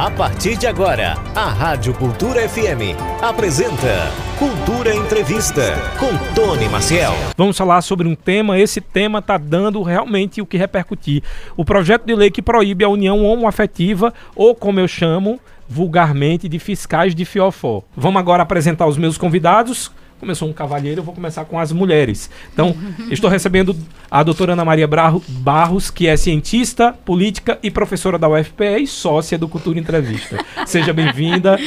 A 0.00 0.10
partir 0.10 0.56
de 0.56 0.66
agora, 0.66 1.12
a 1.36 1.50
Rádio 1.50 1.92
Cultura 1.92 2.48
FM 2.48 2.96
apresenta 3.20 4.10
Cultura 4.38 4.94
Entrevista 4.94 5.74
com 5.98 6.08
Tony 6.34 6.70
Maciel. 6.70 7.12
Vamos 7.36 7.58
falar 7.58 7.82
sobre 7.82 8.08
um 8.08 8.14
tema, 8.14 8.58
esse 8.58 8.80
tema 8.80 9.18
está 9.18 9.36
dando 9.36 9.82
realmente 9.82 10.40
o 10.40 10.46
que 10.46 10.56
repercutir. 10.56 11.22
O 11.54 11.66
projeto 11.66 12.06
de 12.06 12.14
lei 12.14 12.30
que 12.30 12.40
proíbe 12.40 12.82
a 12.82 12.88
união 12.88 13.22
homoafetiva, 13.22 14.14
ou 14.34 14.54
como 14.54 14.80
eu 14.80 14.88
chamo 14.88 15.38
vulgarmente, 15.68 16.48
de 16.48 16.58
fiscais 16.58 17.14
de 17.14 17.26
fiofó. 17.26 17.82
Vamos 17.94 18.20
agora 18.20 18.42
apresentar 18.42 18.86
os 18.86 18.96
meus 18.96 19.18
convidados. 19.18 19.92
Começou 20.20 20.46
um 20.46 20.52
cavalheiro, 20.52 21.00
eu 21.00 21.04
vou 21.04 21.14
começar 21.14 21.46
com 21.46 21.58
as 21.58 21.72
mulheres. 21.72 22.28
Então, 22.52 22.76
estou 23.10 23.30
recebendo 23.30 23.74
a 24.10 24.22
doutora 24.22 24.52
Ana 24.52 24.66
Maria 24.66 24.86
Barros, 24.86 25.90
que 25.90 26.06
é 26.06 26.14
cientista, 26.14 26.92
política 26.92 27.58
e 27.62 27.70
professora 27.70 28.18
da 28.18 28.28
UFPE 28.28 28.82
e 28.82 28.86
sócia 28.86 29.38
do 29.38 29.48
Cultura 29.48 29.78
Entrevista. 29.78 30.44
Seja 30.66 30.92
bem-vinda. 30.92 31.58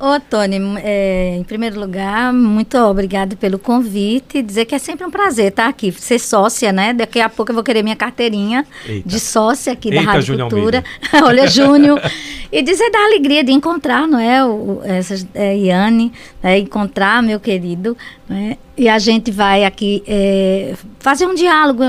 Ô, 0.00 0.18
Tony, 0.18 0.58
é, 0.82 1.36
em 1.38 1.44
primeiro 1.44 1.78
lugar, 1.78 2.32
muito 2.32 2.76
obrigada 2.78 3.36
pelo 3.36 3.58
convite. 3.58 4.42
Dizer 4.42 4.64
que 4.64 4.74
é 4.74 4.78
sempre 4.78 5.06
um 5.06 5.10
prazer 5.10 5.48
estar 5.48 5.68
aqui, 5.68 5.92
ser 5.92 6.18
sócia, 6.18 6.72
né? 6.72 6.92
Daqui 6.92 7.20
a 7.20 7.28
pouco 7.28 7.52
eu 7.52 7.54
vou 7.54 7.62
querer 7.62 7.82
minha 7.82 7.94
carteirinha 7.94 8.66
Eita. 8.84 9.08
de 9.08 9.20
sócia 9.20 9.72
aqui 9.72 9.90
Eita, 9.90 10.04
da 10.04 10.12
Rádio 10.12 10.26
Júnior 10.26 10.50
Cultura. 10.50 10.84
Olha, 11.22 11.46
Júnior. 11.46 12.00
e 12.52 12.62
dizer 12.62 12.90
da 12.90 12.98
alegria 12.98 13.42
de 13.42 13.50
encontrar, 13.50 14.06
não 14.06 14.18
é? 14.18 14.44
O, 14.44 14.82
essa, 14.84 15.14
é, 15.34 15.56
Iane, 15.56 16.12
é, 16.42 16.58
encontrar 16.58 17.22
meu 17.22 17.40
querido, 17.40 17.81
né? 18.28 18.56
E 18.76 18.88
a 18.88 18.98
gente 18.98 19.30
vai 19.30 19.64
aqui 19.64 20.02
é, 20.06 20.74
fazer 20.98 21.26
um 21.26 21.34
diálogo 21.34 21.82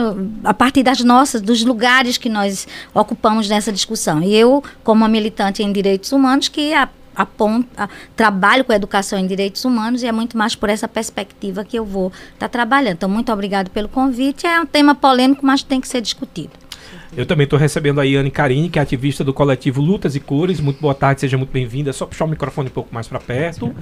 a 0.44 0.54
partir 0.54 0.84
das 0.84 1.02
nossas, 1.04 1.42
dos 1.42 1.64
lugares 1.64 2.18
que 2.18 2.30
nós 2.30 2.68
ocupamos 2.94 3.50
nessa 3.50 3.72
discussão. 3.72 4.22
E 4.22 4.36
eu, 4.36 4.64
como 4.84 5.02
uma 5.02 5.08
militante 5.08 5.64
em 5.64 5.72
direitos 5.72 6.12
humanos, 6.12 6.48
que 6.48 6.74
a 6.74 6.90
aponta, 7.16 7.90
trabalho 8.16 8.64
com 8.64 8.74
educação 8.74 9.20
em 9.20 9.28
direitos 9.28 9.64
humanos 9.66 10.04
e 10.04 10.08
é 10.08 10.12
muito 10.12 10.38
mais 10.38 10.56
por 10.56 10.70
essa 10.70 10.88
perspectiva 10.88 11.64
que 11.64 11.78
eu 11.78 11.86
vou 11.86 12.08
estar 12.08 12.48
tá 12.48 12.50
trabalhando. 12.50 12.94
Então, 12.94 13.10
muito 13.10 13.32
obrigado 13.32 13.70
pelo 13.70 13.88
convite. 13.88 14.48
É 14.48 14.60
um 14.60 14.66
tema 14.66 14.96
polêmico, 14.96 15.46
mas 15.46 15.64
tem 15.64 15.80
que 15.80 15.88
ser 15.88 16.02
discutido. 16.02 16.52
Eu 17.16 17.28
também 17.28 17.44
estou 17.44 17.60
recebendo 17.60 18.02
a 18.02 18.04
Iane 18.04 18.32
Carini, 18.32 18.70
que 18.70 18.80
é 18.80 18.82
ativista 18.82 19.24
do 19.24 19.34
coletivo 19.34 19.80
Lutas 19.80 20.16
e 20.16 20.20
Cores. 20.20 20.60
Muito 20.60 20.82
boa 20.82 20.96
tarde, 20.96 21.22
seja 21.22 21.38
muito 21.38 21.52
bem-vinda. 21.52 21.94
Só 21.94 22.08
puxar 22.08 22.26
o 22.26 22.28
microfone 22.28 22.70
um 22.70 22.72
pouco 22.72 22.94
mais 22.94 23.08
para 23.08 23.20
perto. 23.20 23.74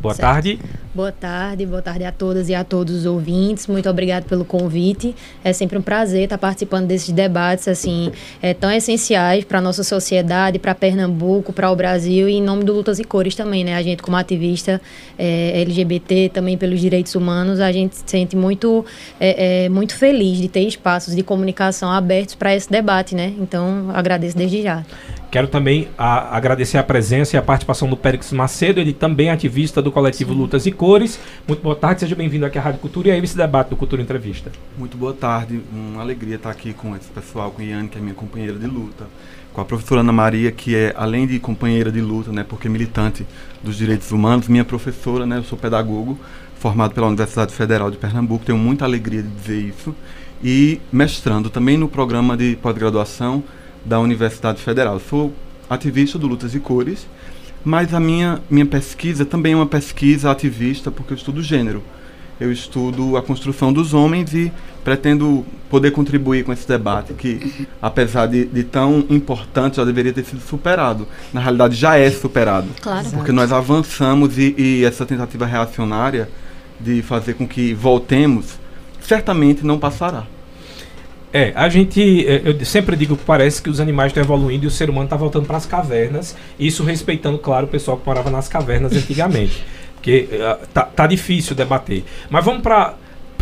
Boa 0.00 0.14
certo. 0.14 0.28
tarde. 0.28 0.58
Boa 0.94 1.10
tarde, 1.10 1.66
boa 1.66 1.82
tarde 1.82 2.04
a 2.04 2.12
todas 2.12 2.48
e 2.48 2.54
a 2.54 2.62
todos 2.62 2.94
os 2.94 3.04
ouvintes. 3.04 3.66
Muito 3.66 3.90
obrigado 3.90 4.26
pelo 4.26 4.44
convite. 4.44 5.12
É 5.42 5.52
sempre 5.52 5.76
um 5.76 5.82
prazer 5.82 6.22
estar 6.22 6.38
participando 6.38 6.86
desses 6.86 7.10
debates 7.10 7.66
assim 7.66 8.12
é, 8.40 8.54
tão 8.54 8.70
essenciais 8.70 9.44
para 9.44 9.58
a 9.58 9.60
nossa 9.60 9.82
sociedade, 9.82 10.56
para 10.56 10.72
Pernambuco, 10.72 11.52
para 11.52 11.68
o 11.68 11.74
Brasil 11.74 12.28
e 12.28 12.34
em 12.34 12.42
nome 12.42 12.62
do 12.62 12.72
Lutas 12.72 13.00
e 13.00 13.04
Cores 13.04 13.34
também, 13.34 13.64
né? 13.64 13.74
A 13.74 13.82
gente 13.82 14.04
como 14.04 14.16
ativista 14.16 14.80
é, 15.18 15.60
LGBT, 15.62 16.30
também 16.32 16.56
pelos 16.56 16.80
direitos 16.80 17.16
humanos, 17.16 17.58
a 17.58 17.72
gente 17.72 17.96
se 17.96 18.04
sente 18.06 18.36
muito, 18.36 18.84
é, 19.18 19.64
é 19.64 19.68
muito 19.68 19.96
feliz 19.96 20.38
de 20.38 20.46
ter 20.46 20.60
espaços 20.60 21.16
de 21.16 21.24
comunicação 21.24 21.90
abertos 21.90 22.36
para 22.36 22.54
esse 22.54 22.70
debate, 22.70 23.16
né? 23.16 23.34
Então, 23.40 23.90
agradeço 23.92 24.36
desde 24.36 24.62
já. 24.62 24.84
Quero 25.34 25.48
também 25.48 25.88
a, 25.98 26.36
agradecer 26.36 26.78
a 26.78 26.82
presença 26.84 27.34
e 27.34 27.36
a 27.36 27.42
participação 27.42 27.90
do 27.90 27.96
Périx 27.96 28.30
Macedo, 28.30 28.78
ele 28.78 28.92
também 28.92 29.30
é 29.30 29.32
ativista 29.32 29.82
do 29.82 29.90
coletivo 29.90 30.32
Sim. 30.32 30.38
Lutas 30.38 30.64
e 30.64 30.70
Cores. 30.70 31.18
Muito 31.48 31.60
boa 31.60 31.74
tarde, 31.74 32.02
seja 32.02 32.14
bem-vindo 32.14 32.46
aqui 32.46 32.56
à 32.56 32.60
Rádio 32.60 32.78
Cultura 32.78 33.08
e 33.08 33.10
a 33.10 33.18
esse 33.18 33.36
debate 33.36 33.70
do 33.70 33.74
Cultura 33.74 34.00
Entrevista. 34.00 34.52
Muito 34.78 34.96
boa 34.96 35.12
tarde, 35.12 35.60
uma 35.72 36.02
alegria 36.02 36.36
estar 36.36 36.50
aqui 36.50 36.72
com 36.72 36.94
esse 36.94 37.08
pessoal, 37.08 37.50
com 37.50 37.60
a 37.60 37.64
Iane, 37.64 37.88
que 37.88 37.98
é 37.98 38.00
minha 38.00 38.14
companheira 38.14 38.56
de 38.56 38.68
luta, 38.68 39.08
com 39.52 39.60
a 39.60 39.64
professora 39.64 40.02
Ana 40.02 40.12
Maria, 40.12 40.52
que 40.52 40.76
é, 40.76 40.94
além 40.96 41.26
de 41.26 41.40
companheira 41.40 41.90
de 41.90 42.00
luta, 42.00 42.30
né, 42.30 42.46
porque 42.48 42.68
é 42.68 42.70
militante 42.70 43.26
dos 43.60 43.76
direitos 43.76 44.12
humanos, 44.12 44.46
minha 44.46 44.64
professora, 44.64 45.26
né, 45.26 45.38
eu 45.38 45.42
sou 45.42 45.58
pedagogo, 45.58 46.16
formado 46.60 46.94
pela 46.94 47.08
Universidade 47.08 47.52
Federal 47.52 47.90
de 47.90 47.96
Pernambuco, 47.96 48.44
tenho 48.44 48.56
muita 48.56 48.84
alegria 48.84 49.20
de 49.20 49.30
dizer 49.30 49.58
isso, 49.58 49.96
e 50.44 50.80
mestrando 50.92 51.50
também 51.50 51.76
no 51.76 51.88
programa 51.88 52.36
de 52.36 52.54
pós-graduação 52.62 53.42
da 53.84 54.00
Universidade 54.00 54.62
Federal. 54.62 55.00
Sou 55.00 55.32
ativista 55.68 56.18
do 56.18 56.26
Lutas 56.26 56.54
e 56.54 56.60
Cores, 56.60 57.06
mas 57.64 57.94
a 57.94 58.00
minha, 58.00 58.40
minha 58.50 58.66
pesquisa 58.66 59.24
também 59.24 59.52
é 59.52 59.56
uma 59.56 59.66
pesquisa 59.66 60.30
ativista 60.30 60.90
porque 60.90 61.12
eu 61.12 61.16
estudo 61.16 61.42
gênero. 61.42 61.82
Eu 62.40 62.50
estudo 62.50 63.16
a 63.16 63.22
construção 63.22 63.72
dos 63.72 63.94
homens 63.94 64.34
e 64.34 64.52
pretendo 64.82 65.46
poder 65.70 65.92
contribuir 65.92 66.44
com 66.44 66.52
esse 66.52 66.66
debate 66.66 67.14
que, 67.14 67.66
apesar 67.80 68.26
de, 68.26 68.44
de 68.44 68.64
tão 68.64 69.04
importante, 69.08 69.76
já 69.76 69.84
deveria 69.84 70.12
ter 70.12 70.24
sido 70.24 70.42
superado. 70.42 71.06
Na 71.32 71.40
realidade, 71.40 71.76
já 71.76 71.96
é 71.96 72.10
superado. 72.10 72.68
Claro. 72.82 73.08
Porque 73.10 73.30
nós 73.30 73.52
avançamos 73.52 74.36
e, 74.36 74.54
e 74.58 74.84
essa 74.84 75.06
tentativa 75.06 75.46
reacionária 75.46 76.28
de 76.80 77.02
fazer 77.02 77.34
com 77.34 77.46
que 77.46 77.72
voltemos, 77.72 78.58
certamente 79.00 79.64
não 79.64 79.78
passará. 79.78 80.26
É, 81.36 81.52
a 81.56 81.68
gente. 81.68 82.24
É, 82.28 82.42
eu 82.44 82.64
sempre 82.64 82.94
digo 82.94 83.16
que 83.16 83.24
parece 83.24 83.60
que 83.60 83.68
os 83.68 83.80
animais 83.80 84.10
estão 84.10 84.22
evoluindo 84.22 84.66
e 84.66 84.68
o 84.68 84.70
ser 84.70 84.88
humano 84.88 85.06
está 85.06 85.16
voltando 85.16 85.46
para 85.46 85.56
as 85.56 85.66
cavernas. 85.66 86.36
Isso 86.56 86.84
respeitando, 86.84 87.38
claro, 87.38 87.66
o 87.66 87.68
pessoal 87.68 87.96
que 87.96 88.06
morava 88.06 88.30
nas 88.30 88.46
cavernas 88.46 88.92
antigamente. 88.96 89.64
porque 89.96 90.28
uh, 90.30 90.64
tá, 90.72 90.82
tá 90.84 91.08
difícil 91.08 91.56
debater. 91.56 92.04
Mas 92.30 92.44
vamos 92.44 92.62
para 92.62 92.94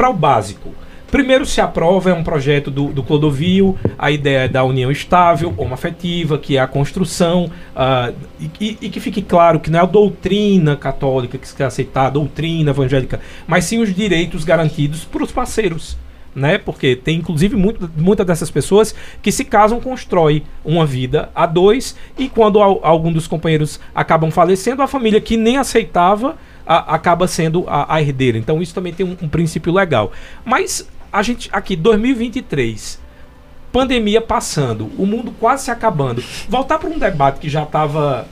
o 0.09 0.13
básico. 0.15 0.75
Primeiro 1.11 1.45
se 1.45 1.61
aprova 1.61 2.09
é 2.09 2.15
um 2.15 2.25
projeto 2.25 2.71
do, 2.71 2.87
do 2.87 3.03
Clodovil, 3.03 3.77
a 3.99 4.11
ideia 4.11 4.45
é 4.45 4.49
da 4.49 4.65
união 4.65 4.91
estável, 4.91 5.53
homoafetiva, 5.59 6.39
que 6.39 6.57
é 6.57 6.61
a 6.61 6.67
construção, 6.67 7.51
uh, 7.77 8.15
e, 8.59 8.79
e, 8.81 8.89
que 8.89 8.99
fique 8.99 9.21
claro 9.21 9.61
que 9.61 9.71
não 9.71 9.81
é 9.81 9.83
a 9.83 9.85
doutrina 9.85 10.75
católica 10.75 11.37
que 11.37 11.47
se 11.47 11.55
quer 11.55 11.65
aceitar, 11.65 12.07
a 12.07 12.11
doutrina 12.11 12.71
evangélica, 12.71 13.21
mas 13.47 13.67
sim 13.67 13.79
os 13.79 13.95
direitos 13.95 14.43
garantidos 14.43 15.05
para 15.05 15.23
os 15.23 15.31
parceiros 15.31 15.99
né? 16.35 16.59
Porque 16.59 16.97
tem 16.97 17.19
inclusive 17.19 17.57
muito, 17.57 17.91
muitas 17.97 18.27
dessas 18.27 18.51
pessoas 18.51 18.95
que 19.21 19.31
se 19.31 19.45
casam, 19.45 19.81
constrói 19.81 20.43
uma 20.65 20.87
vida 20.87 21.31
a 21.35 21.47
dois 21.47 21.97
e 22.19 22.29
quando 22.29 22.61
algum 22.61 23.13
dos 23.13 23.27
companheiros 23.27 23.81
acabam 23.95 24.31
falecendo, 24.31 24.83
a 24.83 24.87
família 24.87 25.21
que 25.21 25.37
nem 25.37 25.57
aceitava 25.57 26.37
a, 26.67 26.95
acaba 26.95 27.27
sendo 27.27 27.65
a, 27.69 27.95
a, 27.95 28.01
herdeira. 28.01 28.39
Então 28.39 28.63
isso 28.63 28.75
também 28.75 28.93
tem 28.93 29.05
um, 29.05 29.17
um 29.23 29.29
princípio 29.29 29.73
legal. 29.73 30.13
Mas 30.45 30.89
a 31.13 31.23
gente 31.23 31.49
aqui 31.53 31.77
2023 31.77 33.01
pandemia 33.73 34.21
passando, 34.21 34.91
o 34.99 35.07
mundo 35.07 35.35
quase 35.41 35.65
se 35.65 35.71
acabando. 35.71 36.23
Voltar 36.49 36.79
para 36.79 36.91
um 36.91 36.99
debate 36.99 37.41
que 37.41 37.49
já 37.49 37.63
estava 37.63 38.29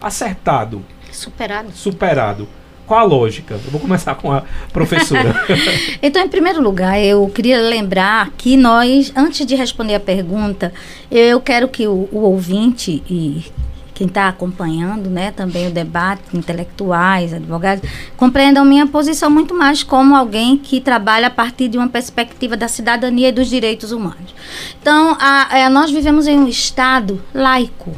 acertado, 0.00 0.82
superado. 1.10 1.72
Superado 1.72 2.48
qual 2.92 3.00
a 3.00 3.04
lógica? 3.04 3.54
Eu 3.54 3.70
vou 3.70 3.80
começar 3.80 4.14
com 4.16 4.30
a 4.30 4.42
professora. 4.70 5.34
então, 6.02 6.22
em 6.22 6.28
primeiro 6.28 6.60
lugar, 6.60 7.00
eu 7.00 7.26
queria 7.34 7.58
lembrar 7.58 8.28
que 8.36 8.54
nós, 8.54 9.10
antes 9.16 9.46
de 9.46 9.54
responder 9.54 9.94
a 9.94 10.00
pergunta, 10.00 10.74
eu 11.10 11.40
quero 11.40 11.68
que 11.68 11.86
o, 11.86 12.06
o 12.12 12.18
ouvinte 12.18 13.02
e 13.08 13.46
quem 13.94 14.06
está 14.06 14.28
acompanhando, 14.28 15.08
né, 15.08 15.30
também 15.30 15.68
o 15.68 15.70
debate, 15.70 16.36
intelectuais, 16.36 17.32
advogados, 17.32 17.88
compreendam 18.14 18.62
minha 18.62 18.86
posição 18.86 19.30
muito 19.30 19.54
mais 19.54 19.82
como 19.82 20.14
alguém 20.14 20.58
que 20.58 20.78
trabalha 20.78 21.28
a 21.28 21.30
partir 21.30 21.68
de 21.68 21.78
uma 21.78 21.88
perspectiva 21.88 22.58
da 22.58 22.68
cidadania 22.68 23.30
e 23.30 23.32
dos 23.32 23.48
direitos 23.48 23.90
humanos. 23.90 24.34
Então, 24.82 25.16
a, 25.18 25.64
a, 25.64 25.70
nós 25.70 25.90
vivemos 25.90 26.26
em 26.26 26.38
um 26.38 26.46
Estado 26.46 27.22
laico, 27.32 27.96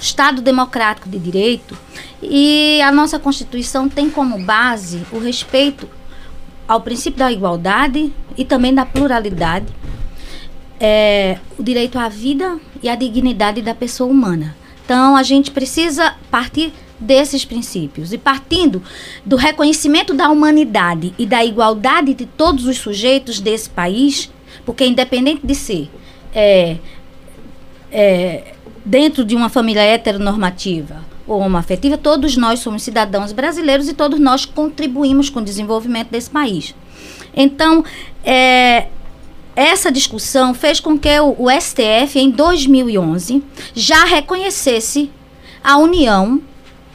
Estado 0.00 0.40
democrático 0.40 1.06
de 1.06 1.18
direito, 1.18 1.76
e 2.22 2.80
a 2.82 2.90
nossa 2.90 3.18
Constituição 3.18 3.88
tem 3.88 4.08
como 4.08 4.38
base 4.38 5.02
o 5.12 5.18
respeito 5.18 5.88
ao 6.66 6.80
princípio 6.80 7.18
da 7.18 7.30
igualdade 7.30 8.12
e 8.36 8.44
também 8.44 8.74
da 8.74 8.84
pluralidade, 8.84 9.66
é, 10.80 11.38
o 11.58 11.62
direito 11.62 11.98
à 11.98 12.08
vida 12.08 12.58
e 12.82 12.88
à 12.88 12.94
dignidade 12.94 13.62
da 13.62 13.74
pessoa 13.74 14.10
humana. 14.10 14.56
Então, 14.84 15.16
a 15.16 15.22
gente 15.22 15.50
precisa 15.50 16.14
partir 16.30 16.72
desses 16.98 17.44
princípios 17.44 18.12
e 18.12 18.18
partindo 18.18 18.82
do 19.24 19.36
reconhecimento 19.36 20.14
da 20.14 20.30
humanidade 20.30 21.14
e 21.18 21.26
da 21.26 21.44
igualdade 21.44 22.14
de 22.14 22.24
todos 22.24 22.66
os 22.66 22.78
sujeitos 22.78 23.38
desse 23.38 23.68
país, 23.68 24.30
porque 24.64 24.86
independente 24.86 25.46
de 25.46 25.54
ser 25.54 25.90
é, 26.34 26.78
é, 27.92 28.54
dentro 28.84 29.24
de 29.24 29.36
uma 29.36 29.48
família 29.48 29.82
heteronormativa 29.82 31.15
homoafetiva, 31.26 31.98
todos 31.98 32.36
nós 32.36 32.60
somos 32.60 32.82
cidadãos 32.82 33.32
brasileiros 33.32 33.88
e 33.88 33.94
todos 33.94 34.18
nós 34.18 34.44
contribuímos 34.44 35.28
com 35.28 35.40
o 35.40 35.44
desenvolvimento 35.44 36.10
desse 36.10 36.30
país. 36.30 36.74
Então, 37.34 37.84
é, 38.24 38.86
essa 39.54 39.90
discussão 39.90 40.52
fez 40.54 40.80
com 40.80 40.98
que 40.98 41.18
o, 41.20 41.34
o, 41.38 41.50
STF, 41.50 42.18
em 42.18 42.30
2011, 42.30 43.42
já 43.74 44.04
reconhecesse 44.04 45.10
a 45.64 45.78
união 45.78 46.40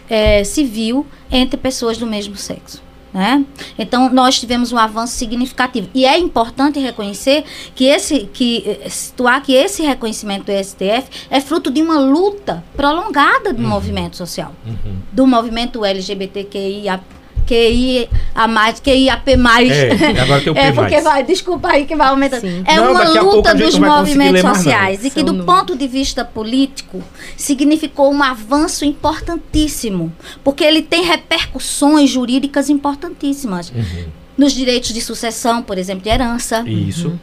é, 0.10 0.44
civil 0.44 1.06
entre 1.32 1.58
pessoas 1.58 1.98
do 1.98 2.06
mesmo 2.06 2.36
sexo. 2.36 2.82
Né? 3.14 3.44
Então 3.78 4.10
nós 4.14 4.40
tivemos 4.40 4.72
um 4.72 4.78
avanço 4.78 5.14
significativo 5.16 5.90
e 5.94 6.06
é 6.06 6.18
importante 6.18 6.80
reconhecer 6.80 7.44
que 7.76 7.84
esse 7.84 8.22
que 8.32 8.80
situar 8.90 9.42
que 9.42 9.52
esse 9.54 9.84
reconhecimento 9.84 10.46
do 10.46 10.52
STF 10.64 11.10
é 11.30 11.42
fruto 11.42 11.70
de 11.70 11.82
uma 11.82 12.00
luta 12.00 12.64
prolongada 12.76 13.52
do 13.52 13.62
Uhum. 13.62 13.68
movimento 13.68 14.16
social, 14.16 14.54
Uhum. 14.66 14.96
do 15.12 15.28
movimento 15.28 15.84
LGBTQIA 15.84 17.02
QI 17.52 18.08
a 18.34 18.48
mais, 18.48 18.80
QIAP 18.80 19.36
mais. 19.38 19.70
É, 19.70 20.22
agora 20.22 20.42
tem 20.42 20.52
o 20.52 20.56
P+. 20.56 20.60
É 20.62 20.72
porque 20.72 21.02
vai, 21.02 21.24
desculpa 21.24 21.68
aí 21.70 21.86
que 21.86 21.96
vai 21.96 22.08
aumentando. 22.08 22.42
Sim. 22.42 22.64
É 22.66 22.78
Não, 22.78 22.92
uma 22.92 23.04
luta 23.22 23.54
dos 23.54 23.78
movimentos 23.78 24.42
sociais 24.42 25.04
e 25.04 25.10
que 25.10 25.20
São 25.20 25.26
do 25.36 25.44
ponto 25.44 25.76
de 25.76 25.88
vista 25.88 26.24
político 26.24 27.04
significou 27.36 28.12
um 28.14 28.24
avanço 28.24 28.86
importantíssimo, 28.86 30.12
porque 30.44 30.64
ele 30.64 30.82
tem 30.82 31.04
repercussões 31.04 32.10
jurídicas 32.10 32.70
importantíssimas 32.70 33.70
Uhum. 33.72 34.06
nos 34.38 34.54
direitos 34.54 34.94
de 34.94 35.02
sucessão, 35.02 35.62
por 35.62 35.78
exemplo, 35.78 36.04
de 36.04 36.10
herança, 36.10 36.64
Isso. 36.68 37.20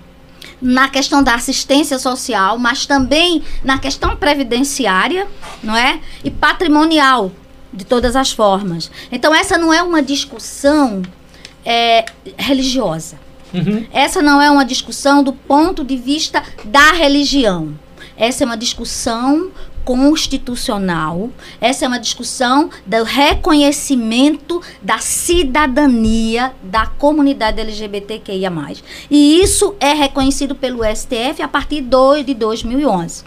na 0.61 0.89
questão 0.89 1.23
da 1.23 1.35
assistência 1.35 1.99
social, 1.99 2.59
mas 2.59 2.85
também 2.87 3.43
na 3.65 3.79
questão 3.79 4.15
previdenciária, 4.17 5.27
não 5.63 5.75
é? 5.77 6.01
E 6.23 6.31
patrimonial, 6.31 7.31
de 7.73 7.85
todas 7.85 8.17
as 8.17 8.33
formas. 8.33 8.91
Então, 9.13 9.35
essa 9.35 9.57
não 9.59 9.73
é 9.73 9.83
uma 9.83 10.03
discussão 10.03 11.03
é, 11.65 12.05
religiosa. 12.37 13.19
Uhum. 13.53 13.87
Essa 13.93 14.21
não 14.21 14.41
é 14.43 14.51
uma 14.51 14.65
discussão 14.65 15.23
do 15.23 15.33
ponto 15.33 15.83
de 15.85 15.97
vista 15.97 16.43
da 16.65 16.93
religião. 16.93 17.75
Essa 18.17 18.45
é 18.45 18.47
uma 18.47 18.57
discussão 18.57 19.51
constitucional. 19.85 21.31
Essa 21.61 21.85
é 21.85 21.89
uma 21.89 21.99
discussão 21.99 22.69
do 22.85 23.03
reconhecimento 23.05 24.61
da 24.83 24.99
cidadania 24.99 26.53
da 26.63 26.87
comunidade 26.87 27.61
LGBTQIA+. 27.61 28.53
E 29.11 29.41
isso 29.43 29.75
é 29.81 29.93
reconhecido 29.95 30.55
pelo 30.55 30.85
STF 30.85 31.43
a 31.43 31.49
partir 31.49 31.81
do- 31.81 32.23
de 32.23 32.35
2011. 32.35 33.25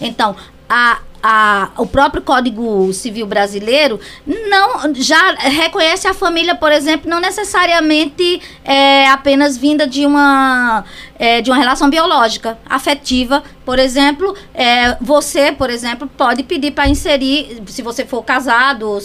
Então, 0.00 0.36
a, 0.68 1.00
a, 1.26 1.70
o 1.78 1.86
próprio 1.86 2.20
Código 2.20 2.92
Civil 2.92 3.26
brasileiro 3.26 3.98
não 4.26 4.94
já 4.94 5.32
reconhece 5.32 6.06
a 6.06 6.12
família, 6.12 6.54
por 6.54 6.70
exemplo, 6.70 7.08
não 7.08 7.18
necessariamente 7.18 8.42
é, 8.62 9.08
apenas 9.08 9.56
vinda 9.56 9.86
de 9.86 10.04
uma, 10.04 10.84
é, 11.18 11.40
de 11.40 11.50
uma 11.50 11.56
relação 11.56 11.88
biológica, 11.88 12.58
afetiva. 12.68 13.42
Por 13.64 13.78
exemplo, 13.78 14.36
é, 14.52 14.98
você, 15.00 15.50
por 15.50 15.70
exemplo, 15.70 16.06
pode 16.14 16.42
pedir 16.42 16.72
para 16.72 16.90
inserir, 16.90 17.62
se 17.68 17.80
você 17.80 18.04
for 18.04 18.22
casado, 18.22 18.98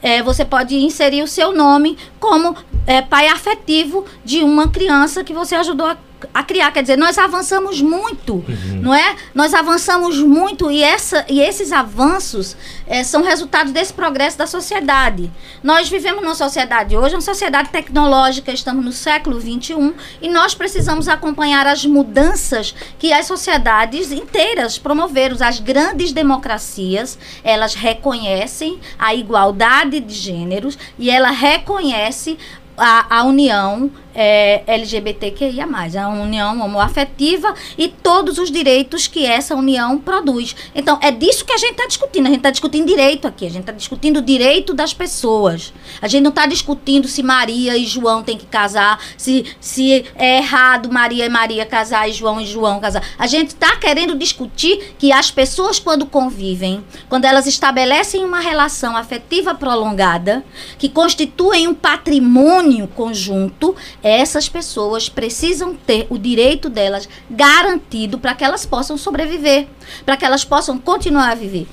é, 0.00 0.22
você 0.22 0.46
pode 0.46 0.76
inserir 0.76 1.22
o 1.22 1.28
seu 1.28 1.52
nome 1.52 1.98
como 2.18 2.56
é, 2.86 3.02
pai 3.02 3.28
afetivo 3.28 4.06
de 4.24 4.42
uma 4.42 4.68
criança 4.68 5.22
que 5.22 5.34
você 5.34 5.54
ajudou 5.54 5.88
a 5.88 5.96
a 6.32 6.42
criar, 6.42 6.70
quer 6.72 6.82
dizer, 6.82 6.96
nós 6.96 7.18
avançamos 7.18 7.80
muito, 7.80 8.44
não 8.80 8.94
é? 8.94 9.16
Nós 9.34 9.54
avançamos 9.54 10.18
muito 10.18 10.70
e, 10.70 10.82
essa, 10.82 11.24
e 11.28 11.40
esses 11.40 11.72
avanços 11.72 12.56
eh, 12.86 13.04
são 13.04 13.22
resultados 13.22 13.72
desse 13.72 13.92
progresso 13.92 14.38
da 14.38 14.46
sociedade. 14.46 15.30
Nós 15.62 15.88
vivemos 15.88 16.22
numa 16.22 16.34
sociedade 16.34 16.96
hoje, 16.96 17.14
uma 17.14 17.20
sociedade 17.20 17.70
tecnológica, 17.70 18.52
estamos 18.52 18.84
no 18.84 18.92
século 18.92 19.40
XXI 19.40 19.94
e 20.22 20.28
nós 20.28 20.54
precisamos 20.54 21.08
acompanhar 21.08 21.66
as 21.66 21.84
mudanças 21.84 22.74
que 22.98 23.12
as 23.12 23.26
sociedades 23.26 24.12
inteiras 24.12 24.78
promoveram. 24.78 25.36
As 25.40 25.58
grandes 25.60 26.12
democracias, 26.12 27.18
elas 27.42 27.74
reconhecem 27.74 28.78
a 28.98 29.14
igualdade 29.14 30.00
de 30.00 30.14
gêneros 30.14 30.78
e 30.98 31.10
ela 31.10 31.30
reconhece 31.30 32.38
a, 32.76 33.18
a 33.18 33.24
união 33.24 33.90
é, 34.16 34.62
LGBTQIA+, 34.66 35.66
a 36.02 36.08
união 36.08 36.60
homoafetiva 36.62 37.54
e 37.76 37.88
todos 37.88 38.38
os 38.38 38.50
direitos 38.50 39.06
que 39.06 39.26
essa 39.26 39.54
união 39.54 39.98
produz. 39.98 40.56
Então, 40.74 40.98
é 41.02 41.10
disso 41.10 41.44
que 41.44 41.52
a 41.52 41.58
gente 41.58 41.72
está 41.72 41.86
discutindo. 41.86 42.24
A 42.24 42.28
gente 42.30 42.38
está 42.38 42.50
discutindo 42.50 42.86
direito 42.86 43.28
aqui. 43.28 43.44
A 43.44 43.50
gente 43.50 43.60
está 43.60 43.72
discutindo 43.72 44.18
o 44.18 44.22
direito 44.22 44.72
das 44.72 44.94
pessoas. 44.94 45.72
A 46.00 46.08
gente 46.08 46.22
não 46.22 46.30
está 46.30 46.46
discutindo 46.46 47.06
se 47.06 47.22
Maria 47.22 47.76
e 47.76 47.84
João 47.84 48.22
têm 48.22 48.38
que 48.38 48.46
casar, 48.46 48.98
se, 49.18 49.44
se 49.60 50.06
é 50.14 50.38
errado 50.38 50.90
Maria 50.90 51.26
e 51.26 51.28
Maria 51.28 51.66
casar 51.66 52.08
e 52.08 52.12
João 52.12 52.40
e 52.40 52.46
João 52.46 52.80
casar. 52.80 53.02
A 53.18 53.26
gente 53.26 53.48
está 53.48 53.76
querendo 53.76 54.16
discutir 54.16 54.94
que 54.98 55.12
as 55.12 55.30
pessoas, 55.30 55.78
quando 55.78 56.06
convivem, 56.06 56.82
quando 57.08 57.26
elas 57.26 57.46
estabelecem 57.46 58.24
uma 58.24 58.40
relação 58.40 58.96
afetiva 58.96 59.54
prolongada, 59.54 60.42
que 60.78 60.88
constituem 60.88 61.68
um 61.68 61.74
patrimônio 61.74 62.65
conjunto, 62.88 63.74
essas 64.02 64.48
pessoas 64.48 65.08
precisam 65.08 65.74
ter 65.74 66.06
o 66.10 66.18
direito 66.18 66.68
delas 66.68 67.08
garantido 67.30 68.18
para 68.18 68.34
que 68.34 68.44
elas 68.44 68.66
possam 68.66 68.96
sobreviver, 68.96 69.68
para 70.04 70.16
que 70.16 70.24
elas 70.24 70.44
possam 70.44 70.78
continuar 70.78 71.30
a 71.30 71.34
viver. 71.34 71.66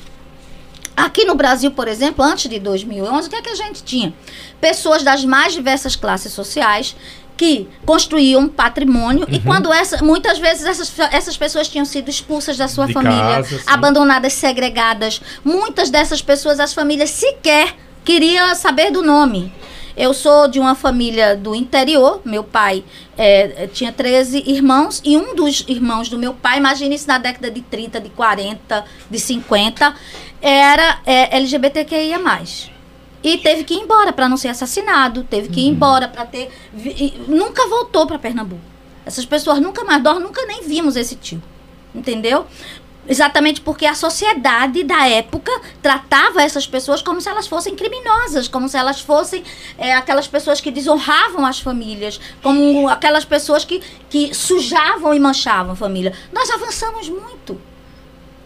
Aqui 0.95 1.25
no 1.25 1.33
Brasil, 1.33 1.71
por 1.71 1.87
exemplo, 1.87 2.23
antes 2.23 2.49
de 2.49 2.59
2011, 2.59 3.27
o 3.27 3.29
que 3.29 3.35
é 3.35 3.41
que 3.41 3.49
a 3.49 3.55
gente 3.55 3.83
tinha? 3.83 4.13
Pessoas 4.61 5.01
das 5.01 5.25
mais 5.25 5.53
diversas 5.53 5.95
classes 5.95 6.31
sociais 6.31 6.95
que 7.35 7.67
construíam 7.85 8.41
um 8.41 8.47
patrimônio 8.47 9.25
e 9.29 9.39
quando 9.39 9.73
essa, 9.73 10.03
muitas 10.03 10.37
vezes 10.37 10.65
essas, 10.65 10.93
essas 11.11 11.35
pessoas 11.35 11.67
tinham 11.67 11.83
sido 11.83 12.09
expulsas 12.09 12.57
da 12.57 12.67
sua 12.67 12.85
De 12.85 12.93
família, 12.93 13.37
casa, 13.37 13.61
abandonadas, 13.65 14.33
segregadas. 14.33 15.19
Muitas 15.43 15.89
dessas 15.89 16.21
pessoas, 16.21 16.59
as 16.59 16.73
famílias 16.73 17.09
sequer 17.09 17.75
queriam 18.05 18.53
saber 18.53 18.91
do 18.91 19.01
nome. 19.01 19.51
Eu 19.95 20.13
sou 20.13 20.47
de 20.47 20.59
uma 20.59 20.75
família 20.75 21.35
do 21.35 21.53
interior. 21.53 22.21
Meu 22.25 22.43
pai 22.43 22.83
é, 23.17 23.67
tinha 23.67 23.91
13 23.91 24.43
irmãos. 24.47 25.01
E 25.05 25.15
um 25.17 25.35
dos 25.35 25.63
irmãos 25.67 26.09
do 26.09 26.17
meu 26.17 26.33
pai, 26.33 26.57
imagine 26.57 26.95
isso 26.95 27.07
na 27.07 27.17
década 27.17 27.51
de 27.51 27.61
30, 27.61 27.99
de 28.01 28.09
40, 28.09 28.85
de 29.09 29.19
50, 29.19 29.95
era 30.41 30.99
é, 31.05 31.37
LGBTQIA. 31.37 32.19
E 33.23 33.37
teve 33.37 33.63
que 33.63 33.73
ir 33.73 33.79
embora 33.79 34.11
para 34.11 34.27
não 34.27 34.35
ser 34.35 34.49
assassinado. 34.49 35.23
Teve 35.23 35.47
que 35.47 35.61
ir 35.61 35.67
embora 35.67 36.07
para 36.07 36.25
ter. 36.25 36.51
e 36.75 37.13
nunca 37.27 37.67
voltou 37.67 38.05
para 38.05 38.19
Pernambuco. 38.19 38.61
Essas 39.05 39.25
pessoas 39.25 39.59
nunca 39.59 39.83
mais. 39.83 40.03
Nós 40.03 40.19
nunca 40.21 40.45
nem 40.45 40.63
vimos 40.63 40.95
esse 40.95 41.15
tio. 41.15 41.41
Entendeu? 41.95 42.45
Exatamente 43.07 43.59
porque 43.59 43.85
a 43.85 43.95
sociedade 43.95 44.83
da 44.83 45.07
época 45.07 45.51
tratava 45.81 46.41
essas 46.41 46.65
pessoas 46.65 47.01
como 47.01 47.19
se 47.19 47.27
elas 47.27 47.47
fossem 47.47 47.75
criminosas, 47.75 48.47
como 48.47 48.69
se 48.69 48.77
elas 48.77 49.01
fossem 49.01 49.43
é, 49.77 49.93
aquelas 49.93 50.27
pessoas 50.27 50.61
que 50.61 50.71
desonravam 50.71 51.45
as 51.45 51.59
famílias, 51.59 52.19
como 52.41 52.87
aquelas 52.87 53.25
pessoas 53.25 53.65
que, 53.65 53.81
que 54.09 54.33
sujavam 54.33 55.13
e 55.13 55.19
manchavam 55.19 55.73
a 55.73 55.75
família. 55.75 56.13
Nós 56.31 56.49
avançamos 56.49 57.09
muito. 57.09 57.59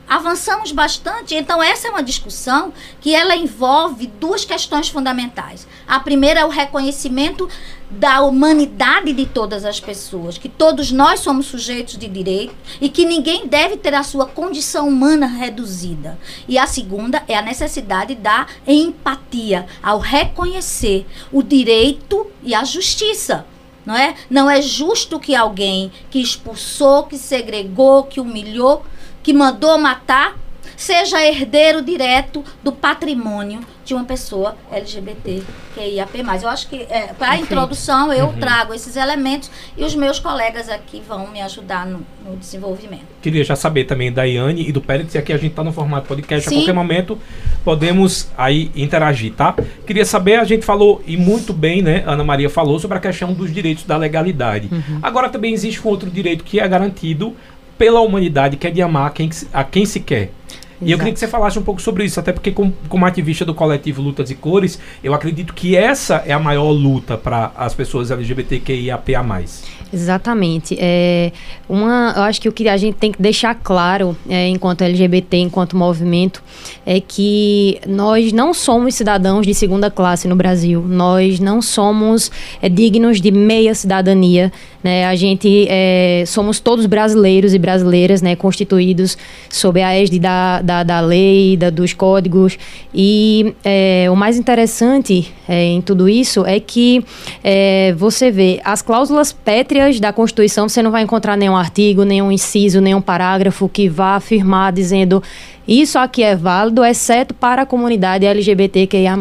Avançamos 0.08 0.72
bastante, 0.72 1.36
então 1.36 1.62
essa 1.62 1.90
é 1.90 1.92
uma 1.92 2.02
discussão 2.02 2.72
que 3.02 3.14
ela 3.14 3.36
envolve 3.36 4.08
duas 4.08 4.46
questões 4.46 4.88
fundamentais. 4.88 5.68
A 5.86 6.00
primeira 6.00 6.40
é 6.40 6.46
o 6.46 6.50
reconhecimento 6.50 7.50
da 7.90 8.22
humanidade 8.22 9.12
de 9.12 9.26
todas 9.26 9.66
as 9.66 9.82
pessoas, 9.82 10.38
que 10.38 10.48
todos 10.48 10.94
nós 10.94 11.20
somos 11.20 11.48
sujeitos 11.48 11.98
de 11.98 12.08
direito 12.08 12.56
e 12.80 12.88
que 12.88 13.06
ninguém 13.06 13.48
deve 13.48 13.76
ter 13.76 13.94
a 13.94 14.04
sua 14.04 14.26
condição 14.26 14.88
humana 14.88 15.28
reduzida. 15.28 16.18
E 16.48 16.58
a 16.58 16.68
segunda 16.68 17.22
é 17.28 17.36
a 17.36 17.42
necessidade 17.42 18.16
da 18.16 18.48
empatia, 18.66 19.66
ao 19.84 20.00
reconhecer 20.00 21.06
o 21.34 21.44
direito 21.44 22.28
e 22.42 22.56
a 22.56 22.64
justiça. 22.64 23.46
Não 23.86 23.96
é? 23.96 24.16
Não 24.30 24.50
é 24.50 24.62
justo 24.62 25.18
que 25.18 25.34
alguém 25.34 25.92
que 26.10 26.22
expulsou, 26.22 27.04
que 27.04 27.18
segregou, 27.18 28.04
que 28.04 28.20
humilhou, 28.20 28.86
que 29.28 29.34
mandou 29.34 29.78
matar, 29.78 30.38
seja 30.78 31.22
herdeiro 31.22 31.82
direto 31.82 32.46
do 32.64 32.72
patrimônio 32.72 33.60
de 33.84 33.94
uma 33.94 34.06
pessoa 34.06 34.56
LGBT 34.72 35.44
que 35.74 35.82
IAP+. 35.82 36.24
Eu 36.42 36.48
acho 36.48 36.70
que 36.70 36.88
é, 36.90 37.08
para 37.08 37.32
a 37.32 37.38
introdução 37.38 38.14
eu 38.14 38.32
trago 38.40 38.74
esses 38.74 38.96
elementos 38.96 39.52
e 39.76 39.84
os 39.84 39.94
meus 39.96 40.18
colegas 40.18 40.70
aqui 40.70 41.04
vão 41.06 41.28
me 41.28 41.42
ajudar 41.42 41.86
no, 41.86 42.06
no 42.26 42.38
desenvolvimento. 42.38 43.04
Queria 43.22 43.44
já 43.44 43.58
saber 43.58 43.84
também 43.84 44.14
da 44.14 44.24
Iane 44.24 44.66
e 44.66 44.72
do 44.72 44.80
Pérez, 44.80 45.14
e 45.14 45.18
aqui 45.18 45.34
a 45.34 45.38
gente 45.38 45.52
está 45.52 45.64
no 45.64 45.74
formato 45.74 46.08
podcast, 46.08 46.48
Sim. 46.48 46.56
a 46.56 46.60
qualquer 46.60 46.74
momento 46.74 47.20
podemos 47.66 48.30
aí 48.38 48.72
interagir, 48.78 49.34
tá? 49.34 49.54
Queria 49.86 50.06
saber, 50.06 50.40
a 50.40 50.46
gente 50.46 50.66
falou, 50.66 51.04
e 51.06 51.18
muito 51.18 51.52
bem, 51.52 51.82
né, 51.82 52.02
Ana 52.08 52.24
Maria 52.24 52.50
falou 52.50 52.80
sobre 52.80 52.98
a 52.98 53.02
questão 53.02 53.34
dos 53.34 53.54
direitos 53.54 53.84
da 53.84 53.98
legalidade. 53.98 54.70
Agora 55.04 55.28
também 55.28 55.54
existe 55.54 55.86
um 55.86 55.90
outro 55.90 56.10
direito 56.10 56.46
que 56.46 56.62
é 56.62 56.68
garantido 56.68 57.36
pela 57.78 58.02
humanidade, 58.02 58.58
que 58.58 58.68
é 58.68 58.72
de 58.72 58.82
amar 58.82 59.14
quem, 59.14 59.32
se- 59.32 59.48
a 59.54 59.64
quem 59.64 59.86
se 59.86 60.00
quer. 60.00 60.32
E 60.80 60.92
eu 60.92 60.98
queria 61.00 61.12
que 61.12 61.20
você 61.20 61.28
falasse 61.28 61.58
um 61.58 61.64
pouco 61.64 61.82
sobre 61.82 62.06
isso, 62.06 62.20
até 62.20 62.32
porque, 62.32 62.52
como, 62.52 62.72
como 62.88 63.04
ativista 63.04 63.44
do 63.44 63.52
coletivo 63.56 64.00
Lutas 64.00 64.30
e 64.30 64.36
Cores, 64.36 64.78
eu 65.04 65.12
acredito 65.12 65.52
que 65.52 65.76
essa 65.76 66.24
é 66.26 66.32
a 66.34 66.40
maior 66.40 66.70
luta 66.70 67.18
para 67.18 67.52
as 67.58 67.74
pessoas 67.74 68.12
LGBTQIAPA. 68.12 69.44
Exatamente. 69.92 70.78
É, 70.80 71.32
uma, 71.68 72.14
eu 72.16 72.24
acho 72.24 72.40
que 72.42 72.48
o 72.48 72.52
que 72.52 72.68
a 72.68 72.78
gente 72.78 72.96
tem 72.96 73.12
que 73.12 73.20
deixar 73.22 73.56
claro, 73.56 74.16
é, 74.30 74.48
enquanto 74.50 74.84
LGBT, 74.84 75.38
enquanto 75.38 75.76
movimento, 75.76 76.44
é 76.86 77.00
que 77.00 77.80
nós 77.88 78.32
não 78.32 78.54
somos 78.54 78.94
cidadãos 78.96 79.48
de 79.48 79.54
segunda 79.56 79.90
classe 79.90 80.28
no 80.28 80.36
Brasil. 80.36 80.84
Nós 80.88 81.40
não 81.40 81.60
somos 81.60 82.30
é, 82.62 82.70
dignos 82.70 83.20
de 83.20 83.32
meia 83.32 83.74
cidadania. 83.74 84.52
Né? 84.88 85.06
A 85.06 85.16
gente 85.16 85.68
é, 85.70 86.24
somos 86.26 86.62
todos 86.62 86.86
brasileiros 86.86 87.54
e 87.54 87.60
brasileiras, 87.60 88.22
né? 88.22 88.38
constituídos 88.38 89.18
sob 89.50 89.82
a 89.82 89.94
égide 89.94 90.18
da, 90.18 90.62
da, 90.62 90.82
da 90.82 91.02
lei, 91.02 91.58
da, 91.58 91.70
dos 91.70 91.92
códigos. 91.92 92.58
E 92.96 93.54
é, 93.66 94.08
o 94.10 94.16
mais 94.16 94.38
interessante 94.38 95.34
é, 95.46 95.62
em 95.62 95.82
tudo 95.82 96.08
isso 96.08 96.46
é 96.46 96.58
que 96.62 97.04
é, 97.44 97.94
você 97.98 98.32
vê 98.32 98.62
as 98.64 98.82
cláusulas 98.82 99.34
pétreas 99.34 100.00
da 100.00 100.14
Constituição, 100.14 100.70
você 100.70 100.82
não 100.82 100.90
vai 100.90 101.04
encontrar 101.04 101.36
nenhum 101.36 101.58
artigo, 101.58 102.06
nenhum 102.06 102.32
inciso, 102.32 102.80
nenhum 102.80 103.02
parágrafo 103.02 103.68
que 103.68 103.90
vá 103.90 104.16
afirmar 104.16 104.72
dizendo 104.72 105.22
isso 105.68 106.00
aqui 106.00 106.24
é 106.24 106.34
válido, 106.34 106.84
exceto 106.84 107.34
para 107.34 107.64
a 107.64 107.66
comunidade 107.66 108.26
LGBTQIA+. 108.26 109.18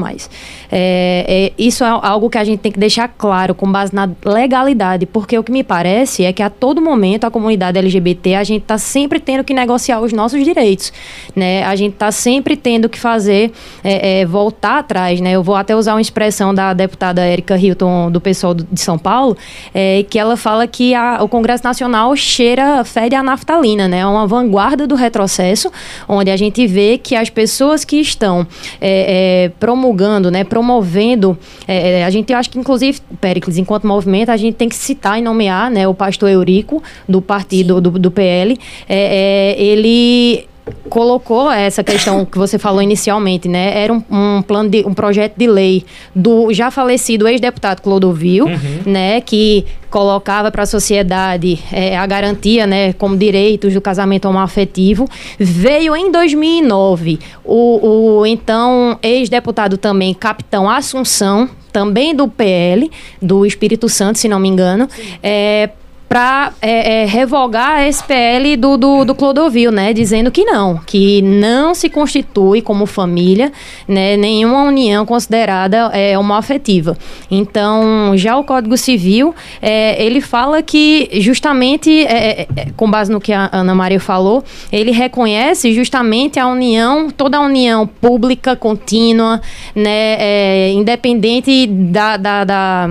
É, 0.70 1.25
é, 1.28 1.52
isso 1.58 1.82
é 1.82 1.88
algo 1.88 2.30
que 2.30 2.38
a 2.38 2.44
gente 2.44 2.61
tem 2.61 2.70
que 2.70 2.78
deixar 2.78 3.08
claro, 3.08 3.52
com 3.54 3.70
base 3.70 3.92
na 3.92 4.08
legalidade, 4.25 5.06
porque 5.06 5.37
o 5.37 5.42
que 5.42 5.50
me 5.56 5.64
parece 5.64 6.25
é 6.25 6.32
que 6.32 6.42
a 6.42 6.50
todo 6.50 6.80
momento 6.80 7.25
a 7.25 7.30
comunidade 7.30 7.78
LGBT, 7.78 8.34
a 8.34 8.44
gente 8.44 8.62
está 8.62 8.78
sempre 8.78 9.20
tendo 9.20 9.44
que 9.44 9.54
negociar 9.54 10.00
os 10.00 10.12
nossos 10.12 10.42
direitos, 10.44 10.92
né? 11.34 11.64
A 11.64 11.75
gente 11.76 11.94
está 11.94 12.10
sempre 12.10 12.56
tendo 12.56 12.88
que 12.88 12.98
fazer, 12.98 13.52
é, 13.84 14.20
é, 14.20 14.26
voltar 14.26 14.78
atrás, 14.78 15.20
né? 15.20 15.32
Eu 15.32 15.42
vou 15.42 15.54
até 15.54 15.75
usar 15.76 15.94
uma 15.94 16.00
expressão 16.00 16.54
da 16.54 16.72
deputada 16.72 17.22
Érica 17.22 17.56
Hilton, 17.56 18.10
do 18.10 18.20
pessoal 18.20 18.54
de 18.54 18.80
São 18.80 18.98
Paulo, 18.98 19.36
é, 19.75 20.04
que 20.08 20.18
ela 20.18 20.36
fala 20.36 20.66
que 20.66 20.94
a, 20.94 21.22
o 21.22 21.28
Congresso 21.28 21.64
Nacional 21.64 22.14
cheira, 22.16 22.84
fede 22.84 23.14
a 23.14 23.22
naftalina, 23.22 23.88
né? 23.88 23.98
É 23.98 24.06
uma 24.06 24.26
vanguarda 24.26 24.86
do 24.86 24.94
retrocesso, 24.94 25.70
onde 26.08 26.30
a 26.30 26.36
gente 26.36 26.66
vê 26.66 26.98
que 26.98 27.14
as 27.14 27.30
pessoas 27.30 27.84
que 27.84 27.96
estão 28.00 28.46
é, 28.80 29.50
promulgando, 29.58 30.30
né? 30.30 30.44
promovendo, 30.44 31.38
é, 31.68 32.00
é, 32.00 32.04
a 32.04 32.10
gente 32.10 32.32
acha 32.32 32.48
que 32.48 32.58
inclusive, 32.58 32.98
Pericles, 33.20 33.58
enquanto 33.58 33.86
movimento, 33.86 34.30
a 34.30 34.36
gente 34.36 34.54
tem 34.54 34.68
que 34.68 34.75
citar 34.75 35.18
e 35.18 35.22
nomear 35.37 35.71
né, 35.71 35.87
o 35.87 35.93
pastor 35.93 36.31
Eurico, 36.31 36.83
do 37.07 37.21
partido 37.21 37.81
do, 37.81 37.90
do 37.90 38.11
PL, 38.11 38.59
é, 38.88 39.55
é, 39.57 39.62
ele 39.62 40.49
colocou 40.88 41.50
essa 41.52 41.85
questão 41.85 42.25
que 42.25 42.37
você 42.37 42.59
falou 42.59 42.83
inicialmente, 42.83 43.47
né? 43.47 43.85
Era 43.85 43.93
um, 43.93 44.02
um, 44.11 44.43
plano 44.43 44.69
de 44.69 44.85
um 44.85 44.93
projeto 44.93 45.37
de 45.37 45.47
lei 45.47 45.85
do 46.12 46.52
já 46.52 46.73
falecido 46.73 47.28
ex-deputado 47.28 47.81
Clodovil, 47.83 48.47
uhum. 48.47 48.81
né? 48.85 49.21
Que 49.21 49.64
colocava 49.88 50.50
para 50.50 50.64
a 50.64 50.66
sociedade 50.66 51.61
é, 51.71 51.97
a 51.97 52.05
garantia, 52.05 52.66
né? 52.66 52.93
Como 52.95 53.16
direitos 53.16 53.75
do 53.75 53.81
casamento 53.81 54.28
homoafetivo. 54.28 55.07
Veio 55.38 55.95
em 55.95 56.11
2009 56.11 57.21
o, 57.45 58.19
o 58.19 58.26
então 58.26 58.99
ex-deputado 59.00 59.78
também, 59.78 60.12
capitão 60.12 60.69
Assunção, 60.69 61.49
também 61.76 62.14
do 62.14 62.26
PL, 62.26 62.90
do 63.21 63.45
Espírito 63.45 63.87
Santo, 63.87 64.18
se 64.18 64.28
não 64.28 64.40
me 64.40 64.49
engano, 64.49 64.88
é, 65.23 65.68
para 66.08 66.52
é, 66.62 67.02
é, 67.02 67.04
revogar 67.04 67.80
a 67.80 67.88
SPL 67.88 68.56
do, 68.58 68.76
do, 68.76 69.04
do, 69.04 69.14
Clodovil, 69.14 69.72
né? 69.72 69.92
Dizendo 69.92 70.30
que 70.30 70.44
não, 70.44 70.78
que 70.78 71.20
não 71.20 71.75
se 71.75 71.90
constitui 71.90 72.62
como 72.62 72.86
família, 72.86 73.52
né? 73.88 74.16
Nenhuma 74.16 74.62
união 74.62 75.04
considerada 75.04 75.90
é, 75.92 76.16
homoafetiva. 76.16 76.96
Então, 77.30 78.12
já 78.16 78.36
o 78.36 78.44
Código 78.44 78.76
Civil, 78.76 79.34
é, 79.60 80.02
ele 80.02 80.20
fala 80.20 80.62
que 80.62 81.08
justamente, 81.20 81.90
é, 82.06 82.42
é, 82.42 82.46
é, 82.56 82.66
com 82.76 82.88
base 82.88 83.10
no 83.10 83.20
que 83.20 83.32
a 83.32 83.50
Ana 83.52 83.75
Maria 83.75 84.00
falou, 84.00 84.44
ele 84.70 84.92
reconhece 84.92 85.72
justamente 85.75 86.38
a 86.38 86.46
união, 86.46 87.10
toda 87.10 87.38
a 87.38 87.40
união 87.40 87.86
pública, 87.86 88.54
contínua, 88.54 89.40
né? 89.75 90.70
independente 90.72 91.66
da, 91.66 92.16
da, 92.16 92.44
da 92.44 92.88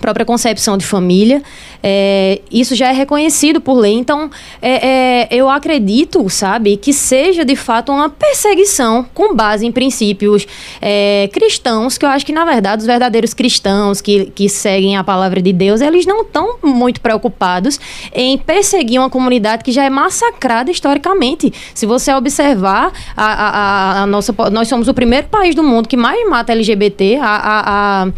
própria 0.00 0.24
concepção 0.24 0.76
de 0.76 0.84
família. 0.84 1.42
É, 1.82 2.40
isso 2.50 2.74
já 2.74 2.88
é 2.88 2.92
reconhecido 2.92 3.60
por 3.60 3.74
lei. 3.74 3.94
Então, 3.94 4.30
é, 4.60 4.88
é, 4.88 5.28
eu 5.30 5.48
acredito, 5.48 6.28
sabe, 6.28 6.76
que 6.76 6.92
seja 6.92 7.44
de 7.44 7.56
fato 7.56 7.92
uma 7.92 8.08
perseguição 8.08 9.06
com 9.14 9.34
base 9.34 9.66
em 9.66 9.72
princípios 9.72 10.46
é, 10.80 11.28
cristãos, 11.32 11.98
que 11.98 12.04
eu 12.04 12.08
acho 12.08 12.24
que, 12.24 12.32
na 12.32 12.44
verdade, 12.44 12.80
os 12.80 12.86
verdadeiros 12.86 13.34
cristãos 13.34 14.00
que, 14.00 14.26
que 14.26 14.48
seguem 14.48 14.96
a 14.96 15.04
palavra 15.04 15.40
de 15.40 15.52
Deus, 15.52 15.80
eles 15.80 16.06
não 16.06 16.22
estão 16.22 16.56
muito 16.62 17.00
preocupados 17.00 17.78
em 18.12 18.36
perseguir 18.38 18.98
uma 18.98 19.10
comunidade 19.10 19.62
que 19.62 19.72
já 19.72 19.84
é 19.84 19.90
massacrada 19.90 20.70
historicamente. 20.70 21.52
Se 21.74 21.86
você 21.86 22.12
observar, 22.14 22.92
a, 23.16 23.24
a, 23.24 24.02
a 24.02 24.06
nossa, 24.06 24.34
nós 24.50 24.68
somos 24.68 24.88
o 24.88 24.94
primeiro 24.94 25.28
país 25.28 25.54
do 25.54 25.62
mundo 25.62 25.88
que 25.88 25.96
mais 25.96 26.28
mata 26.28 26.52
LGBT. 26.52 27.18
a, 27.20 27.26
a, 27.26 28.02
a 28.02 28.12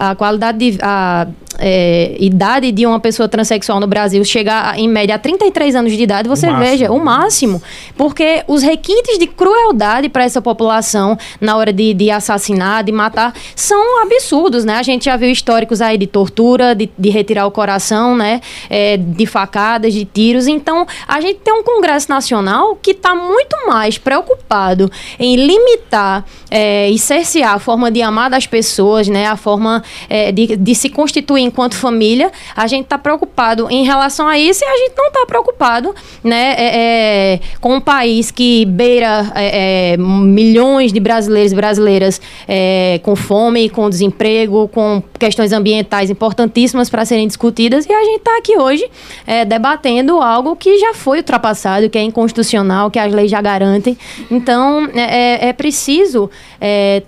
a 0.00 0.14
qualidade 0.14 0.56
de, 0.58 0.78
a 0.80 1.26
é, 1.58 2.16
idade 2.18 2.70
de 2.70 2.86
uma 2.86 3.00
pessoa 3.00 3.28
transexual 3.28 3.80
no 3.80 3.86
Brasil 3.86 4.24
chegar 4.24 4.78
em 4.78 4.88
média 4.88 5.16
a 5.16 5.18
33 5.18 5.74
anos 5.74 5.92
de 5.92 6.02
idade, 6.02 6.28
você 6.28 6.48
o 6.48 6.56
veja 6.56 6.90
o 6.92 6.98
máximo. 7.02 7.62
Porque 7.96 8.44
os 8.46 8.62
requintes 8.62 9.18
de 9.18 9.26
crueldade 9.26 10.08
para 10.08 10.24
essa 10.24 10.40
população 10.40 11.18
na 11.40 11.56
hora 11.56 11.72
de, 11.72 11.92
de, 11.94 12.10
assassinar, 12.10 12.84
de 12.84 12.92
matar, 12.92 13.34
são 13.56 14.02
absurdos, 14.02 14.64
né? 14.64 14.76
A 14.76 14.82
gente 14.82 15.06
já 15.06 15.16
viu 15.16 15.30
históricos 15.30 15.80
aí 15.80 15.98
de 15.98 16.06
tortura, 16.06 16.74
de, 16.74 16.88
de 16.96 17.10
retirar 17.10 17.46
o 17.46 17.50
coração, 17.50 18.16
né? 18.16 18.40
É, 18.68 18.96
de 18.96 19.26
facadas, 19.26 19.92
de 19.92 20.04
tiros. 20.04 20.46
Então, 20.46 20.86
a 21.06 21.20
gente 21.20 21.40
tem 21.40 21.52
um 21.52 21.62
Congresso 21.62 22.08
Nacional 22.08 22.76
que 22.76 22.92
está 22.92 23.14
muito 23.14 23.56
mais 23.66 23.98
preocupado 23.98 24.90
em 25.18 25.36
limitar 25.36 26.24
é, 26.50 26.88
e 26.88 26.98
cercear 26.98 27.54
a 27.54 27.58
forma 27.58 27.90
de 27.90 28.02
amar 28.02 28.30
das 28.30 28.46
pessoas, 28.46 29.08
né? 29.08 29.26
A 29.26 29.36
forma 29.36 29.82
é, 30.08 30.30
de, 30.32 30.56
de 30.56 30.74
se 30.74 30.88
constituir 30.88 31.39
enquanto 31.40 31.74
família, 31.74 32.30
a 32.54 32.66
gente 32.66 32.84
está 32.84 32.98
preocupado 32.98 33.68
em 33.70 33.84
relação 33.84 34.28
a 34.28 34.38
isso 34.38 34.64
e 34.64 34.66
a 34.66 34.76
gente 34.76 34.94
não 34.96 35.08
está 35.08 35.26
preocupado 35.26 35.94
né, 36.22 36.54
é, 36.56 37.34
é, 37.34 37.40
com 37.60 37.74
um 37.74 37.80
país 37.80 38.30
que 38.30 38.64
beira 38.66 39.32
é, 39.34 39.92
é 39.92 39.96
milhões 39.96 40.92
de 40.92 41.00
brasileiros 41.00 41.52
e 41.52 41.54
brasileiras 41.54 42.20
é, 42.46 43.00
com 43.02 43.16
fome, 43.16 43.68
com 43.68 43.88
desemprego, 43.88 44.68
com 44.68 45.02
questões 45.18 45.52
ambientais 45.52 46.10
importantíssimas 46.10 46.88
para 46.88 47.04
serem 47.04 47.26
discutidas 47.26 47.86
e 47.86 47.92
a 47.92 48.04
gente 48.04 48.18
está 48.18 48.36
aqui 48.38 48.58
hoje 48.58 48.88
é, 49.26 49.44
debatendo 49.44 50.20
algo 50.20 50.56
que 50.56 50.78
já 50.78 50.94
foi 50.94 51.18
ultrapassado, 51.18 51.88
que 51.88 51.98
é 51.98 52.02
inconstitucional, 52.02 52.90
que 52.90 52.98
as 52.98 53.12
leis 53.12 53.30
já 53.30 53.40
garantem. 53.40 53.96
Então, 54.30 54.88
é, 54.94 55.52
preciso, 55.52 56.30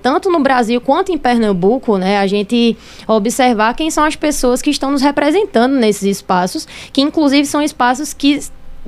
tanto 0.02 0.30
no 0.30 0.40
Brasil 0.40 0.80
quanto 0.80 1.12
em 1.12 1.18
Pernambuco, 1.18 1.96
né, 1.98 2.18
a 2.18 2.26
gente 2.26 2.76
observar 3.06 3.74
quem 3.74 3.90
são 3.90 4.04
as 4.04 4.16
pessoas 4.22 4.62
que 4.62 4.70
estão 4.70 4.92
nos 4.92 5.02
representando 5.02 5.74
nesses 5.74 6.04
espaços, 6.04 6.66
que 6.92 7.00
inclusive 7.00 7.44
são 7.44 7.60
espaços 7.60 8.14
que 8.14 8.40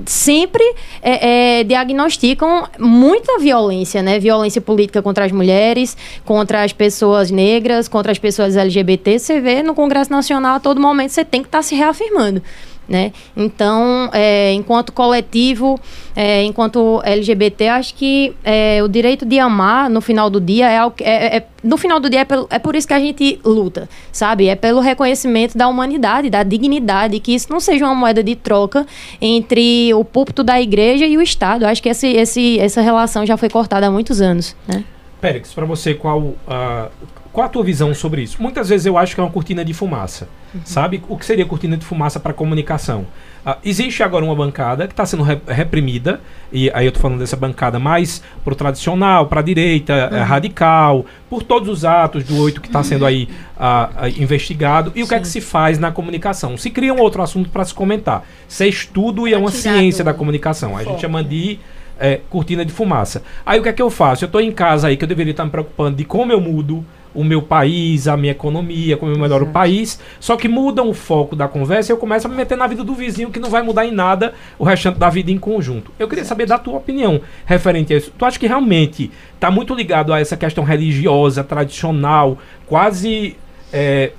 sempre 0.07 0.65
é, 1.03 1.59
é, 1.61 1.65
diagnosticam 1.65 2.69
muita 2.79 3.39
violência, 3.39 4.03
né? 4.03 4.19
Violência 4.19 4.61
política 4.61 5.03
contra 5.03 5.25
as 5.25 5.33
mulheres, 5.33 5.97
contra 6.25 6.63
as 6.63 6.73
pessoas 6.73 7.31
negras, 7.31 7.89
contra 7.89 8.13
as 8.13 8.19
pessoas 8.19 8.57
LGBT. 8.57 9.19
Você 9.19 9.41
vê 9.41 9.63
no 9.63 9.75
Congresso 9.75 10.11
Nacional 10.11 10.57
a 10.57 10.61
todo 10.61 10.81
momento 10.81 11.11
você 11.11 11.25
tem 11.25 11.43
que 11.43 11.49
estar 11.49 11.59
tá 11.59 11.63
se 11.63 11.75
reafirmando. 11.75 12.41
Né? 12.87 13.13
Então, 13.35 14.11
é, 14.13 14.53
enquanto 14.53 14.93
coletivo, 14.93 15.81
é, 16.15 16.43
enquanto 16.43 17.01
LGBT, 17.03 17.69
acho 17.69 17.95
que 17.95 18.35
é, 18.45 18.83
o 18.83 18.89
direito 18.89 19.25
de 19.25 19.39
amar, 19.39 19.89
no 19.89 20.03
final 20.03 20.29
do 20.29 20.39
dia, 20.39 20.71
é, 20.71 20.93
é, 21.01 21.37
é 21.39 21.47
no 21.63 21.79
final 21.79 21.99
do 21.99 22.11
dia 22.11 22.21
é, 22.21 22.25
pelo, 22.27 22.47
é, 22.51 22.59
por 22.59 22.77
isso 22.77 22.87
que 22.87 22.93
a 22.93 23.01
gente 23.01 23.41
luta, 23.43 23.89
sabe? 24.13 24.49
É 24.49 24.55
pelo 24.55 24.81
reconhecimento 24.81 25.57
da 25.57 25.67
humanidade, 25.67 26.29
da 26.29 26.43
dignidade, 26.43 27.19
que 27.21 27.35
isso 27.35 27.47
não 27.51 27.59
seja 27.59 27.87
uma 27.87 27.95
moeda 27.95 28.23
de 28.23 28.37
troca 28.37 28.87
entre 29.19 29.95
o 29.95 30.05
púlpito 30.05 30.45
da 30.45 30.61
igreja 30.61 31.07
e 31.07 31.17
o 31.17 31.23
Estado. 31.23 31.65
Acho 31.65 31.83
que 31.83 31.89
esse, 31.89 32.09
esse, 32.09 32.59
essa 32.59 32.83
relação 32.83 33.25
já 33.25 33.39
foi 33.39 33.49
cortada 33.49 33.87
há 33.87 33.91
muitos 33.91 34.21
anos, 34.21 34.55
né? 34.69 34.85
Pérez, 35.23 35.55
para 35.55 35.65
você, 35.65 35.95
qual, 35.95 36.19
uh, 36.21 36.91
qual 37.35 37.47
a 37.47 37.49
tua 37.49 37.65
visão 37.65 37.93
sobre 37.93 38.23
isso? 38.23 38.41
Muitas 38.41 38.69
vezes 38.69 38.87
eu 38.87 38.97
acho 38.97 39.13
que 39.13 39.21
é 39.21 39.25
uma 39.25 39.31
cortina 39.31 39.65
de 39.65 39.75
fumaça. 39.75 40.29
Uhum. 40.55 40.61
Sabe? 40.65 41.03
O 41.09 41.19
que 41.19 41.27
seria 41.27 41.45
cortina 41.45 41.77
de 41.77 41.85
fumaça 41.85 42.21
para 42.21 42.33
comunicação? 42.33 43.09
Uh, 43.45 43.57
existe 43.65 44.05
agora 44.05 44.25
uma 44.25 44.37
bancada 44.37 44.87
que 44.87 44.93
está 44.93 45.05
sendo 45.05 45.25
re 45.25 45.41
reprimida, 45.49 46.21
e 46.53 46.71
aí 46.73 46.87
eu 46.87 46.91
estou 46.91 47.03
falando 47.03 47.19
dessa 47.19 47.35
bancada 47.37 47.77
mais 47.81 48.23
pro 48.45 48.55
tradicional, 48.55 49.27
para 49.27 49.41
a 49.41 49.43
direita, 49.43 49.93
é, 49.93 50.11
uhum. 50.11 50.17
é, 50.17 50.23
radical, 50.23 51.07
por 51.29 51.43
todos 51.43 51.69
os 51.69 51.85
atos 51.85 52.23
do 52.23 52.41
8 52.41 52.61
que 52.61 52.69
está 52.69 52.85
sendo 52.85 53.05
aí 53.05 53.29
uh, 53.57 54.05
uh, 54.05 54.23
investigado. 54.23 54.93
E 54.95 55.01
Sim. 55.01 55.03
o 55.03 55.09
que 55.09 55.15
é 55.17 55.19
que 55.19 55.27
se 55.27 55.41
faz 55.41 55.77
na 55.77 55.91
comunicação? 55.91 56.57
Se 56.57 56.71
cria 56.71 56.95
um 56.95 57.01
outro 57.01 57.21
assunto 57.21 57.51
para 57.51 57.65
se 57.65 57.75
comentar. 57.75 58.25
Se 58.47 58.63
é 58.63 58.69
estudo 58.69 59.27
e 59.27 59.35
é 59.35 59.37
uma 59.37 59.51
ciência 59.51 60.05
da 60.05 60.15
comunicação. 60.15 60.77
A 60.77 60.85
gente 60.85 61.01
chama 61.01 61.25
de 61.25 61.59
é, 61.99 62.21
cortina 62.31 62.65
de 62.65 62.73
fumaça. 62.73 63.25
Aí 63.45 63.59
o 63.59 63.63
que 63.65 63.69
é 63.69 63.73
que 63.73 63.83
eu 63.83 63.91
faço? 63.91 64.23
Eu 64.25 64.27
estou 64.27 64.41
em 64.41 64.53
casa 64.53 64.87
aí 64.87 64.97
que 64.97 65.03
eu 65.03 65.09
deveria 65.09 65.33
estar 65.33 65.45
me 65.45 65.51
preocupando 65.51 65.97
de 65.97 66.05
como 66.05 66.31
eu 66.31 66.41
mudo 66.41 66.85
o 67.15 67.23
meu 67.23 67.41
país, 67.41 68.09
a 68.09 68.17
minha 68.17 68.33
economia, 68.33 68.97
como 68.97 69.13
eu 69.13 69.19
melhoro 69.19 69.47
o 69.47 69.51
país. 69.51 70.01
Só 70.19 70.37
que 70.37 70.49
mudam 70.49 70.89
o 70.89 70.95
foco 70.95 71.37
da 71.37 71.47
conversa 71.47 71.91
e 71.91 71.93
eu 71.93 71.97
começo 71.97 72.27
a 72.27 72.31
me 72.31 72.37
meter 72.37 72.59
na 72.59 72.67
vida 72.67 72.83
do 72.83 72.95
vizinho 72.95 73.31
que 73.31 73.39
não 73.39 73.49
vai 73.49 73.63
mudar 73.63 73.87
em 73.87 73.93
nada 73.93 74.35
o 74.59 74.65
restante 74.65 74.99
da 74.99 75.09
vida 75.09 75.31
em 75.31 75.39
conjunto. 75.39 75.93
Eu 75.99 76.09
queria 76.09 76.25
saber 76.25 76.47
da 76.47 76.59
tua 76.59 76.77
opinião 76.77 77.21
referente 77.47 77.95
a 77.95 77.97
isso. 77.97 78.13
Tu 78.17 78.25
acha 78.25 78.39
que 78.39 78.47
realmente 78.47 79.11
está 79.35 79.51
muito 79.51 79.75
ligado 79.75 80.13
a 80.13 80.21
essa 80.21 80.37
questão 80.37 80.65
religiosa, 80.65 81.45
tradicional, 81.45 82.37
quase. 82.67 83.37
É, 83.73 84.13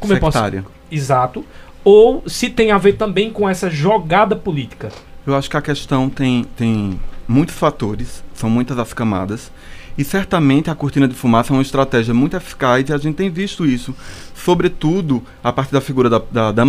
como 0.00 0.14
Sectária. 0.14 0.58
eu 0.58 0.62
posso. 0.62 0.74
Exato. 0.90 1.44
Ou 1.84 2.22
se 2.26 2.48
tem 2.48 2.70
a 2.70 2.78
ver 2.78 2.94
também 2.94 3.30
com 3.30 3.48
essa 3.48 3.68
jogada 3.68 4.36
política? 4.36 4.90
Eu 5.26 5.34
acho 5.36 5.50
que 5.50 5.56
a 5.56 5.62
questão 5.62 6.08
tem, 6.08 6.44
tem 6.56 6.98
muitos 7.26 7.54
fatores, 7.54 8.22
são 8.34 8.48
muitas 8.48 8.78
as 8.78 8.92
camadas. 8.92 9.50
E 9.96 10.04
certamente 10.04 10.70
a 10.70 10.74
cortina 10.74 11.06
de 11.06 11.14
fumaça 11.14 11.52
é 11.52 11.54
uma 11.56 11.62
estratégia 11.62 12.14
muito 12.14 12.36
eficaz 12.36 12.88
e 12.88 12.92
a 12.92 12.98
gente 12.98 13.14
tem 13.14 13.30
visto 13.30 13.66
isso, 13.66 13.94
sobretudo 14.34 15.22
a 15.44 15.52
partir 15.52 15.72
da 15.72 15.80
figura 15.80 16.08
da, 16.08 16.52
da 16.52 16.64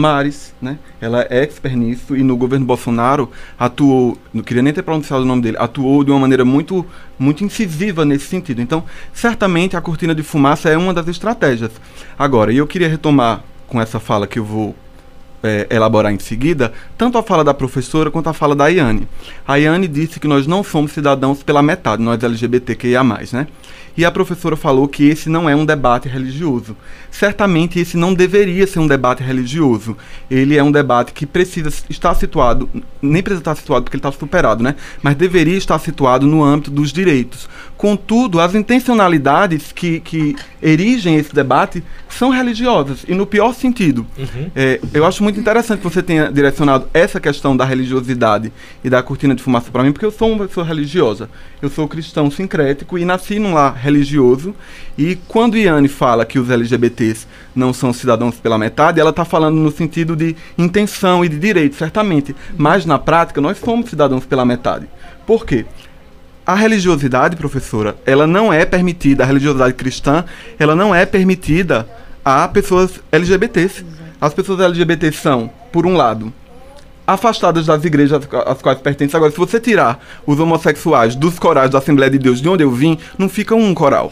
né? 0.61 0.77
Ela 0.99 1.25
é 1.29 1.43
expert 1.43 1.75
nisso 1.75 2.15
e 2.15 2.23
no 2.23 2.35
governo 2.35 2.65
Bolsonaro 2.65 3.31
atuou, 3.57 4.17
não 4.33 4.43
queria 4.43 4.61
nem 4.61 4.73
ter 4.73 4.83
pronunciado 4.83 5.23
o 5.23 5.25
nome 5.25 5.41
dele, 5.41 5.57
atuou 5.59 6.03
de 6.03 6.11
uma 6.11 6.19
maneira 6.19 6.43
muito, 6.43 6.85
muito 7.17 7.43
incisiva 7.43 8.03
nesse 8.03 8.25
sentido. 8.25 8.61
Então, 8.61 8.83
certamente 9.13 9.77
a 9.77 9.81
cortina 9.81 10.13
de 10.13 10.23
fumaça 10.23 10.69
é 10.69 10.77
uma 10.77 10.93
das 10.93 11.07
estratégias. 11.07 11.71
Agora, 12.17 12.51
e 12.51 12.57
eu 12.57 12.67
queria 12.67 12.89
retomar 12.89 13.43
com 13.67 13.81
essa 13.81 13.99
fala 13.99 14.27
que 14.27 14.37
eu 14.37 14.45
vou 14.45 14.75
é, 15.43 15.67
elaborar 15.69 16.11
em 16.11 16.19
seguida, 16.19 16.71
tanto 16.97 17.17
a 17.17 17.23
fala 17.23 17.43
da 17.43 17.53
professora 17.53 18.09
quanto 18.09 18.29
a 18.29 18.33
fala 18.33 18.55
da 18.55 18.67
Iane. 18.67 19.07
A 19.45 19.57
Iane 19.57 19.87
disse 19.87 20.19
que 20.19 20.27
nós 20.27 20.47
não 20.47 20.63
somos 20.63 20.93
cidadãos 20.93 21.43
pela 21.43 21.61
metade, 21.61 22.01
nós 22.01 22.23
LGBTQIA+, 22.23 23.03
né? 23.33 23.47
E 23.95 24.03
a 24.03 24.11
professora 24.11 24.55
falou 24.55 24.87
que 24.87 25.07
esse 25.07 25.29
não 25.29 25.47
é 25.47 25.55
um 25.55 25.65
debate 25.65 26.09
religioso. 26.09 26.75
Certamente 27.11 27.79
esse 27.79 27.95
não 27.95 28.11
deveria 28.11 28.65
ser 28.65 28.79
um 28.79 28.87
debate 28.87 29.21
religioso. 29.21 29.95
Ele 30.31 30.57
é 30.57 30.63
um 30.63 30.71
debate 30.71 31.13
que 31.13 31.27
precisa 31.27 31.71
estar 31.87 32.15
situado, 32.15 32.67
nem 32.99 33.21
precisa 33.21 33.41
estar 33.41 33.55
situado 33.55 33.83
porque 33.83 33.95
ele 33.95 33.99
está 33.99 34.11
superado, 34.11 34.63
né? 34.63 34.75
Mas 35.03 35.15
deveria 35.15 35.57
estar 35.57 35.77
situado 35.77 36.25
no 36.25 36.43
âmbito 36.43 36.71
dos 36.71 36.91
direitos. 36.91 37.47
Contudo, 37.83 38.39
as 38.39 38.55
intencionalidades 38.55 39.73
que, 39.73 39.99
que 39.99 40.37
erigem 40.61 41.17
esse 41.17 41.35
debate 41.35 41.83
são 42.07 42.29
religiosas, 42.29 43.03
e 43.05 43.13
no 43.13 43.27
pior 43.27 43.53
sentido. 43.53 44.07
Uhum. 44.17 44.49
É, 44.55 44.79
eu 44.93 45.05
acho 45.05 45.21
muito 45.21 45.37
interessante 45.37 45.79
que 45.79 45.83
você 45.83 46.01
tenha 46.01 46.31
direcionado 46.31 46.87
essa 46.93 47.19
questão 47.19 47.57
da 47.57 47.65
religiosidade 47.65 48.53
e 48.85 48.89
da 48.89 49.03
cortina 49.03 49.35
de 49.35 49.43
fumaça 49.43 49.69
para 49.69 49.83
mim, 49.83 49.91
porque 49.91 50.05
eu 50.05 50.11
sou 50.11 50.31
uma 50.31 50.47
pessoa 50.47 50.65
religiosa. 50.65 51.29
Eu 51.61 51.69
sou 51.69 51.85
cristão 51.85 52.31
sincrético 52.31 52.97
e 52.97 53.03
nasci 53.03 53.37
num 53.37 53.53
lar 53.53 53.75
religioso. 53.75 54.55
E 54.97 55.17
quando 55.27 55.57
Iane 55.57 55.89
fala 55.89 56.25
que 56.25 56.39
os 56.39 56.49
LGBTs 56.49 57.27
não 57.53 57.73
são 57.73 57.91
cidadãos 57.91 58.35
pela 58.35 58.57
metade, 58.57 59.01
ela 59.01 59.09
está 59.09 59.25
falando 59.25 59.57
no 59.57 59.71
sentido 59.73 60.15
de 60.15 60.37
intenção 60.57 61.25
e 61.25 61.27
de 61.27 61.37
direito, 61.37 61.75
certamente. 61.75 62.33
Mas 62.55 62.85
na 62.85 62.97
prática, 62.97 63.41
nós 63.41 63.57
somos 63.57 63.89
cidadãos 63.89 64.25
pela 64.25 64.45
metade. 64.45 64.87
Por 65.25 65.45
quê? 65.45 65.65
A 66.45 66.55
religiosidade, 66.55 67.37
professora, 67.37 67.95
ela 68.05 68.27
não 68.27 68.51
é 68.51 68.65
permitida, 68.65 69.23
a 69.23 69.25
religiosidade 69.25 69.73
cristã, 69.75 70.25
ela 70.59 70.75
não 70.75 70.93
é 70.93 71.05
permitida 71.05 71.87
a 72.23 72.45
pessoas 72.49 72.99
LGBTs. 73.11 73.85
As 74.19 74.33
pessoas 74.33 74.59
LGBTs 74.59 75.17
são, 75.17 75.49
por 75.71 75.85
um 75.85 75.95
lado, 75.95 76.33
afastadas 77.07 77.65
das 77.65 77.85
igrejas 77.85 78.27
às 78.45 78.61
quais 78.61 78.79
pertencem. 78.79 79.15
Agora, 79.15 79.31
se 79.31 79.37
você 79.37 79.57
tirar 79.57 80.03
os 80.25 80.37
homossexuais 80.37 81.15
dos 81.15 81.39
corais 81.39 81.69
da 81.69 81.77
Assembleia 81.77 82.11
de 82.11 82.19
Deus 82.19 82.41
de 82.41 82.49
onde 82.49 82.63
eu 82.63 82.71
vim, 82.71 82.97
não 83.17 83.29
fica 83.29 83.55
um 83.55 83.73
coral. 83.73 84.11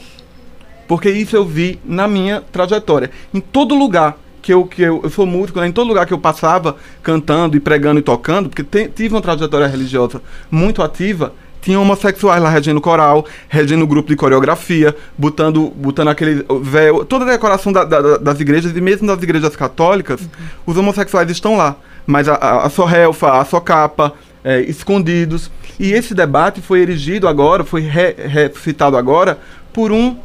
Porque 0.88 1.10
isso 1.10 1.36
eu 1.36 1.46
vi 1.46 1.80
na 1.84 2.08
minha 2.08 2.42
trajetória. 2.42 3.12
Em 3.34 3.42
todo 3.42 3.76
lugar 3.76 4.18
que 4.42 4.54
eu, 4.54 4.66
que 4.66 4.82
eu, 4.82 5.02
eu 5.04 5.10
sou 5.10 5.26
músico, 5.26 5.60
né? 5.60 5.68
em 5.68 5.72
todo 5.72 5.88
lugar 5.88 6.06
que 6.06 6.14
eu 6.14 6.18
passava 6.18 6.76
cantando 7.04 7.56
e 7.56 7.60
pregando 7.60 8.00
e 8.00 8.04
tocando, 8.04 8.50
porque 8.50 8.64
te, 8.64 8.88
tive 8.90 9.14
uma 9.16 9.22
trajetória 9.22 9.68
religiosa 9.68 10.22
muito 10.50 10.82
ativa, 10.82 11.34
tinha 11.62 11.80
homossexuais 11.80 12.42
lá 12.42 12.50
regendo 12.50 12.82
coral, 12.82 13.26
regendo 13.48 13.86
grupo 13.86 14.10
de 14.10 14.16
coreografia, 14.16 14.96
botando, 15.18 15.72
botando 15.76 16.08
aquele 16.08 16.46
véu, 16.62 17.06
toda 17.06 17.24
a 17.24 17.28
decoração 17.28 17.72
da, 17.72 17.84
da, 17.84 18.18
das 18.18 18.40
igrejas 18.40 18.76
e 18.76 18.82
mesmo 18.82 19.08
das 19.08 19.22
igrejas 19.22 19.56
católicas, 19.56 20.22
uhum. 20.22 20.28
os 20.66 20.78
homossexuais 20.78 21.30
estão 21.30 21.56
lá. 21.56 21.76
Mas 22.06 22.28
a, 22.28 22.34
a, 22.34 22.66
a 22.66 22.70
sorrelfa, 22.70 23.40
a 23.40 23.46
socapa, 23.46 24.14
é, 24.44 24.62
escondidos. 24.62 25.52
E 25.80 25.92
esse 25.94 26.14
debate 26.14 26.62
foi 26.62 26.80
erigido 26.80 27.28
agora, 27.28 27.64
foi 27.64 27.82
re, 27.82 28.14
ressuscitado 28.18 28.98
agora 28.98 29.40
por 29.72 29.92
um 29.92 30.18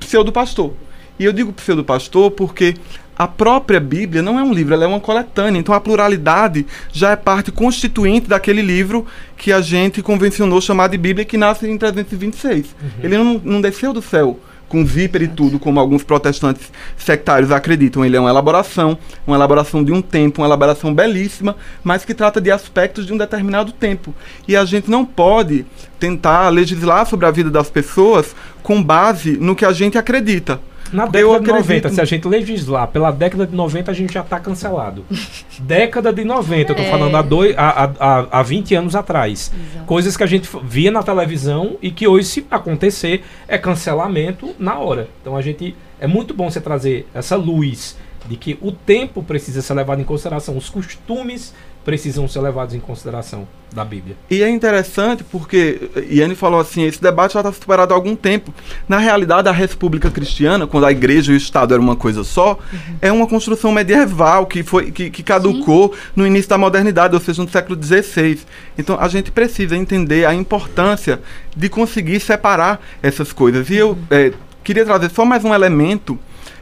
pseudo-pastor. 0.00 0.72
E 1.18 1.24
eu 1.24 1.32
digo 1.32 1.52
pseudo-pastor 1.52 2.30
porque 2.30 2.74
a 3.16 3.28
própria 3.28 3.80
Bíblia 3.80 4.22
não 4.22 4.38
é 4.38 4.42
um 4.42 4.52
livro, 4.52 4.74
ela 4.74 4.84
é 4.84 4.86
uma 4.86 5.00
coletânea. 5.00 5.58
Então 5.58 5.74
a 5.74 5.80
pluralidade 5.80 6.66
já 6.92 7.10
é 7.12 7.16
parte 7.16 7.52
constituinte 7.52 8.28
daquele 8.28 8.62
livro 8.62 9.06
que 9.36 9.52
a 9.52 9.60
gente 9.60 10.02
convencionou 10.02 10.60
chamar 10.60 10.88
de 10.88 10.98
Bíblia, 10.98 11.24
que 11.24 11.36
nasce 11.36 11.68
em 11.68 11.78
326. 11.78 12.66
Uhum. 12.66 12.88
Ele 13.02 13.18
não, 13.18 13.40
não 13.44 13.60
desceu 13.60 13.92
do 13.92 14.02
céu 14.02 14.38
com 14.68 14.84
zíper 14.84 15.22
e 15.22 15.28
tudo, 15.28 15.60
como 15.60 15.78
alguns 15.78 16.02
protestantes 16.02 16.72
sectários 16.96 17.52
acreditam. 17.52 18.04
Ele 18.04 18.16
é 18.16 18.20
uma 18.20 18.30
elaboração, 18.30 18.98
uma 19.24 19.36
elaboração 19.36 19.84
de 19.84 19.92
um 19.92 20.02
tempo, 20.02 20.40
uma 20.40 20.48
elaboração 20.48 20.92
belíssima, 20.92 21.56
mas 21.84 22.04
que 22.04 22.12
trata 22.12 22.40
de 22.40 22.50
aspectos 22.50 23.06
de 23.06 23.12
um 23.12 23.16
determinado 23.16 23.70
tempo. 23.70 24.12
E 24.48 24.56
a 24.56 24.64
gente 24.64 24.90
não 24.90 25.04
pode 25.04 25.64
tentar 26.00 26.48
legislar 26.48 27.06
sobre 27.06 27.26
a 27.26 27.30
vida 27.30 27.50
das 27.50 27.70
pessoas 27.70 28.34
com 28.64 28.82
base 28.82 29.36
no 29.36 29.54
que 29.54 29.64
a 29.64 29.72
gente 29.72 29.96
acredita. 29.96 30.60
Na 30.92 31.06
década 31.06 31.40
de 31.40 31.46
90, 31.46 31.88
se 31.90 32.00
a 32.00 32.04
gente 32.04 32.28
legislar 32.28 32.88
pela 32.88 33.10
década 33.10 33.46
de 33.46 33.54
90, 33.54 33.90
a 33.90 33.94
gente 33.94 34.12
já 34.12 34.20
está 34.20 34.38
cancelado. 34.38 35.04
década 35.60 36.12
de 36.12 36.24
90, 36.24 36.72
eu 36.72 36.76
tô 36.76 36.82
é. 36.82 36.90
falando 36.90 37.16
há, 37.16 37.22
dois, 37.22 37.54
há, 37.56 37.90
há, 37.98 38.26
há 38.30 38.42
20 38.42 38.74
anos 38.74 38.94
atrás. 38.94 39.50
Exato. 39.52 39.86
Coisas 39.86 40.16
que 40.16 40.22
a 40.22 40.26
gente 40.26 40.48
via 40.62 40.90
na 40.90 41.02
televisão 41.02 41.76
e 41.82 41.90
que 41.90 42.06
hoje, 42.06 42.26
se 42.26 42.46
acontecer, 42.50 43.24
é 43.48 43.58
cancelamento 43.58 44.54
na 44.58 44.78
hora. 44.78 45.08
Então 45.20 45.36
a 45.36 45.42
gente. 45.42 45.74
É 46.00 46.06
muito 46.06 46.34
bom 46.34 46.50
você 46.50 46.60
trazer 46.60 47.06
essa 47.14 47.36
luz 47.36 47.96
de 48.26 48.36
que 48.36 48.58
o 48.60 48.72
tempo 48.72 49.22
precisa 49.22 49.62
ser 49.62 49.74
levado 49.74 50.00
em 50.00 50.04
consideração, 50.04 50.56
os 50.56 50.68
costumes 50.68 51.54
precisam 51.84 52.26
ser 52.26 52.40
levados 52.40 52.74
em 52.74 52.80
consideração 52.80 53.46
da 53.72 53.84
Bíblia. 53.84 54.16
E 54.30 54.42
é 54.42 54.48
interessante 54.48 55.24
porque 55.24 55.90
Iane 56.08 56.34
falou 56.34 56.60
assim, 56.60 56.84
esse 56.84 57.02
debate 57.02 57.34
já 57.34 57.40
está 57.40 57.52
superado 57.52 57.92
há 57.92 57.96
algum 57.96 58.16
tempo. 58.16 58.54
Na 58.88 58.98
realidade, 58.98 59.48
a 59.48 59.52
República 59.52 60.10
Cristiana, 60.10 60.66
quando 60.66 60.86
a 60.86 60.92
Igreja 60.92 61.32
e 61.32 61.34
o 61.34 61.36
Estado 61.36 61.74
eram 61.74 61.82
uma 61.82 61.96
coisa 61.96 62.24
só, 62.24 62.52
uhum. 62.52 62.96
é 63.02 63.12
uma 63.12 63.26
construção 63.26 63.72
medieval 63.72 64.46
que 64.46 64.62
foi 64.62 64.90
que, 64.90 65.10
que 65.10 65.22
caducou 65.22 65.92
Sim. 65.92 66.00
no 66.16 66.26
início 66.26 66.48
da 66.48 66.56
modernidade, 66.56 67.14
ou 67.14 67.20
seja, 67.20 67.42
no 67.42 67.50
século 67.50 67.80
XVI. 67.82 68.40
Então, 68.78 68.96
a 68.98 69.08
gente 69.08 69.30
precisa 69.30 69.76
entender 69.76 70.24
a 70.24 70.34
importância 70.34 71.20
de 71.54 71.68
conseguir 71.68 72.20
separar 72.20 72.80
essas 73.02 73.32
coisas. 73.32 73.68
E 73.68 73.74
eu 73.74 73.98
é, 74.10 74.32
queria 74.62 74.84
trazer 74.84 75.10
só 75.10 75.24
mais 75.24 75.44
um 75.44 75.52
elemento 75.52 76.18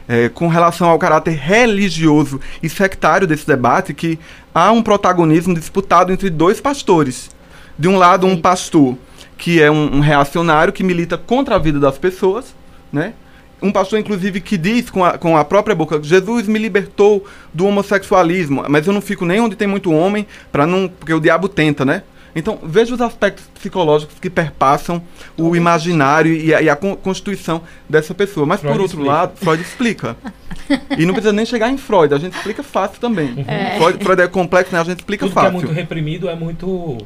é, 0.07 0.29
com 0.29 0.47
relação 0.47 0.89
ao 0.89 0.99
caráter 0.99 1.31
religioso 1.31 2.39
e 2.61 2.69
sectário 2.69 3.27
desse 3.27 3.47
debate, 3.47 3.93
que 3.93 4.19
há 4.53 4.71
um 4.71 4.81
protagonismo 4.81 5.53
disputado 5.53 6.11
entre 6.11 6.29
dois 6.29 6.59
pastores. 6.59 7.29
De 7.77 7.87
um 7.87 7.97
lado, 7.97 8.27
um 8.27 8.39
pastor 8.39 8.97
que 9.37 9.61
é 9.61 9.69
um, 9.69 9.97
um 9.97 9.99
reacionário 9.99 10.71
que 10.71 10.83
milita 10.83 11.17
contra 11.17 11.55
a 11.55 11.59
vida 11.59 11.79
das 11.79 11.97
pessoas, 11.97 12.55
né? 12.91 13.13
um 13.63 13.71
pastor, 13.71 13.97
inclusive, 13.97 14.41
que 14.41 14.57
diz 14.57 14.89
com 14.89 15.05
a, 15.05 15.17
com 15.17 15.37
a 15.37 15.45
própria 15.45 15.73
boca: 15.73 15.99
Jesus 16.03 16.47
me 16.47 16.59
libertou 16.59 17.25
do 17.53 17.65
homossexualismo, 17.65 18.65
mas 18.67 18.85
eu 18.85 18.93
não 18.93 19.01
fico 19.01 19.25
nem 19.25 19.39
onde 19.39 19.55
tem 19.55 19.67
muito 19.67 19.91
homem, 19.91 20.27
para 20.51 20.67
não. 20.67 20.89
Porque 20.89 21.13
o 21.13 21.19
diabo 21.19 21.47
tenta, 21.47 21.85
né? 21.85 22.03
Então, 22.35 22.59
veja 22.63 22.93
os 22.93 23.01
aspectos 23.01 23.45
psicológicos 23.53 24.19
que 24.19 24.29
perpassam 24.29 25.01
o 25.37 25.55
imaginário 25.55 26.33
e 26.33 26.53
a, 26.53 26.61
e 26.61 26.69
a 26.69 26.75
constituição 26.75 27.61
dessa 27.87 28.13
pessoa. 28.13 28.45
Mas, 28.45 28.59
Freud 28.59 28.75
por 28.75 28.81
outro 28.81 28.97
explica. 28.97 29.15
lado, 29.15 29.37
Freud 29.37 29.61
explica. 29.61 30.17
e 30.97 31.05
não 31.05 31.13
precisa 31.13 31.33
nem 31.33 31.45
chegar 31.45 31.69
em 31.69 31.77
Freud, 31.77 32.13
a 32.13 32.17
gente 32.17 32.35
explica 32.35 32.63
fácil 32.63 32.99
também. 32.99 33.45
É. 33.47 33.77
Freud, 33.77 34.03
Freud, 34.03 34.21
é 34.21 34.27
complexo, 34.27 34.73
né? 34.73 34.81
A 34.81 34.83
gente 34.83 34.99
explica 34.99 35.25
Tudo 35.25 35.33
fácil. 35.33 35.51
que 35.51 35.57
é 35.57 35.59
muito 35.65 35.73
reprimido 35.73 36.29
é 36.29 36.35
muito 36.35 36.97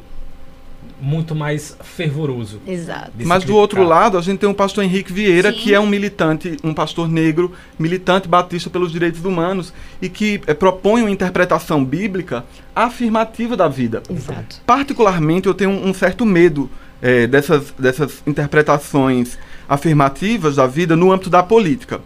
muito 1.00 1.36
mais 1.36 1.78
fervoroso. 1.82 2.60
Exato. 2.66 3.12
Mas 3.20 3.44
do 3.44 3.56
outro 3.56 3.84
lado, 3.84 4.18
a 4.18 4.22
gente 4.22 4.40
tem 4.40 4.50
o 4.50 4.54
pastor 4.54 4.84
Henrique 4.84 5.14
Vieira, 5.14 5.52
Sim. 5.52 5.58
que 5.58 5.74
é 5.74 5.80
um 5.80 5.86
militante, 5.86 6.58
um 6.64 6.74
pastor 6.74 7.08
negro, 7.08 7.52
militante 7.78 8.28
batista 8.28 8.70
pelos 8.70 8.92
direitos 8.92 9.24
humanos 9.24 9.74
e 10.02 10.10
que 10.10 10.42
é, 10.48 10.54
propõe 10.54 11.02
uma 11.02 11.12
interpretação 11.12 11.84
bíblica 11.84 12.44
afirmativa 12.76 13.56
da 13.56 13.68
vida. 13.68 14.02
Exato. 14.10 14.62
Particularmente, 14.66 15.48
eu 15.48 15.54
tenho 15.54 15.70
um, 15.70 15.90
um 15.90 15.94
certo 15.94 16.26
medo 16.26 16.70
é, 17.02 17.28
dessas, 17.28 17.74
dessas 17.78 18.24
interpretações 18.26 19.38
afirmativas 19.70 20.56
da 20.56 20.66
vida 20.66 20.96
no 20.96 21.12
âmbito 21.12 21.30
da 21.30 21.44
política. 21.44 22.02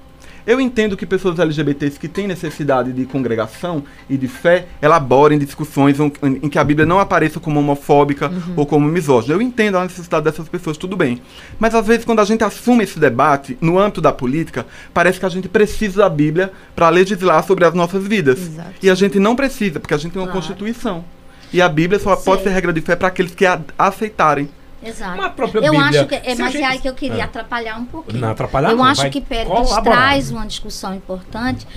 Eu 0.46 0.60
entendo 0.60 0.98
que 0.98 1.06
pessoas 1.06 1.40
LGBTs 1.40 2.00
que 2.00 2.08
têm 2.08 2.28
necessidade 2.28 2.92
de 2.92 3.06
congregação 3.06 3.84
e 4.10 4.18
de 4.18 4.28
fé 4.28 4.68
elaborem 4.82 5.38
discussões 5.38 5.98
em, 6.00 6.50
que 6.50 6.58
a 6.58 6.64
Bíblia 6.64 6.86
não 6.86 7.00
apareça 7.00 7.40
como 7.40 7.60
homofóbica 7.60 8.30
uhum. 8.30 8.54
ou 8.58 8.66
como 8.66 8.88
misógina. 8.88 9.34
Eu 9.34 9.42
entendo 9.42 9.78
a 9.78 9.84
necessidade 9.84 10.24
dessas 10.24 10.50
pessoas, 10.50 10.78
tudo 10.78 10.96
bem. 10.96 11.22
Mas 11.60 11.76
às 11.76 11.86
vezes, 11.86 12.06
quando 12.06 12.20
a 12.20 12.26
gente 12.26 12.44
assume 12.44 12.84
esse 12.84 13.00
debate 13.00 13.58
no 13.62 13.78
âmbito 13.78 14.02
da 14.02 14.12
política, 14.12 14.66
parece 14.94 15.20
que 15.20 15.26
a 15.26 15.30
gente 15.30 15.48
precisa 15.48 16.02
da 16.02 16.10
Bíblia 16.10 16.52
para 16.76 16.90
legislar 16.90 17.44
sobre 17.44 17.66
as 17.66 17.74
nossas 17.74 18.06
vidas. 18.08 18.40
Exato. 18.40 18.72
E 18.82 18.90
a 18.90 18.96
gente 18.96 19.20
não 19.20 19.36
precisa, 19.36 19.80
porque 19.80 19.94
a 19.94 19.98
gente 19.98 20.14
tem 20.14 20.22
uma 20.22 20.28
claro. 20.28 20.42
Constituição. 20.42 21.04
E 21.54 21.62
a 21.62 21.68
Bíblia 21.68 22.00
só 22.00 22.16
Sim. 22.16 22.24
pode 22.24 22.44
ser 22.44 22.50
regra 22.50 22.72
de 22.72 22.82
fé 22.82 22.96
para 22.96 23.10
aqueles 23.10 23.36
que 23.36 23.46
a 23.46 23.62
aceitarem. 23.78 24.50
Exato. 24.84 25.14
Uma 25.14 25.30
própria 25.30 25.60
eu 25.60 25.72
Bíblia, 25.74 25.90
acho 25.90 26.08
que 26.08 26.16
é, 26.16 26.36
mas 26.36 26.54
gente... 26.54 26.64
é 26.64 26.66
aí 26.66 26.80
que 26.80 26.90
eu 26.90 26.94
queria 26.96 27.20
é. 27.20 27.22
atrapalhar 27.22 27.78
um 27.78 27.86
pouquinho. 27.86 28.20
Não, 28.20 28.32
atrapalhar 28.32 28.72
Eu 28.72 28.78
não, 28.78 28.84
acho 28.84 29.10
que 29.10 29.22
Péricles 29.22 29.70
traz 29.84 30.32
uma 30.32 30.46
discussão 30.46 30.96
importante. 30.96 31.68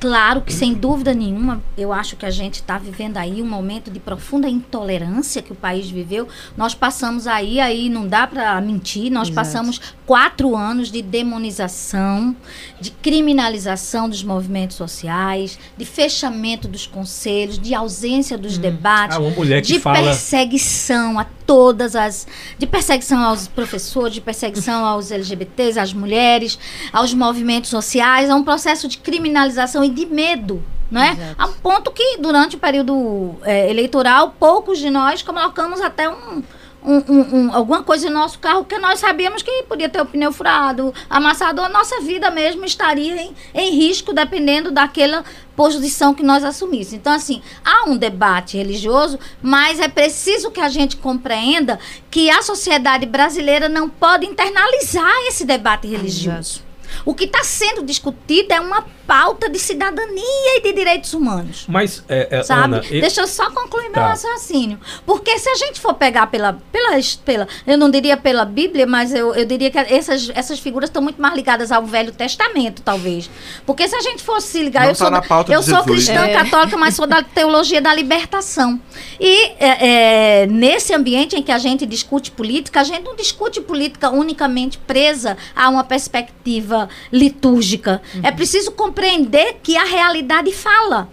Claro 0.00 0.40
que 0.40 0.52
sem 0.52 0.72
dúvida 0.72 1.12
nenhuma, 1.12 1.62
eu 1.76 1.92
acho 1.92 2.16
que 2.16 2.24
a 2.24 2.30
gente 2.30 2.54
está 2.54 2.78
vivendo 2.78 3.18
aí 3.18 3.42
um 3.42 3.46
momento 3.46 3.90
de 3.90 4.00
profunda 4.00 4.48
intolerância 4.48 5.42
que 5.42 5.52
o 5.52 5.54
país 5.54 5.90
viveu. 5.90 6.26
Nós 6.56 6.74
passamos 6.74 7.26
aí, 7.26 7.60
aí 7.60 7.90
não 7.90 8.08
dá 8.08 8.26
para 8.26 8.58
mentir, 8.60 9.10
nós 9.12 9.28
Exato. 9.28 9.34
passamos 9.34 9.80
quatro 10.06 10.56
anos 10.56 10.90
de 10.90 11.02
demonização, 11.02 12.34
de 12.80 12.90
criminalização 12.90 14.08
dos 14.08 14.22
movimentos 14.22 14.76
sociais, 14.76 15.58
de 15.76 15.84
fechamento 15.84 16.66
dos 16.66 16.86
conselhos, 16.86 17.58
de 17.58 17.74
ausência 17.74 18.38
dos 18.38 18.56
hum. 18.56 18.60
debates, 18.60 19.18
ah, 19.18 19.60
de 19.60 19.78
fala... 19.80 19.98
perseguição 19.98 21.18
a 21.18 21.26
todas 21.46 21.94
as 21.94 22.26
de 22.58 22.66
perseguição 22.66 23.22
aos 23.22 23.48
professores, 23.48 24.14
de 24.14 24.20
perseguição 24.20 24.84
aos 24.84 25.10
LGBTs, 25.10 25.78
às 25.78 25.92
mulheres, 25.92 26.58
aos 26.92 27.12
movimentos 27.14 27.70
sociais, 27.70 28.28
é 28.28 28.34
um 28.34 28.44
processo 28.44 28.88
de 28.88 28.98
criminalização 28.98 29.84
e 29.84 29.88
de 29.88 30.06
medo. 30.06 30.62
Não 30.90 31.00
é? 31.00 31.34
A 31.36 31.46
um 31.46 31.52
ponto 31.54 31.90
que, 31.90 32.18
durante 32.18 32.56
o 32.56 32.58
período 32.58 33.34
é, 33.42 33.68
eleitoral, 33.68 34.34
poucos 34.38 34.78
de 34.78 34.90
nós 34.90 35.22
colocamos 35.22 35.80
até 35.80 36.08
um, 36.08 36.42
um, 36.84 37.02
um, 37.08 37.36
um, 37.36 37.54
alguma 37.54 37.82
coisa 37.82 38.08
no 38.08 38.18
nosso 38.18 38.38
carro 38.38 38.64
que 38.64 38.78
nós 38.78 39.00
sabíamos 39.00 39.42
que 39.42 39.62
podia 39.64 39.88
ter 39.88 40.00
o 40.02 40.06
pneu 40.06 40.32
furado, 40.32 40.92
amassado, 41.08 41.62
a 41.62 41.68
nossa 41.68 42.00
vida 42.00 42.30
mesmo 42.30 42.64
estaria 42.64 43.16
em, 43.22 43.34
em 43.54 43.70
risco, 43.70 44.12
dependendo 44.12 44.70
daquela 44.70 45.24
posição 45.56 46.14
que 46.14 46.22
nós 46.22 46.44
assumíssemos. 46.44 46.92
Então, 46.92 47.12
assim, 47.12 47.40
há 47.64 47.88
um 47.88 47.96
debate 47.96 48.56
religioso, 48.56 49.18
mas 49.42 49.80
é 49.80 49.88
preciso 49.88 50.50
que 50.50 50.60
a 50.60 50.68
gente 50.68 50.96
compreenda 50.96 51.78
que 52.10 52.28
a 52.30 52.42
sociedade 52.42 53.06
brasileira 53.06 53.68
não 53.68 53.88
pode 53.88 54.26
internalizar 54.26 55.12
esse 55.28 55.44
debate 55.44 55.86
religioso. 55.86 56.73
O 57.04 57.14
que 57.14 57.24
está 57.24 57.42
sendo 57.42 57.82
discutido 57.82 58.52
é 58.52 58.60
uma 58.60 58.84
pauta 59.06 59.48
de 59.48 59.58
cidadania 59.58 60.56
e 60.56 60.62
de 60.62 60.72
direitos 60.72 61.12
humanos. 61.12 61.64
Mas, 61.68 62.02
é, 62.08 62.28
é, 62.30 62.42
sabe? 62.42 62.76
Ana, 62.76 62.80
Deixa 62.80 63.20
eu 63.20 63.26
só 63.26 63.50
concluir 63.50 63.90
tá. 63.90 64.00
meu 64.00 64.08
raciocínio. 64.08 64.78
Porque 65.04 65.38
se 65.38 65.48
a 65.48 65.54
gente 65.54 65.80
for 65.80 65.94
pegar 65.94 66.26
pela, 66.28 66.58
pela, 66.72 66.98
pela 67.24 67.48
eu 67.66 67.76
não 67.76 67.90
diria 67.90 68.16
pela 68.16 68.44
Bíblia, 68.44 68.86
mas 68.86 69.12
eu, 69.12 69.34
eu 69.34 69.44
diria 69.44 69.70
que 69.70 69.78
essas, 69.78 70.30
essas 70.34 70.58
figuras 70.58 70.88
estão 70.88 71.02
muito 71.02 71.20
mais 71.20 71.34
ligadas 71.34 71.70
ao 71.70 71.84
Velho 71.84 72.12
Testamento, 72.12 72.82
talvez. 72.82 73.30
Porque 73.66 73.86
se 73.86 73.94
a 73.94 74.00
gente 74.00 74.22
fosse 74.22 74.48
se 74.48 74.62
ligar, 74.62 74.82
não 74.82 74.90
eu 74.90 74.96
tá 74.96 75.22
sou, 75.22 75.54
eu 75.54 75.62
sou 75.62 75.84
cristã 75.84 76.24
é. 76.24 76.32
católica, 76.32 76.76
mas 76.76 76.94
sou 76.94 77.06
da 77.06 77.22
teologia 77.22 77.80
da 77.80 77.94
libertação. 77.94 78.80
E 79.20 79.52
é, 79.58 80.42
é, 80.42 80.46
nesse 80.46 80.94
ambiente 80.94 81.36
em 81.36 81.42
que 81.42 81.52
a 81.52 81.58
gente 81.58 81.84
discute 81.86 82.30
política, 82.30 82.80
a 82.80 82.84
gente 82.84 83.04
não 83.04 83.14
discute 83.14 83.60
política 83.60 84.10
unicamente 84.10 84.78
presa 84.78 85.36
a 85.54 85.68
uma 85.68 85.84
perspectiva 85.84 86.83
litúrgica. 87.12 88.02
Uhum. 88.14 88.20
É 88.22 88.32
preciso 88.32 88.72
compreender 88.72 89.58
que 89.62 89.76
a 89.76 89.84
realidade 89.84 90.52
fala. 90.52 91.08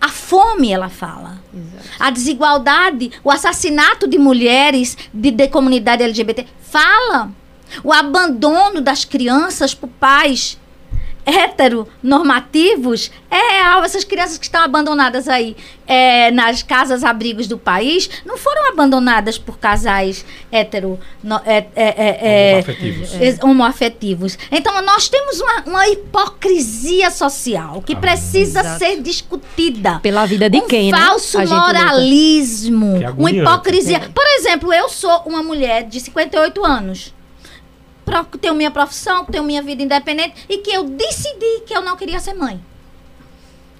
A 0.00 0.08
fome, 0.08 0.72
ela 0.72 0.88
fala. 0.88 1.42
Exato. 1.52 1.88
A 1.98 2.10
desigualdade, 2.10 3.10
o 3.22 3.30
assassinato 3.30 4.06
de 4.06 4.18
mulheres 4.18 4.96
de, 5.12 5.30
de 5.30 5.48
comunidade 5.48 6.02
LGBT, 6.02 6.46
fala. 6.60 7.30
O 7.82 7.92
abandono 7.92 8.80
das 8.80 9.04
crianças 9.04 9.74
por 9.74 9.88
pais 9.88 10.58
heteronormativos 11.24 13.10
é 13.30 13.52
real. 13.56 13.82
Essas 13.82 14.04
crianças 14.04 14.38
que 14.38 14.44
estão 14.44 14.62
abandonadas 14.62 15.28
aí 15.28 15.56
é, 15.86 16.30
nas 16.30 16.62
casas 16.62 17.02
abrigos 17.02 17.46
do 17.46 17.58
país 17.58 18.08
não 18.24 18.36
foram 18.36 18.70
abandonadas 18.70 19.38
por 19.38 19.58
casais 19.58 20.24
hetero 20.52 20.98
no, 21.22 21.36
é, 21.44 21.66
é, 21.74 21.76
é, 21.76 22.18
é 22.18 22.52
homoafetivos. 22.58 23.42
homoafetivos. 23.42 24.38
Então 24.50 24.80
nós 24.82 25.08
temos 25.08 25.40
uma, 25.40 25.62
uma 25.66 25.88
hipocrisia 25.88 27.10
social 27.10 27.82
que 27.82 27.94
ah, 27.94 27.96
precisa 27.96 28.60
exato. 28.60 28.78
ser 28.78 29.00
discutida. 29.00 29.98
Pela 30.00 30.26
vida 30.26 30.48
de 30.48 30.58
um 30.58 30.66
quem? 30.66 30.92
Né? 30.92 30.98
Falso 30.98 31.38
né? 31.38 31.46
moralismo. 31.46 32.98
Uma 33.16 33.30
hipocrisia. 33.30 34.00
Por 34.14 34.26
exemplo, 34.38 34.72
eu 34.72 34.88
sou 34.88 35.22
uma 35.26 35.42
mulher 35.42 35.84
de 35.84 36.00
58 36.00 36.64
anos 36.64 37.14
tenho 38.40 38.54
minha 38.54 38.70
profissão, 38.70 39.24
tenho 39.24 39.44
minha 39.44 39.62
vida 39.62 39.82
independente 39.82 40.44
e 40.48 40.58
que 40.58 40.70
eu 40.70 40.84
decidi 40.84 41.60
que 41.66 41.74
eu 41.74 41.80
não 41.80 41.96
queria 41.96 42.20
ser 42.20 42.34
mãe. 42.34 42.62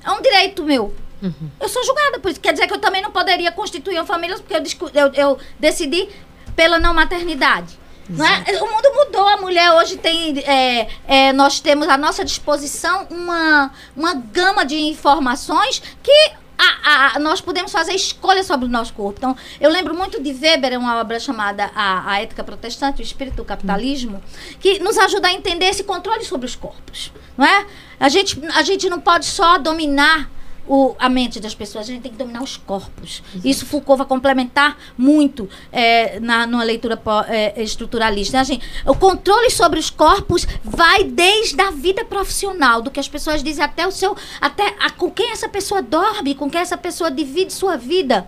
É 0.05 0.11
um 0.11 0.21
direito 0.21 0.65
meu. 0.65 0.95
Uhum. 1.23 1.51
Eu 1.59 1.69
sou 1.69 1.83
julgada 1.85 2.19
por 2.21 2.31
isso. 2.31 2.41
Quer 2.41 2.53
dizer 2.53 2.67
que 2.67 2.75
eu 2.75 2.79
também 2.79 3.01
não 3.01 3.11
poderia 3.11 3.51
constituir 3.51 3.97
uma 3.97 4.05
família 4.05 4.37
porque 4.37 4.55
eu, 4.55 5.07
eu, 5.07 5.13
eu 5.15 5.39
decidi 5.59 6.09
pela 6.55 6.79
não 6.79 6.93
maternidade. 6.93 7.79
Não 8.09 8.25
é? 8.27 8.45
O 8.61 8.71
mundo 8.71 8.93
mudou, 8.95 9.27
a 9.27 9.39
mulher 9.39 9.73
hoje 9.73 9.97
tem. 9.97 10.39
É, 10.41 10.89
é, 11.07 11.33
nós 11.33 11.61
temos 11.61 11.89
à 11.89 11.97
nossa 11.97 12.23
disposição 12.23 13.07
uma, 13.11 13.73
uma 13.97 14.15
gama 14.15 14.65
de 14.65 14.77
informações 14.77 15.83
que 16.03 16.33
a, 16.59 17.17
a, 17.17 17.19
nós 17.19 17.41
podemos 17.41 17.73
fazer 17.73 17.93
escolhas 17.93 18.47
sobre 18.47 18.67
o 18.67 18.69
nosso 18.69 18.93
corpo. 18.93 19.19
Então, 19.19 19.37
eu 19.61 19.71
lembro 19.71 19.95
muito 19.95 20.23
de 20.23 20.33
Weber, 20.33 20.79
uma 20.79 21.01
obra 21.01 21.19
chamada 21.19 21.71
A, 21.75 22.13
a 22.13 22.21
Ética 22.21 22.45
Protestante, 22.45 23.03
o 23.03 23.05
Espírito 23.05 23.37
do 23.37 23.45
Capitalismo, 23.45 24.23
que 24.61 24.79
nos 24.79 24.99
ajuda 24.99 25.29
a 25.29 25.33
entender 25.33 25.67
esse 25.67 25.85
controle 25.85 26.25
sobre 26.25 26.47
os 26.47 26.55
corpos. 26.55 27.13
Não 27.37 27.45
é? 27.45 27.67
a, 27.99 28.09
gente, 28.09 28.41
a 28.55 28.63
gente 28.63 28.89
não 28.89 29.01
pode 29.01 29.27
só 29.27 29.59
dominar 29.59 30.31
o, 30.67 30.95
a 30.99 31.09
mente 31.09 31.41
das 31.41 31.55
pessoas, 31.55 31.89
a 31.89 31.93
gente 31.93 32.03
tem 32.03 32.13
que 32.13 32.19
dominar 32.19 32.43
os 32.43 32.57
corpos. 32.57 33.23
Exato. 33.33 33.49
Isso 33.49 33.67
Foucault 33.67 33.99
vai 33.99 34.07
complementar 34.07 34.79
muito 34.97 35.49
é, 35.71 36.19
na, 36.21 36.47
numa 36.47 36.65
leitura 36.65 37.01
é, 37.29 37.63
estruturalista. 37.63 38.43
Né? 38.43 38.59
o 38.87 38.95
controle 38.95 39.51
sobre 39.51 39.79
os 39.79 39.91
corpos 39.91 40.47
vai 40.63 41.05
desde 41.05 41.61
a 41.61 41.71
vida 41.71 42.05
profissional, 42.05 42.81
do 42.81 42.91
que 42.91 43.01
as 43.01 43.09
pessoas 43.09 43.43
dizem 43.43 43.65
até 43.65 43.87
o 43.87 43.93
seu. 43.93 44.17
até 44.41 44.75
a, 44.81 44.91
com 44.91 45.11
quem 45.11 45.31
essa 45.31 45.49
pessoa 45.49 45.83
dorme, 45.83 46.35
com 46.35 46.51
quem 46.51 46.61
essa 46.61 46.77
pessoa 46.77 47.11
divide 47.11 47.53
sua 47.53 47.77
vida. 47.77 48.27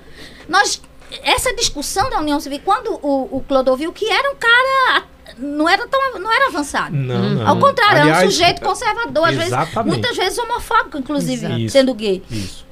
Nós. 0.49 0.81
Essa 1.23 1.55
discussão 1.55 2.11
da 2.11 2.19
União 2.19 2.41
Civil, 2.41 2.61
quando 2.65 2.99
o, 3.01 3.37
o 3.37 3.41
Clodovil, 3.47 3.93
que 3.93 4.11
era 4.11 4.29
um 4.33 4.35
cara 4.35 5.05
não 5.39 5.69
era 5.69 5.87
tão 5.89 6.19
não 6.19 6.33
era 6.33 6.49
avançado. 6.49 6.95
Não, 6.95 7.35
não. 7.35 7.49
Ao 7.49 7.59
contrário, 7.59 8.03
Aliás, 8.03 8.19
era 8.19 8.27
um 8.27 8.31
sujeito 8.31 8.61
conservador, 8.63 9.29
às 9.29 9.37
vezes, 9.37 9.55
muitas 9.85 10.17
vezes 10.17 10.39
homofóbico, 10.39 10.99
inclusive, 10.99 11.69
sendo 11.69 11.95
gay. 11.95 12.23
Isso. 12.31 12.67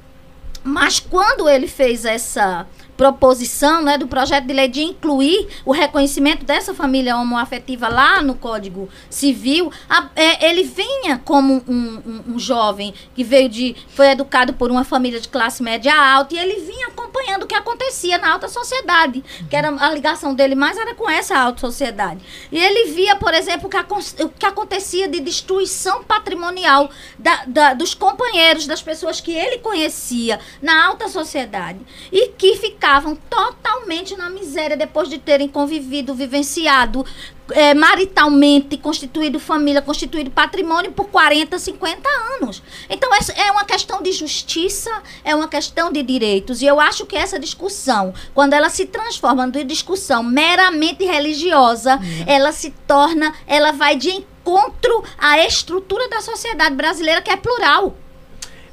Mas 0.63 0.99
quando 0.99 1.47
ele 1.47 1.67
fez 1.67 2.05
essa 2.05 2.65
proposição 2.97 3.83
né, 3.83 3.97
do 3.97 4.07
projeto 4.07 4.45
de 4.45 4.53
lei 4.53 4.67
de 4.67 4.81
incluir 4.81 5.47
o 5.65 5.71
reconhecimento 5.71 6.45
dessa 6.45 6.73
família 6.73 7.17
homoafetiva 7.17 7.87
lá 7.87 8.21
no 8.21 8.35
Código 8.35 8.89
Civil, 9.09 9.71
a, 9.89 10.09
é, 10.15 10.49
ele 10.49 10.63
vinha 10.63 11.21
como 11.23 11.63
um, 11.67 12.01
um, 12.05 12.23
um, 12.33 12.39
jovem 12.39 12.93
que 13.13 13.23
veio 13.23 13.49
de. 13.49 13.75
foi 13.89 14.07
educado 14.07 14.53
por 14.53 14.71
uma 14.71 14.83
família 14.83 15.19
de 15.19 15.27
classe 15.27 15.61
média 15.61 15.93
alta 15.93 16.35
e 16.35 16.37
ele 16.37 16.61
vinha 16.61 16.87
acompanhando 16.87 17.43
o 17.43 17.47
que 17.47 17.55
acontecia 17.55 18.17
na 18.17 18.31
alta 18.31 18.47
sociedade, 18.47 19.23
que 19.49 19.55
era 19.55 19.69
a 19.69 19.89
ligação 19.91 20.33
dele 20.33 20.55
mais 20.55 20.77
era 20.77 20.95
com 20.95 21.09
essa 21.09 21.37
alta 21.37 21.59
sociedade. 21.59 22.21
E 22.51 22.57
ele 22.57 22.91
via, 22.91 23.15
por 23.15 23.33
exemplo, 23.33 23.69
que 23.69 23.77
a, 23.77 23.85
o 24.23 24.29
que 24.29 24.45
acontecia 24.45 25.07
de 25.07 25.19
destruição 25.19 26.03
patrimonial 26.03 26.89
da, 27.19 27.43
da, 27.45 27.73
dos 27.73 27.93
companheiros, 27.93 28.67
das 28.67 28.81
pessoas 28.81 29.19
que 29.19 29.31
ele 29.31 29.57
conhecia 29.59 30.39
na 30.61 30.85
alta 30.85 31.07
sociedade 31.07 31.79
e 32.11 32.29
que 32.29 32.55
ficavam 32.55 32.84
ficavam 32.85 33.15
totalmente 33.15 34.15
na 34.15 34.29
miséria 34.29 34.77
depois 34.77 35.09
de 35.09 35.17
terem 35.17 35.47
convivido, 35.47 36.13
vivenciado 36.13 37.03
é, 37.51 37.73
maritalmente, 37.73 38.77
constituído 38.77 39.39
família, 39.39 39.81
constituído 39.81 40.29
patrimônio 40.29 40.91
por 40.91 41.05
40, 41.05 41.57
50 41.57 42.07
anos. 42.39 42.61
Então, 42.87 43.09
é 43.35 43.51
uma 43.51 43.65
questão 43.65 44.03
de 44.03 44.11
justiça, 44.11 44.91
é 45.23 45.33
uma 45.33 45.47
questão 45.47 45.91
de 45.91 46.03
direitos. 46.03 46.61
E 46.61 46.67
eu 46.67 46.79
acho 46.79 47.07
que 47.07 47.15
essa 47.15 47.39
discussão, 47.39 48.13
quando 48.35 48.53
ela 48.53 48.69
se 48.69 48.85
transforma 48.85 49.49
de 49.49 49.63
discussão 49.63 50.21
meramente 50.21 51.03
religiosa, 51.03 51.95
uhum. 51.95 52.23
ela 52.27 52.51
se 52.51 52.69
torna, 52.87 53.33
ela 53.47 53.71
vai 53.71 53.95
de 53.95 54.11
encontro 54.11 55.03
à 55.17 55.39
estrutura 55.39 56.07
da 56.07 56.21
sociedade 56.21 56.75
brasileira 56.75 57.19
que 57.19 57.31
é 57.31 57.35
plural. 57.35 57.95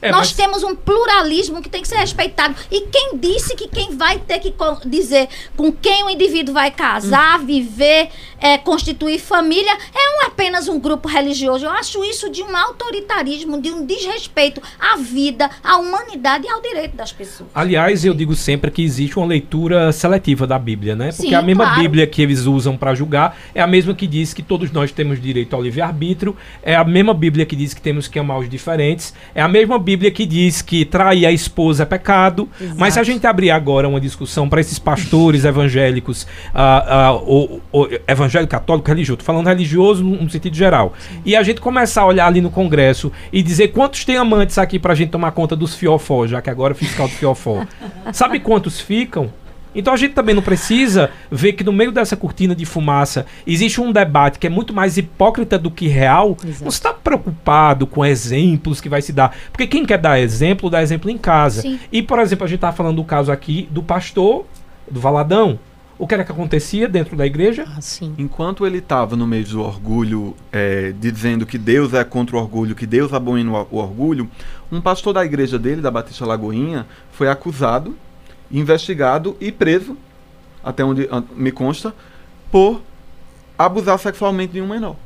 É, 0.03 0.11
Nós 0.11 0.19
mas... 0.19 0.33
temos 0.33 0.65
um 0.65 0.75
pluralismo 0.75 1.63
que 1.63 1.69
tem 1.69 1.81
que 1.81 1.87
ser 1.87 1.97
respeitado. 1.99 2.57
E 2.71 2.81
quem 2.89 3.17
disse 3.17 3.55
que 3.55 3.69
quem 3.69 3.97
vai 3.97 4.19
ter 4.19 4.41
que 4.41 4.53
dizer 4.85 5.29
com 5.57 5.71
quem 5.71 6.03
o 6.03 6.11
indivíduo 6.11 6.53
vai 6.53 6.73
casar, 6.73 7.39
hum. 7.39 7.47
viver, 7.47 8.09
é, 8.41 8.59
constituir 8.59 9.21
família, 9.21 9.71
é 9.71 10.19
não 10.19 10.27
apenas 10.27 10.67
um 10.67 10.81
grupo 10.81 11.09
religioso. 11.09 11.65
Eu 11.65 11.71
acho 11.71 12.05
isso 12.05 12.29
de 12.29 12.43
um 12.43 12.57
autoritarismo, 12.57 13.63
de 13.63 13.71
um 13.71 13.87
desrespeito 13.87 14.61
à 14.79 14.97
vida, 14.97 15.49
à 15.63 15.77
humanidade 15.77 16.47
e 16.47 16.51
ao 16.51 16.61
direito 16.61 16.97
das 16.97 17.13
pessoas. 17.13 17.49
Aliás, 17.55 18.05
eu 18.05 18.13
digo 18.13 18.35
sempre 18.35 18.73
que 18.73 18.83
existe 18.83 19.17
uma 19.17 19.27
leitura 19.27 19.93
seletiva 19.93 20.49
da 20.49 20.59
Bíblia, 20.59 20.97
né? 20.97 21.13
Porque 21.13 21.29
Sim, 21.29 21.35
a 21.35 21.43
mesma 21.43 21.65
claro. 21.65 21.81
Bíblia 21.81 22.07
que 22.09 22.21
eles 22.21 22.47
usam 22.47 22.77
para 22.77 22.93
julgar 22.93 23.39
é 23.55 23.61
a 23.61 23.67
mesma 23.69 23.95
que 23.95 24.09
diz 24.09 24.35
que 24.35 24.43
todos 24.43 24.73
nós 24.73 24.91
temos 24.91 25.23
direito 25.23 25.55
ao 25.55 25.63
livre-arbítrio, 25.63 26.37
é 26.61 26.75
a 26.75 26.85
mesma 26.85 27.15
Bíblia 27.15 27.47
que 27.47 27.55
diz 27.55 27.73
que 27.73 27.81
temos 27.81 28.09
que 28.09 28.19
amar 28.19 28.41
os 28.41 28.49
diferentes, 28.49 29.15
é 29.33 29.41
a 29.41 29.47
mesma 29.47 29.79
Bíblia 29.79 29.92
que 30.11 30.27
diz 30.27 30.63
que 30.63 30.85
trair 30.85 31.27
a 31.27 31.33
esposa 31.33 31.83
é 31.83 31.87
pecado. 31.87 32.49
Mas 32.77 32.95
se 32.95 33.01
a 33.01 33.03
gente 33.03 33.27
abrir 33.27 33.51
agora 33.51 33.89
uma 33.89 34.01
discussão 34.01 34.49
para 34.49 34.61
esses 34.61 34.79
pastores 34.79 35.45
evangélicos, 35.45 36.27
ah, 36.55 36.85
ah, 37.09 37.15
o, 37.15 37.61
o- 37.73 37.89
evangélico, 38.07 38.51
católico, 38.51 38.89
religioso, 38.89 39.19
tô 39.19 39.25
falando 39.25 39.47
religioso 39.47 40.03
no, 40.05 40.23
no 40.23 40.31
sentido 40.31 40.57
geral, 40.57 40.93
e 41.25 41.35
a 41.37 41.43
gente 41.43 41.61
começar 41.61 42.03
a 42.03 42.07
olhar 42.07 42.27
ali 42.27 42.41
no 42.41 42.51
Congresso 42.51 43.13
e 43.33 43.43
dizer 43.43 43.69
quantos 43.69 44.05
tem 44.05 44.17
amantes 44.17 44.59
aqui 44.59 44.79
pra 44.79 44.95
gente 44.95 45.11
tomar 45.11 45.33
conta 45.33 45.55
dos 45.57 45.75
fiofó, 45.75 46.27
já 46.27 46.41
que 46.43 46.51
agora 46.51 46.73
é 46.73 46.77
fiscal 46.77 47.07
do 47.09 47.15
fiofó. 47.15 47.65
Sabe 48.13 48.41
quantos 48.41 48.81
ficam? 48.81 49.31
Então 49.75 49.93
a 49.93 49.97
gente 49.97 50.15
também 50.15 50.35
não 50.35 50.43
precisa 50.43 51.11
ver 51.31 51.53
que 51.55 51.65
no 51.65 51.73
meio 51.73 51.93
dessa 51.93 52.17
cortina 52.17 52.55
de 52.55 52.65
fumaça 52.65 53.27
existe 53.47 53.81
um 53.81 53.93
debate 53.93 54.39
que 54.39 54.47
é 54.47 54.51
muito 54.51 54.75
mais 54.75 54.97
hipócrita 54.97 55.59
do 55.59 55.71
que 55.71 55.89
real. 55.89 56.37
Exato. 56.45 56.63
Não 56.63 56.69
está 56.69 56.93
preocupado 56.93 57.87
com 57.87 58.05
exemplos 58.05 58.81
que 58.81 58.89
vai 58.89 59.03
se 59.03 59.13
dar. 59.13 59.35
Porque 59.51 59.67
quem 59.67 59.85
quer 59.85 59.99
dar 59.99 60.19
exemplo, 60.19 60.69
dá 60.71 60.83
exemplo 60.83 61.11
em 61.11 61.19
casa. 61.19 61.63
Sim. 61.63 61.79
E, 61.91 62.03
por 62.03 62.19
exemplo, 62.19 62.45
a 62.45 62.49
gente 62.49 62.59
estava 62.59 62.77
falando 62.77 62.97
do 62.97 63.05
caso 63.05 63.33
aqui 63.33 63.69
do 63.71 63.83
pastor, 63.83 64.47
do 64.91 65.01
Valadão. 65.01 65.59
O 65.99 66.07
que 66.07 66.15
era 66.15 66.25
que 66.25 66.33
acontecia 66.33 66.89
dentro 66.89 67.17
da 67.17 67.25
igreja? 67.25 67.65
Ah, 67.77 67.81
sim. 67.81 68.13
Enquanto 68.19 68.67
ele 68.67 68.79
estava 68.79 69.15
no 69.15 69.25
meio 69.25 69.45
do 69.45 69.63
orgulho, 69.63 70.35
é, 70.51 70.93
dizendo 70.99 71.47
que 71.47 71.57
Deus 71.57 71.95
é 71.95 72.03
contra 72.03 72.35
o 72.35 72.41
orgulho, 72.41 72.75
que 72.75 72.87
Deus 72.87 73.13
abomina 73.13 73.53
o 73.53 73.69
o 73.71 73.77
orgulho, 73.77 74.29
um 74.71 74.81
pastor 74.81 75.13
da 75.13 75.25
igreja 75.25 75.59
dele, 75.59 75.81
da 75.81 75.93
Batista 75.93 76.27
Lagoinha, 76.27 76.87
foi 77.13 77.29
acusado, 77.29 77.97
investigado 78.53 79.37
e 79.41 79.51
preso, 79.51 79.97
até 80.63 80.85
onde 80.85 81.09
ah, 81.11 81.23
me 81.35 81.51
consta, 81.51 81.95
por 82.51 82.81
abusar 83.59 83.99
sexualmente 83.99 84.53
de 84.53 84.61
um 84.61 84.69
menor, 84.69 84.97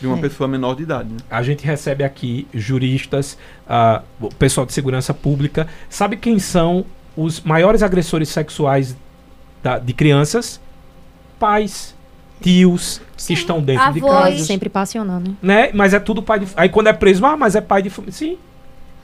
de 0.00 0.06
uma 0.06 0.18
É. 0.18 0.20
pessoa 0.20 0.48
menor 0.48 0.74
de 0.74 0.82
idade. 0.82 1.10
né? 1.10 1.18
A 1.30 1.42
gente 1.42 1.64
recebe 1.64 2.02
aqui 2.04 2.46
juristas, 2.52 3.38
o 4.20 4.28
pessoal 4.34 4.66
de 4.66 4.72
segurança 4.72 5.14
pública. 5.14 5.66
Sabe 5.88 6.16
quem 6.16 6.38
são 6.38 6.84
os 7.16 7.40
maiores 7.42 7.82
agressores 7.82 8.28
sexuais 8.28 8.96
da- 9.62 9.78
de 9.78 9.92
crianças? 9.92 10.60
Pais, 11.38 11.94
tios 12.40 13.00
que 13.16 13.32
estão 13.32 13.60
dentro 13.60 13.92
de 13.92 14.00
casa. 14.00 14.38
Sempre 14.44 14.68
passionando, 14.68 15.30
né? 15.30 15.36
Né? 15.66 15.70
Mas 15.74 15.92
é 15.94 16.00
tudo 16.00 16.22
pai 16.22 16.40
de. 16.40 16.48
Aí 16.56 16.68
quando 16.68 16.86
é 16.88 16.92
preso, 16.92 17.24
ah, 17.24 17.36
mas 17.36 17.54
é 17.54 17.60
pai 17.60 17.82
de 17.82 17.90
família. 17.90 18.36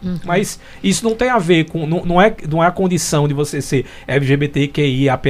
Sim. 0.03 0.21
Mas 0.25 0.61
isso 0.83 1.05
não 1.05 1.15
tem 1.15 1.29
a 1.29 1.39
ver 1.39 1.65
com. 1.65 1.87
Não, 1.87 2.05
não, 2.05 2.21
é, 2.21 2.35
não 2.49 2.63
é 2.63 2.67
a 2.67 2.71
condição 2.71 3.27
de 3.27 3.35
você 3.35 3.61
ser 3.61 3.85
LGBTQI, 4.07 5.09
APA, 5.09 5.29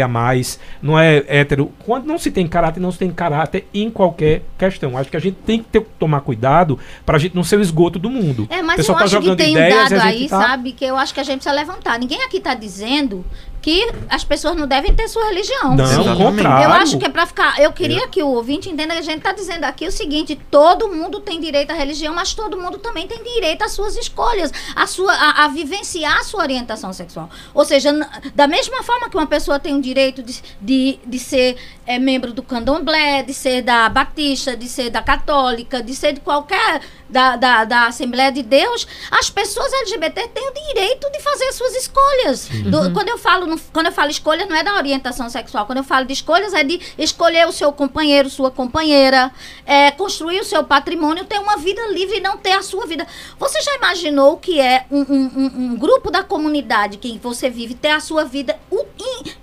não 0.83 0.99
é 0.99 1.25
hétero. 1.27 1.73
Quando 1.85 2.07
não 2.07 2.19
se 2.19 2.31
tem 2.31 2.47
caráter, 2.47 2.81
não 2.81 2.93
se 2.93 2.99
tem 2.99 3.11
caráter 3.11 3.67
em 3.73 3.91
qualquer 3.91 4.43
questão. 4.59 4.97
Acho 4.97 5.11
que 5.11 5.17
a 5.17 5.21
gente 5.21 5.37
tem 5.47 5.59
que 5.63 5.69
ter, 5.69 5.81
tomar 5.99 6.21
cuidado 6.21 6.79
pra 7.07 7.19
gente 7.19 7.35
não 7.35 7.45
ser 7.45 7.59
o 7.59 7.63
esgoto 7.63 7.99
do 7.99 8.11
mundo. 8.11 8.47
É, 8.51 8.61
O 8.61 8.67
mas 8.67 8.77
pessoal 8.77 8.97
eu 8.97 8.99
tá 9.01 9.05
acho 9.05 9.21
que 9.21 9.37
tem 9.37 9.49
um 9.49 9.51
ideias 9.51 9.91
dado 9.91 10.01
a 10.01 10.05
aí, 10.05 10.29
tá- 10.29 10.41
sabe, 10.41 10.73
que 10.73 10.85
eu 10.85 10.97
acho 10.97 11.15
que 11.15 11.21
a 11.21 11.25
gente 11.25 11.41
precisa 11.43 11.55
levantar. 11.55 11.99
Ninguém 11.99 12.23
aqui 12.23 12.39
está 12.39 12.55
dizendo 12.55 13.25
que 13.61 13.91
as 14.09 14.23
pessoas 14.25 14.57
não 14.57 14.67
devem 14.67 14.95
ter 14.95 15.09
sua 15.09 15.25
religião. 15.27 15.75
Não, 15.75 15.87
Sim. 15.87 16.15
contrário. 16.17 16.65
Eu 16.65 16.73
acho 16.73 16.99
que 16.99 17.05
é 17.05 17.09
pra 17.09 17.27
ficar. 17.27 17.59
Eu 17.61 17.73
queria 17.73 18.07
que 18.09 18.23
o 18.23 18.29
ouvinte 18.29 18.69
entenda 18.69 18.95
que 18.95 19.01
a 19.01 19.03
gente 19.03 19.21
tá 19.21 19.33
dizendo 19.33 19.65
aqui 19.65 19.87
o 19.87 19.93
seguinte: 19.93 20.39
todo 20.51 20.89
mundo 20.89 21.21
tem 21.21 21.41
direito 21.41 21.71
à 21.71 21.75
religião, 21.75 22.15
mas 22.15 22.35
todo 22.35 22.57
mundo 22.57 22.79
também 22.79 23.07
tem 23.07 23.23
direito 23.23 23.63
às 23.63 23.73
suas 23.73 23.97
escolhas, 23.97 24.53
a, 24.77 24.87
sua, 24.87 25.13
a, 25.13 25.45
a 25.45 25.49
vivenciar 25.49 26.19
a 26.19 26.25
sua 26.25 26.43
orientação 26.43 26.93
sexual. 26.93 27.29
Ou 27.53 27.65
seja, 27.65 27.93
da 28.35 28.47
mesma 28.47 28.83
forma 28.83 29.11
que 29.11 29.17
uma 29.17 29.27
pessoa 29.27 29.59
tem 29.59 29.75
o 29.77 29.83
direito 29.83 30.23
de, 30.23 30.41
de, 30.61 30.99
de 31.05 31.19
ser 31.19 31.57
é, 31.87 31.99
membro 31.99 32.33
do 32.33 32.43
candomblé, 32.43 33.23
de 33.23 33.35
ser 33.35 33.63
da 33.63 33.89
batista, 33.89 34.57
de 34.57 34.69
ser 34.69 34.91
da 34.91 35.03
católica, 35.03 35.83
de 35.83 35.95
ser 35.95 36.13
de 36.13 36.21
qualquer. 36.21 36.81
Da, 37.11 37.37
da, 37.37 37.65
da 37.65 37.87
Assembleia 37.87 38.31
de 38.31 38.43
Deus, 38.43 38.87
as 39.11 39.31
pessoas 39.31 39.73
LGBT 39.73 40.29
têm 40.29 40.47
o 40.47 40.53
direito 40.53 41.11
de 41.11 41.23
fazer 41.23 41.51
suas 41.53 41.75
escolhas. 41.75 42.49
Do- 42.67 42.93
quando, 42.93 43.09
eu 43.09 43.17
falo, 43.17 43.47
quando 43.73 43.87
eu 43.87 43.93
falo 43.93 44.11
escolha, 44.11 44.47
não 44.47 44.57
é 44.57 44.63
da 44.63 44.75
orientação 44.75 45.29
sexual. 45.31 45.65
Quando 45.67 45.79
eu 45.79 45.85
falo 45.85 46.05
de 46.07 46.13
escolhas, 46.13 46.53
é 46.53 46.63
de 46.65 46.81
escolher 46.99 47.47
o 47.47 47.53
seu 47.53 47.73
companheiro, 47.73 48.29
sua 48.29 48.51
companheira, 48.51 49.31
é, 49.65 49.91
construir 49.93 50.41
o 50.41 50.45
seu 50.45 50.65
patrimônio, 50.65 51.25
ter 51.25 51.39
uma 51.39 51.57
vida 51.57 51.81
livre 51.89 52.19
e 52.19 52.21
não 52.21 52.37
ter 52.37 52.53
a 52.53 52.63
sua 52.63 52.87
vida. 52.87 53.07
Você 53.39 53.61
já 53.63 53.75
imaginou 53.77 54.37
que 54.37 54.61
é 54.61 54.85
um, 54.91 55.01
um- 55.01 55.31
um- 55.37 55.53
um 55.73 55.77
grupo 55.77 56.11
da 56.11 56.23
comunidade 56.23 56.99
que 56.99 57.19
você 57.19 57.49
vive 57.49 57.75
ter 57.75 57.91
a 57.91 58.01
sua 58.01 58.25
vida 58.25 58.59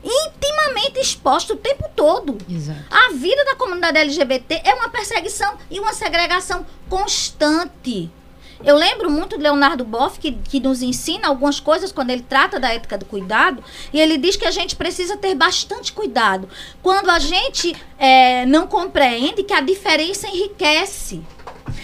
intimamente 0.03 0.99
exposta 0.99 1.53
o 1.53 1.57
tempo 1.57 1.85
todo? 1.95 2.37
Exato. 2.49 2.79
A 2.89 3.11
vida 3.13 3.43
da 3.45 3.55
comunidade 3.55 3.97
LGBT 3.97 4.61
é 4.63 4.73
uma 4.73 4.89
perseguição 4.89 5.53
e 5.69 5.79
uma 5.79 5.93
segregação 5.93 6.65
constante. 6.89 8.09
Eu 8.65 8.75
lembro 8.75 9.11
muito 9.11 9.37
de 9.37 9.43
Leonardo 9.43 9.85
Boff, 9.85 10.19
que, 10.19 10.31
que 10.31 10.59
nos 10.59 10.81
ensina 10.81 11.27
algumas 11.27 11.59
coisas 11.59 11.91
quando 11.91 12.09
ele 12.09 12.23
trata 12.23 12.59
da 12.59 12.73
ética 12.73 12.97
do 12.97 13.05
cuidado, 13.05 13.63
e 13.93 13.99
ele 13.99 14.17
diz 14.17 14.35
que 14.35 14.45
a 14.45 14.51
gente 14.51 14.75
precisa 14.75 15.15
ter 15.15 15.35
bastante 15.35 15.93
cuidado. 15.93 16.49
Quando 16.81 17.09
a 17.09 17.19
gente 17.19 17.75
eh, 17.99 18.45
não 18.47 18.65
compreende 18.65 19.43
que 19.43 19.53
a 19.53 19.61
diferença 19.61 20.27
enriquece. 20.27 21.21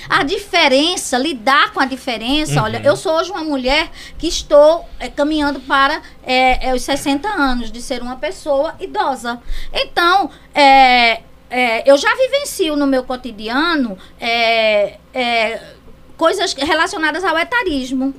A 0.09 0.23
diferença, 0.23 1.17
lidar 1.17 1.71
com 1.71 1.79
a 1.79 1.85
diferença. 1.85 2.61
Olha, 2.63 2.81
eu 2.83 2.97
sou 2.97 3.13
hoje 3.13 3.31
uma 3.31 3.43
mulher 3.43 3.89
que 4.17 4.27
estou 4.27 4.85
eh, 4.99 5.07
caminhando 5.09 5.59
para 5.59 6.01
eh, 6.23 6.69
eh, 6.69 6.73
os 6.73 6.81
60 6.81 7.29
anos 7.29 7.71
de 7.71 7.81
ser 7.81 8.01
uma 8.01 8.15
pessoa 8.15 8.75
idosa. 8.79 9.39
Então, 9.71 10.29
eh, 10.53 11.21
eh, 11.49 11.83
eu 11.85 11.97
já 11.97 12.09
vivencio 12.15 12.75
no 12.75 12.87
meu 12.87 13.03
cotidiano 13.03 13.97
eh, 14.19 14.97
coisas 16.21 16.53
relacionadas 16.53 17.23
ao 17.23 17.35
etarismo. 17.35 18.13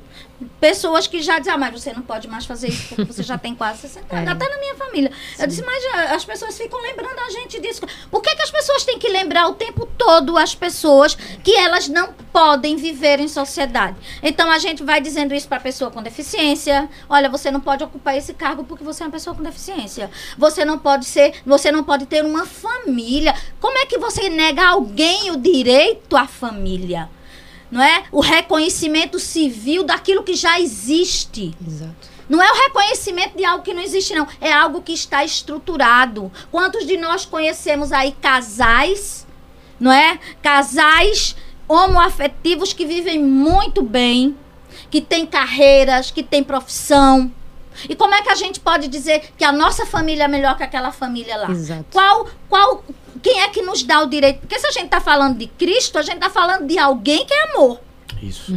Pessoas 0.61 1.07
que 1.07 1.23
já 1.23 1.39
dizem, 1.39 1.55
ah, 1.55 1.57
mas 1.57 1.81
você 1.81 1.93
não 1.93 2.03
pode 2.03 2.27
mais 2.27 2.45
fazer 2.45 2.67
isso 2.67 2.89
porque 2.89 3.05
você 3.05 3.23
já 3.23 3.39
tem 3.39 3.55
quase 3.55 3.83
60 3.83 4.07
anos. 4.13 4.29
É. 4.29 4.33
Até 4.33 4.49
na 4.49 4.59
minha 4.59 4.75
família. 4.75 5.13
Eu 5.39 5.47
disse, 5.47 5.63
mas 5.63 5.85
ah, 5.95 6.17
as 6.17 6.25
pessoas 6.25 6.59
ficam 6.59 6.83
lembrando 6.83 7.17
a 7.21 7.31
gente 7.31 7.61
disso. 7.61 7.83
Por 8.11 8.21
que, 8.21 8.35
que 8.35 8.43
as 8.43 8.51
pessoas 8.51 8.85
têm 8.85 8.99
que 8.99 9.09
lembrar 9.09 9.47
o 9.47 9.55
tempo 9.55 9.87
todo 9.97 10.37
as 10.37 10.53
pessoas 10.53 11.15
que 11.15 11.55
elas 11.57 11.87
não 11.87 12.13
podem 12.33 12.75
viver 12.75 13.21
em 13.21 13.29
sociedade? 13.29 13.97
Então 14.21 14.51
a 14.51 14.59
gente 14.59 14.83
vai 14.83 15.01
dizendo 15.01 15.33
isso 15.33 15.47
para 15.47 15.59
a 15.59 15.61
pessoa 15.61 15.89
com 15.93 16.03
deficiência. 16.03 16.89
Olha, 17.09 17.29
você 17.29 17.53
não 17.53 17.61
pode 17.61 17.85
ocupar 17.85 18.17
esse 18.17 18.35
cargo 18.35 18.65
porque 18.65 18.83
você 18.83 19.05
é 19.05 19.07
uma 19.07 19.13
pessoa 19.13 19.37
com 19.37 19.45
deficiência. 19.45 20.11
Você 20.37 20.65
não 20.65 20.77
pode 20.77 21.05
ser, 21.05 21.35
você 21.47 21.71
não 21.71 21.85
pode 21.85 22.07
ter 22.07 22.25
uma 22.25 22.47
família. 22.47 23.33
Como 23.61 23.79
é 23.79 23.87
que 23.87 23.97
você 23.97 24.29
nega 24.29 24.61
a 24.61 24.71
alguém 24.71 25.31
o 25.31 25.37
direito 25.37 26.17
à 26.17 26.27
família? 26.27 27.09
Não 27.73 27.83
é? 27.83 28.05
O 28.13 28.21
reconhecimento 28.21 29.19
civil 29.19 29.83
daquilo 29.83 30.23
que 30.23 30.35
já 30.35 30.61
existe. 30.61 31.57
Exato. 31.67 32.13
Não 32.29 32.41
é 32.41 32.53
o 32.53 32.55
reconhecimento 32.55 33.35
de 33.35 33.47
algo 33.47 33.65
que 33.65 33.73
não 33.73 33.83
existe, 33.83 34.15
não. 34.15 34.29
É 34.43 34.53
algo 34.53 34.83
que 34.83 34.93
está 34.93 35.25
estruturado. 35.25 36.31
Quantos 36.51 36.87
de 36.87 36.99
nós 36.99 37.25
conhecemos 37.25 37.91
aí 37.91 38.13
casais, 38.13 39.27
não 39.81 39.91
é? 39.91 40.21
Casais 40.43 41.35
homoafetivos 41.67 42.75
que 42.75 42.85
vivem 42.85 43.19
muito 43.19 43.83
bem, 43.83 44.37
que 44.91 45.01
têm 45.01 45.25
carreiras, 45.25 46.11
que 46.11 46.23
têm 46.23 46.45
profissão. 46.45 47.33
E 47.89 47.97
como 47.97 48.15
é 48.15 48.21
que 48.21 48.29
a 48.29 48.35
gente 48.35 48.61
pode 48.61 48.87
dizer 48.87 49.33
que 49.37 49.45
a 49.45 49.51
nossa 49.51 49.87
família 49.87 50.25
é 50.25 50.29
melhor 50.29 50.59
que 50.59 50.63
aquela 50.63 50.93
família 50.93 51.37
lá? 51.39 51.51
Exato. 51.51 51.87
Qual, 51.91 52.29
qual, 52.51 52.85
quem 53.23 53.41
é 53.41 53.49
que 53.49 53.63
nos 53.63 53.83
dá 53.83 54.03
o 54.03 54.07
direito? 54.07 54.41
Porque 54.41 54.59
se 54.59 54.67
a 54.67 54.71
gente 54.73 54.87
está 54.87 55.01
falando 55.01 55.39
de 55.39 55.47
Cristo, 55.47 55.99
a 55.99 56.03
gente 56.03 56.17
está 56.17 56.29
falando 56.31 56.67
de 56.67 56.79
alguém 56.79 57.25
que 57.25 57.33
é 57.33 57.53
amor. 57.55 57.81
Isso. 58.23 58.55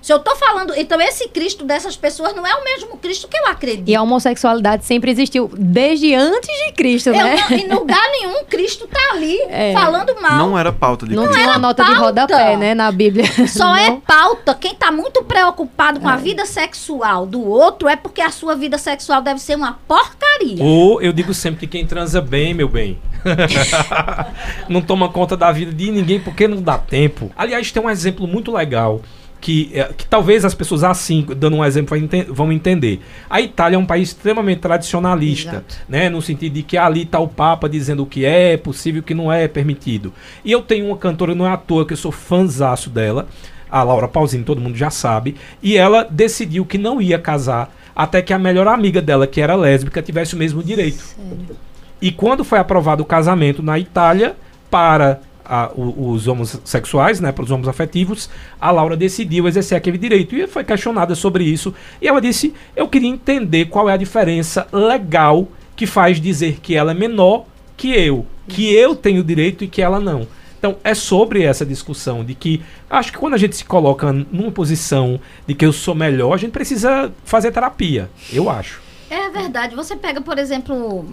Se 0.00 0.12
eu 0.12 0.18
tô 0.18 0.34
falando, 0.34 0.74
então 0.74 1.00
esse 1.00 1.28
Cristo 1.28 1.64
dessas 1.64 1.96
pessoas 1.96 2.34
não 2.34 2.44
é 2.44 2.52
o 2.56 2.64
mesmo 2.64 2.96
Cristo 2.98 3.28
que 3.28 3.36
eu 3.38 3.46
acredito. 3.46 3.88
E 3.88 3.94
a 3.94 4.02
homossexualidade 4.02 4.84
sempre 4.84 5.12
existiu, 5.12 5.48
desde 5.56 6.12
antes 6.12 6.50
de 6.66 6.72
Cristo, 6.72 7.10
Eu 7.10 7.12
né? 7.14 7.36
não- 7.48 7.56
em 7.56 7.68
lugar 7.68 8.02
nenhum, 8.10 8.42
Cristo 8.46 8.88
tá 8.88 8.98
ali 9.12 9.38
É. 9.48 9.72
falando 9.72 10.20
mal. 10.20 10.38
Não 10.38 10.58
era 10.58 10.72
pauta 10.72 11.06
de 11.06 11.14
Não 11.14 11.22
Cristo. 11.26 11.38
tinha 11.38 11.50
uma 11.52 11.58
nota 11.60 11.84
de 11.84 11.90
pauta. 11.90 12.04
rodapé, 12.04 12.56
né, 12.56 12.74
na 12.74 12.90
Bíblia. 12.90 13.24
Só 13.46 13.76
é 13.76 13.90
Não. 13.90 14.00
pauta. 14.00 14.56
Quem 14.56 14.74
tá 14.74 14.90
muito 14.90 15.22
preocupado 15.22 16.00
com 16.00 16.08
a 16.08 16.16
vida 16.16 16.44
sexual 16.46 17.24
do 17.24 17.40
outro 17.48 17.88
é 17.88 17.94
porque 17.94 18.20
a 18.20 18.30
sua 18.32 18.56
vida 18.56 18.78
sexual 18.78 19.22
deve 19.22 19.38
ser 19.38 19.54
uma 19.54 19.74
porcaria. 19.86 20.64
Ou 20.64 21.00
eu 21.00 21.12
digo 21.12 21.32
sempre 21.32 21.60
que 21.68 21.78
quem 21.78 21.86
transa 21.86 22.20
bem, 22.20 22.52
meu 22.54 22.66
bem, 22.68 23.00
não 24.68 24.80
toma 24.80 25.08
conta 25.08 25.36
da 25.36 25.50
vida 25.52 25.72
de 25.72 25.90
ninguém 25.90 26.20
porque 26.20 26.46
não 26.48 26.62
dá 26.62 26.78
tempo. 26.78 27.30
Aliás, 27.36 27.70
tem 27.70 27.82
um 27.82 27.90
exemplo 27.90 28.26
muito 28.26 28.52
legal 28.52 29.00
que, 29.42 29.70
é, 29.74 29.92
que 29.92 30.06
talvez 30.06 30.44
as 30.44 30.54
pessoas 30.54 30.84
assim, 30.84 31.26
dando 31.36 31.56
um 31.56 31.64
exemplo, 31.64 31.98
vão 32.28 32.52
entender. 32.52 33.00
A 33.28 33.40
Itália 33.40 33.74
é 33.74 33.78
um 33.78 33.84
país 33.84 34.10
extremamente 34.10 34.60
tradicionalista, 34.60 35.50
Exato. 35.50 35.76
né? 35.88 36.08
No 36.08 36.22
sentido 36.22 36.52
de 36.52 36.62
que 36.62 36.78
ali 36.78 37.02
está 37.02 37.18
o 37.18 37.26
Papa 37.26 37.68
dizendo 37.68 38.04
o 38.04 38.06
que 38.06 38.24
é 38.24 38.56
possível 38.56 38.98
e 38.98 39.00
o 39.00 39.02
que 39.02 39.14
não 39.14 39.32
é 39.32 39.48
permitido. 39.48 40.14
E 40.44 40.52
eu 40.52 40.62
tenho 40.62 40.86
uma 40.86 40.96
cantora, 40.96 41.34
não 41.34 41.44
é 41.44 41.50
à 41.50 41.56
toa, 41.56 41.84
que 41.84 41.92
eu 41.92 41.96
sou 41.96 42.12
fãzaço 42.12 42.88
dela, 42.88 43.26
a 43.68 43.82
Laura 43.82 44.06
Pausini, 44.06 44.44
todo 44.44 44.60
mundo 44.60 44.76
já 44.76 44.90
sabe, 44.90 45.34
e 45.60 45.76
ela 45.76 46.06
decidiu 46.08 46.64
que 46.64 46.78
não 46.78 47.02
ia 47.02 47.18
casar 47.18 47.74
até 47.96 48.22
que 48.22 48.32
a 48.32 48.38
melhor 48.38 48.68
amiga 48.68 49.02
dela, 49.02 49.26
que 49.26 49.40
era 49.40 49.56
lésbica, 49.56 50.00
tivesse 50.00 50.34
o 50.34 50.38
mesmo 50.38 50.62
direito. 50.62 51.02
Sério? 51.02 51.56
E 52.02 52.10
quando 52.10 52.44
foi 52.44 52.58
aprovado 52.58 53.04
o 53.04 53.06
casamento 53.06 53.62
na 53.62 53.78
Itália, 53.78 54.34
para 54.68 55.20
a, 55.44 55.70
os 55.76 56.26
homossexuais, 56.26 57.20
né, 57.20 57.30
para 57.30 57.44
os 57.44 57.50
homoafetivos, 57.50 58.28
a 58.60 58.70
Laura 58.72 58.96
decidiu 58.96 59.46
exercer 59.46 59.78
aquele 59.78 59.96
direito 59.96 60.34
e 60.34 60.46
foi 60.48 60.64
questionada 60.64 61.14
sobre 61.14 61.44
isso. 61.44 61.72
E 62.00 62.08
ela 62.08 62.20
disse: 62.20 62.52
Eu 62.74 62.88
queria 62.88 63.08
entender 63.08 63.66
qual 63.66 63.88
é 63.88 63.92
a 63.92 63.96
diferença 63.96 64.66
legal 64.72 65.46
que 65.76 65.86
faz 65.86 66.20
dizer 66.20 66.58
que 66.60 66.74
ela 66.74 66.90
é 66.90 66.94
menor 66.94 67.44
que 67.76 67.92
eu, 67.92 68.26
que 68.48 68.74
eu 68.74 68.96
tenho 68.96 69.22
direito 69.22 69.62
e 69.62 69.68
que 69.68 69.80
ela 69.80 70.00
não. 70.00 70.26
Então, 70.58 70.76
é 70.84 70.94
sobre 70.94 71.42
essa 71.42 71.66
discussão 71.66 72.24
de 72.24 72.34
que 72.34 72.62
acho 72.88 73.10
que 73.10 73.18
quando 73.18 73.34
a 73.34 73.38
gente 73.38 73.56
se 73.56 73.64
coloca 73.64 74.12
numa 74.12 74.52
posição 74.52 75.18
de 75.46 75.54
que 75.54 75.66
eu 75.66 75.72
sou 75.72 75.94
melhor, 75.94 76.32
a 76.32 76.36
gente 76.36 76.52
precisa 76.52 77.12
fazer 77.24 77.50
terapia, 77.50 78.08
eu 78.32 78.48
acho. 78.48 78.80
É 79.12 79.28
verdade. 79.28 79.76
Você 79.76 79.94
pega, 79.94 80.22
por 80.22 80.38
exemplo, 80.38 81.04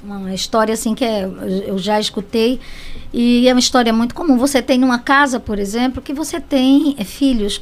uma 0.00 0.32
história 0.32 0.72
assim 0.72 0.94
que 0.94 1.04
é, 1.04 1.24
eu 1.66 1.76
já 1.76 1.98
escutei 1.98 2.60
e 3.12 3.48
é 3.48 3.52
uma 3.52 3.58
história 3.58 3.92
muito 3.92 4.14
comum. 4.14 4.38
Você 4.38 4.62
tem 4.62 4.78
numa 4.78 5.00
casa, 5.00 5.40
por 5.40 5.58
exemplo, 5.58 6.00
que 6.00 6.12
você 6.12 6.40
tem 6.40 6.94
é, 6.96 7.02
filhos 7.02 7.60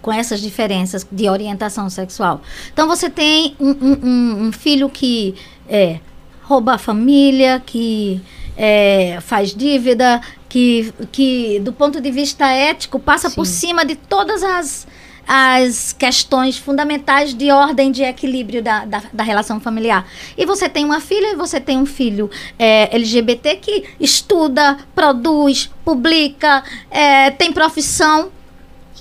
com 0.00 0.10
essas 0.10 0.40
diferenças 0.40 1.06
de 1.12 1.28
orientação 1.28 1.90
sexual. 1.90 2.40
Então 2.72 2.88
você 2.88 3.10
tem 3.10 3.54
um, 3.60 3.70
um, 3.70 4.46
um 4.46 4.52
filho 4.52 4.88
que 4.88 5.34
é, 5.68 5.98
rouba 6.44 6.76
a 6.76 6.78
família, 6.78 7.62
que 7.66 8.22
é, 8.56 9.18
faz 9.20 9.54
dívida, 9.54 10.22
que, 10.48 10.90
que 11.12 11.60
do 11.60 11.72
ponto 11.72 12.00
de 12.00 12.10
vista 12.10 12.46
ético 12.46 12.98
passa 12.98 13.28
Sim. 13.28 13.34
por 13.34 13.44
cima 13.44 13.84
de 13.84 13.94
todas 13.94 14.42
as 14.42 14.86
as 15.26 15.92
questões 15.92 16.56
fundamentais 16.56 17.34
de 17.34 17.50
ordem 17.50 17.90
de 17.90 18.02
equilíbrio 18.02 18.62
da, 18.62 18.84
da, 18.84 19.02
da, 19.12 19.24
relação 19.24 19.58
familiar. 19.60 20.06
E 20.36 20.44
você 20.44 20.68
tem 20.68 20.84
uma 20.84 21.00
filha 21.00 21.32
e 21.32 21.36
você 21.36 21.60
tem 21.60 21.78
um 21.78 21.86
filho 21.86 22.30
é, 22.58 22.94
LGBT 22.94 23.56
que 23.56 23.84
estuda, 23.98 24.78
produz, 24.94 25.70
publica, 25.84 26.62
é, 26.90 27.30
tem 27.30 27.52
profissão. 27.52 28.30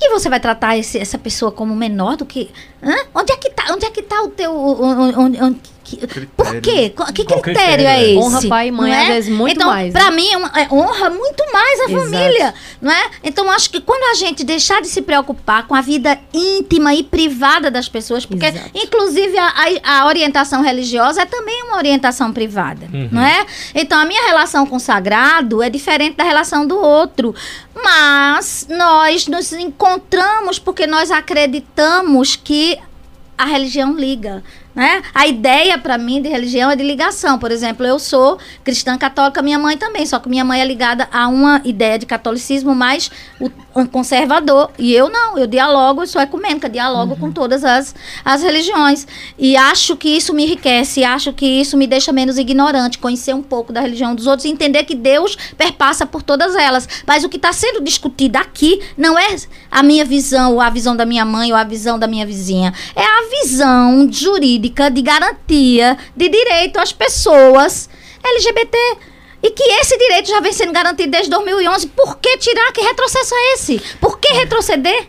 E 0.01 0.09
você 0.09 0.29
vai 0.29 0.39
tratar 0.39 0.77
esse, 0.77 0.97
essa 0.97 1.17
pessoa 1.17 1.51
como 1.51 1.75
menor 1.75 2.17
do 2.17 2.25
que. 2.25 2.49
Hã? 2.81 2.95
Onde 3.13 3.31
é 3.31 3.37
que 3.37 3.47
está? 3.47 3.73
Onde 3.73 3.85
é 3.85 3.89
que 3.89 4.01
tá 4.01 4.21
o 4.23 4.29
teu. 4.29 4.53
Onde, 4.53 5.41
onde, 5.41 5.72
que, 5.95 6.25
por 6.25 6.61
quê? 6.61 6.89
Que 6.89 7.25
critério, 7.25 7.41
critério, 7.41 7.85
é, 7.85 7.99
é 7.99 8.09
esse? 8.09 8.17
Honra 8.17 8.47
pai 8.47 8.67
e 8.67 8.71
mãe, 8.71 8.91
é? 8.91 9.01
às 9.01 9.07
vezes, 9.07 9.29
muito 9.29 9.55
então, 9.55 9.67
mais. 9.67 9.89
Então, 9.89 10.01
pra 10.01 10.11
né? 10.11 10.15
mim, 10.15 10.29
é, 10.31 10.37
uma, 10.37 10.51
é, 10.55 10.67
honra 10.71 11.09
muito 11.09 11.43
mais 11.51 11.79
a 11.79 11.83
Exato. 11.85 12.01
família, 12.01 12.53
não 12.81 12.91
é? 12.91 13.11
Então, 13.23 13.49
acho 13.49 13.69
que 13.69 13.81
quando 13.81 14.03
a 14.11 14.15
gente 14.15 14.43
deixar 14.43 14.81
de 14.81 14.87
se 14.87 15.01
preocupar 15.01 15.67
com 15.67 15.75
a 15.75 15.81
vida 15.81 16.19
íntima 16.33 16.93
e 16.93 17.03
privada 17.03 17.69
das 17.71 17.87
pessoas, 17.87 18.25
porque, 18.25 18.45
Exato. 18.45 18.69
inclusive, 18.73 19.37
a, 19.37 19.47
a, 19.83 20.01
a, 20.01 20.07
orientação 20.07 20.61
religiosa 20.61 21.21
é 21.21 21.25
também 21.25 21.63
uma 21.63 21.77
orientação 21.77 22.31
privada, 22.31 22.87
uhum. 22.93 23.09
não 23.11 23.23
é? 23.23 23.45
Então, 23.73 23.99
a 23.99 24.05
minha 24.05 24.25
relação 24.27 24.65
com 24.65 24.75
o 24.75 24.79
sagrado 24.79 25.61
é 25.61 25.69
diferente 25.69 26.17
da 26.17 26.23
relação 26.23 26.65
do 26.65 26.77
outro. 26.77 27.33
Mas 27.75 28.67
nós 28.69 29.27
nos 29.27 29.51
encontramos 29.51 30.59
porque 30.59 30.85
nós 30.85 31.11
acreditamos 31.11 32.35
que 32.35 32.77
a 33.37 33.45
religião 33.45 33.93
liga. 33.93 34.43
Né? 34.75 35.03
A 35.13 35.27
ideia 35.27 35.77
para 35.77 35.97
mim 35.97 36.21
de 36.21 36.29
religião 36.29 36.71
é 36.71 36.75
de 36.75 36.83
ligação. 36.83 37.37
Por 37.37 37.51
exemplo, 37.51 37.85
eu 37.85 37.99
sou 37.99 38.39
cristã 38.63 38.97
católica, 38.97 39.41
minha 39.41 39.59
mãe 39.59 39.77
também, 39.77 40.05
só 40.05 40.19
que 40.19 40.27
minha 40.27 40.43
mãe 40.43 40.61
é 40.61 40.65
ligada 40.65 41.07
a 41.11 41.27
uma 41.27 41.61
ideia 41.63 41.99
de 41.99 42.05
catolicismo 42.05 42.73
mais 42.73 43.11
conservador. 43.91 44.71
E 44.77 44.93
eu 44.93 45.09
não, 45.09 45.37
eu 45.37 45.47
dialogo, 45.47 46.03
eu 46.03 46.07
sou 46.07 46.21
ecumênica, 46.21 46.69
dialogo 46.69 47.13
uhum. 47.13 47.19
com 47.19 47.31
todas 47.31 47.63
as, 47.63 47.95
as 48.23 48.43
religiões. 48.43 49.07
E 49.37 49.55
acho 49.55 49.95
que 49.95 50.09
isso 50.09 50.33
me 50.33 50.43
enriquece, 50.43 51.03
acho 51.03 51.33
que 51.33 51.45
isso 51.45 51.77
me 51.77 51.87
deixa 51.87 52.11
menos 52.11 52.37
ignorante, 52.37 52.97
conhecer 52.97 53.33
um 53.33 53.43
pouco 53.43 53.73
da 53.73 53.81
religião 53.81 54.13
dos 54.13 54.27
outros 54.27 54.45
e 54.45 54.49
entender 54.49 54.83
que 54.83 54.95
Deus 54.95 55.35
perpassa 55.57 56.05
por 56.05 56.21
todas 56.21 56.55
elas. 56.55 56.87
Mas 57.05 57.23
o 57.23 57.29
que 57.29 57.37
está 57.37 57.51
sendo 57.53 57.81
discutido 57.81 58.37
aqui 58.37 58.81
não 58.97 59.17
é 59.17 59.35
a 59.71 59.81
minha 59.81 60.05
visão, 60.05 60.53
ou 60.53 60.61
a 60.61 60.69
visão 60.69 60.95
da 60.95 61.05
minha 61.05 61.25
mãe, 61.25 61.51
ou 61.51 61.57
a 61.57 61.63
visão 61.63 61.97
da 61.97 62.07
minha 62.07 62.25
vizinha. 62.25 62.73
É 62.95 63.03
a 63.03 63.41
visão 63.41 64.07
jurídica 64.11 64.43
jurídica 64.53 64.89
de 64.89 65.01
garantia 65.01 65.97
de 66.15 66.29
direito 66.29 66.77
às 66.77 66.91
pessoas 66.91 67.89
LGBT. 68.23 68.77
E 69.43 69.51
que 69.51 69.63
esse 69.63 69.97
direito 69.97 70.29
já 70.29 70.39
vem 70.39 70.53
sendo 70.53 70.71
garantido 70.71 71.11
desde 71.11 71.29
2011. 71.29 71.87
Por 71.87 72.17
que 72.17 72.37
tirar? 72.37 72.71
Que 72.71 72.81
retrocesso 72.81 73.35
é 73.35 73.53
esse? 73.53 73.81
Por 73.99 74.17
que 74.17 74.31
retroceder? 74.33 75.07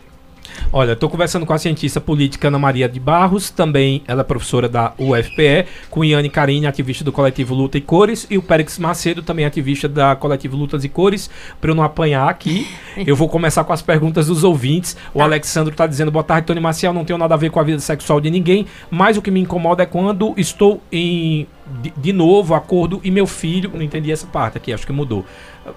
Olha, 0.73 0.91
estou 0.91 1.09
conversando 1.09 1.45
com 1.45 1.53
a 1.53 1.57
cientista 1.57 2.01
política 2.01 2.49
Ana 2.49 2.59
Maria 2.59 2.89
de 2.89 2.99
Barros, 2.99 3.49
também 3.49 4.03
ela 4.05 4.21
é 4.21 4.23
professora 4.25 4.67
da 4.67 4.93
UFPE, 4.99 5.67
com 5.89 6.03
Iane 6.03 6.29
Carine, 6.29 6.67
ativista 6.67 7.01
do 7.01 7.13
coletivo 7.13 7.55
Luta 7.55 7.77
e 7.77 7.81
Cores, 7.81 8.27
e 8.29 8.37
o 8.37 8.41
Périx 8.41 8.77
Macedo, 8.77 9.23
também 9.23 9.45
ativista 9.45 9.87
da 9.87 10.17
coletivo 10.17 10.57
Lutas 10.57 10.83
e 10.83 10.89
Cores. 10.89 11.29
Para 11.61 11.71
eu 11.71 11.75
não 11.75 11.83
apanhar 11.83 12.27
aqui, 12.27 12.67
eu 13.07 13.15
vou 13.15 13.29
começar 13.29 13.63
com 13.63 13.71
as 13.71 13.81
perguntas 13.81 14.27
dos 14.27 14.43
ouvintes. 14.43 14.97
O 15.13 15.19
tá. 15.19 15.23
Alexandro 15.23 15.71
está 15.71 15.87
dizendo: 15.87 16.11
boa 16.11 16.23
tarde, 16.23 16.47
Tony 16.47 16.59
Marcial, 16.59 16.93
não 16.93 17.05
tenho 17.05 17.17
nada 17.17 17.35
a 17.35 17.37
ver 17.37 17.51
com 17.51 17.59
a 17.61 17.63
vida 17.63 17.79
sexual 17.79 18.19
de 18.19 18.29
ninguém, 18.29 18.65
mas 18.91 19.15
o 19.15 19.21
que 19.21 19.31
me 19.31 19.39
incomoda 19.39 19.83
é 19.83 19.85
quando 19.85 20.33
estou 20.35 20.81
em 20.91 21.47
de, 21.81 21.89
de, 21.91 22.13
novo 22.13 22.53
acordo 22.53 23.01
e 23.03 23.09
meu 23.09 23.25
filho, 23.25 23.71
não 23.73 23.81
entendi 23.81 24.11
essa 24.11 24.27
parte 24.27 24.57
aqui, 24.57 24.71
acho 24.71 24.85
que 24.85 24.93
mudou. 24.93 25.25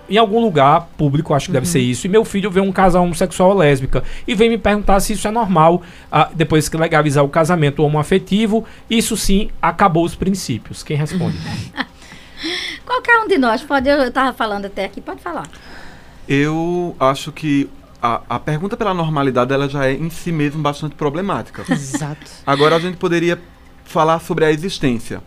Em 0.08 0.18
algum 0.18 0.40
lugar 0.40 0.88
público, 0.98 1.32
acho 1.32 1.46
que 1.46 1.50
uhum. 1.50 1.54
deve 1.54 1.68
ser 1.68 1.80
isso, 1.80 2.06
e 2.06 2.10
meu 2.10 2.24
filho 2.24 2.50
vê 2.50 2.60
um 2.60 2.70
casal 2.70 3.04
homossexual 3.04 3.50
ou 3.50 3.56
lésbica 3.56 4.04
e 4.26 4.34
vem 4.34 4.50
me 4.50 4.58
perguntar 4.58 5.00
se 5.00 5.14
isso 5.14 5.26
é 5.26 5.30
normal, 5.30 5.82
ah, 6.12 6.28
depois 6.34 6.68
que 6.68 6.76
legalizar 6.76 7.24
o 7.24 7.28
casamento 7.28 7.82
homoafetivo, 7.82 8.64
isso 8.90 9.16
sim 9.16 9.50
acabou 9.62 10.04
os 10.04 10.14
princípios. 10.14 10.82
Quem 10.82 10.96
responde? 10.96 11.38
Qualquer 12.84 13.18
um 13.18 13.28
de 13.28 13.38
nós 13.38 13.62
pode, 13.62 13.88
eu 13.88 14.02
estava 14.04 14.32
falando 14.32 14.66
até 14.66 14.84
aqui, 14.84 15.00
pode 15.00 15.20
falar. 15.20 15.48
Eu 16.28 16.94
acho 17.00 17.32
que 17.32 17.68
a, 18.02 18.20
a 18.28 18.38
pergunta 18.38 18.76
pela 18.76 18.94
normalidade 18.94 19.52
ela 19.52 19.68
já 19.68 19.86
é 19.86 19.92
em 19.92 20.10
si 20.10 20.30
mesmo 20.30 20.62
bastante 20.62 20.94
problemática. 20.94 21.64
Exato. 21.70 22.30
Agora 22.46 22.76
a 22.76 22.78
gente 22.78 22.96
poderia 22.96 23.38
falar 23.84 24.20
sobre 24.20 24.44
a 24.44 24.50
existência. 24.52 25.22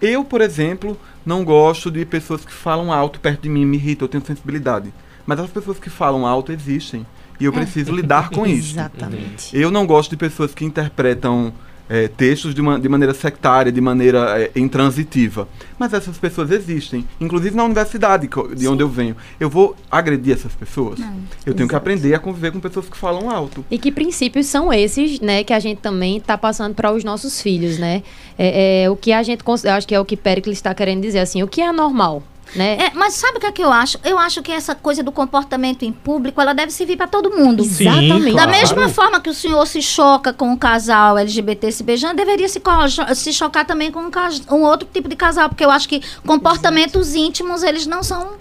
Eu, 0.00 0.24
por 0.24 0.40
exemplo, 0.40 0.98
não 1.24 1.44
gosto 1.44 1.90
de 1.90 2.04
pessoas 2.04 2.44
que 2.44 2.52
falam 2.52 2.92
alto 2.92 3.18
perto 3.20 3.42
de 3.42 3.48
mim, 3.48 3.64
me 3.64 3.76
irrita, 3.76 4.04
eu 4.04 4.08
tenho 4.08 4.24
sensibilidade. 4.24 4.92
Mas 5.26 5.40
as 5.40 5.50
pessoas 5.50 5.78
que 5.78 5.90
falam 5.90 6.26
alto 6.26 6.52
existem. 6.52 7.06
E 7.40 7.44
eu 7.44 7.52
é. 7.52 7.54
preciso 7.54 7.94
lidar 7.94 8.30
com 8.30 8.46
isso. 8.46 8.72
Exatamente. 8.72 9.56
Eu 9.56 9.70
não 9.70 9.86
gosto 9.86 10.10
de 10.10 10.16
pessoas 10.16 10.54
que 10.54 10.64
interpretam 10.64 11.52
é, 11.88 12.08
textos 12.08 12.54
de, 12.54 12.60
uma, 12.60 12.78
de 12.78 12.88
maneira 12.88 13.14
sectária, 13.14 13.70
de 13.70 13.80
maneira 13.80 14.40
é, 14.40 14.50
intransitiva. 14.58 15.48
Mas 15.78 15.92
essas 15.92 16.18
pessoas 16.18 16.50
existem, 16.50 17.06
inclusive 17.20 17.56
na 17.56 17.64
universidade 17.64 18.28
de 18.28 18.60
Sim. 18.60 18.68
onde 18.68 18.82
eu 18.82 18.88
venho. 18.88 19.16
Eu 19.38 19.48
vou 19.48 19.76
agredir 19.90 20.34
essas 20.34 20.54
pessoas? 20.54 20.98
Não, 20.98 21.14
eu 21.44 21.54
tenho 21.54 21.68
que 21.68 21.76
aprender 21.76 22.14
a 22.14 22.18
conviver 22.18 22.52
com 22.52 22.60
pessoas 22.60 22.88
que 22.88 22.96
falam 22.96 23.30
alto. 23.30 23.64
E 23.70 23.78
que 23.78 23.92
princípios 23.92 24.46
são 24.46 24.72
esses, 24.72 25.20
né, 25.20 25.44
que 25.44 25.52
a 25.52 25.58
gente 25.58 25.78
também 25.78 26.16
está 26.16 26.36
passando 26.36 26.74
para 26.74 26.92
os 26.92 27.04
nossos 27.04 27.40
filhos, 27.40 27.78
né? 27.78 28.02
É, 28.38 28.84
é, 28.84 28.90
o 28.90 28.96
que 28.96 29.12
a 29.12 29.22
gente, 29.22 29.42
acho 29.68 29.86
que 29.86 29.94
é 29.94 30.00
o 30.00 30.04
que 30.04 30.16
Pericles 30.16 30.58
está 30.58 30.74
querendo 30.74 31.02
dizer, 31.02 31.20
assim, 31.20 31.42
o 31.42 31.48
que 31.48 31.60
é 31.60 31.72
normal? 31.72 32.22
Né? 32.54 32.76
É, 32.76 32.90
mas 32.94 33.14
sabe 33.14 33.38
o 33.38 33.40
que, 33.40 33.46
é 33.46 33.52
que 33.52 33.62
eu 33.62 33.72
acho? 33.72 33.98
Eu 34.04 34.18
acho 34.18 34.42
que 34.42 34.52
essa 34.52 34.74
coisa 34.74 35.02
do 35.02 35.10
comportamento 35.10 35.82
em 35.82 35.92
público, 35.92 36.40
ela 36.40 36.54
deve 36.54 36.72
servir 36.72 36.96
para 36.96 37.06
todo 37.06 37.30
mundo. 37.30 37.64
Sim, 37.64 37.88
Exatamente. 37.88 38.32
Claro. 38.32 38.50
Da 38.50 38.58
mesma 38.58 38.88
forma 38.88 39.20
que 39.20 39.30
o 39.30 39.34
senhor 39.34 39.66
se 39.66 39.82
choca 39.82 40.32
com 40.32 40.50
um 40.50 40.56
casal 40.56 41.18
LGBT 41.18 41.72
se 41.72 41.82
beijando, 41.82 42.14
deveria 42.14 42.48
se, 42.48 42.60
se 43.14 43.32
chocar 43.32 43.66
também 43.66 43.90
com 43.90 44.00
um, 44.00 44.10
um 44.56 44.62
outro 44.62 44.88
tipo 44.92 45.08
de 45.08 45.16
casal, 45.16 45.48
porque 45.48 45.64
eu 45.64 45.70
acho 45.70 45.88
que 45.88 46.00
comportamentos 46.24 47.08
Exato. 47.08 47.24
íntimos, 47.24 47.62
eles 47.62 47.86
não 47.86 48.02
são 48.02 48.36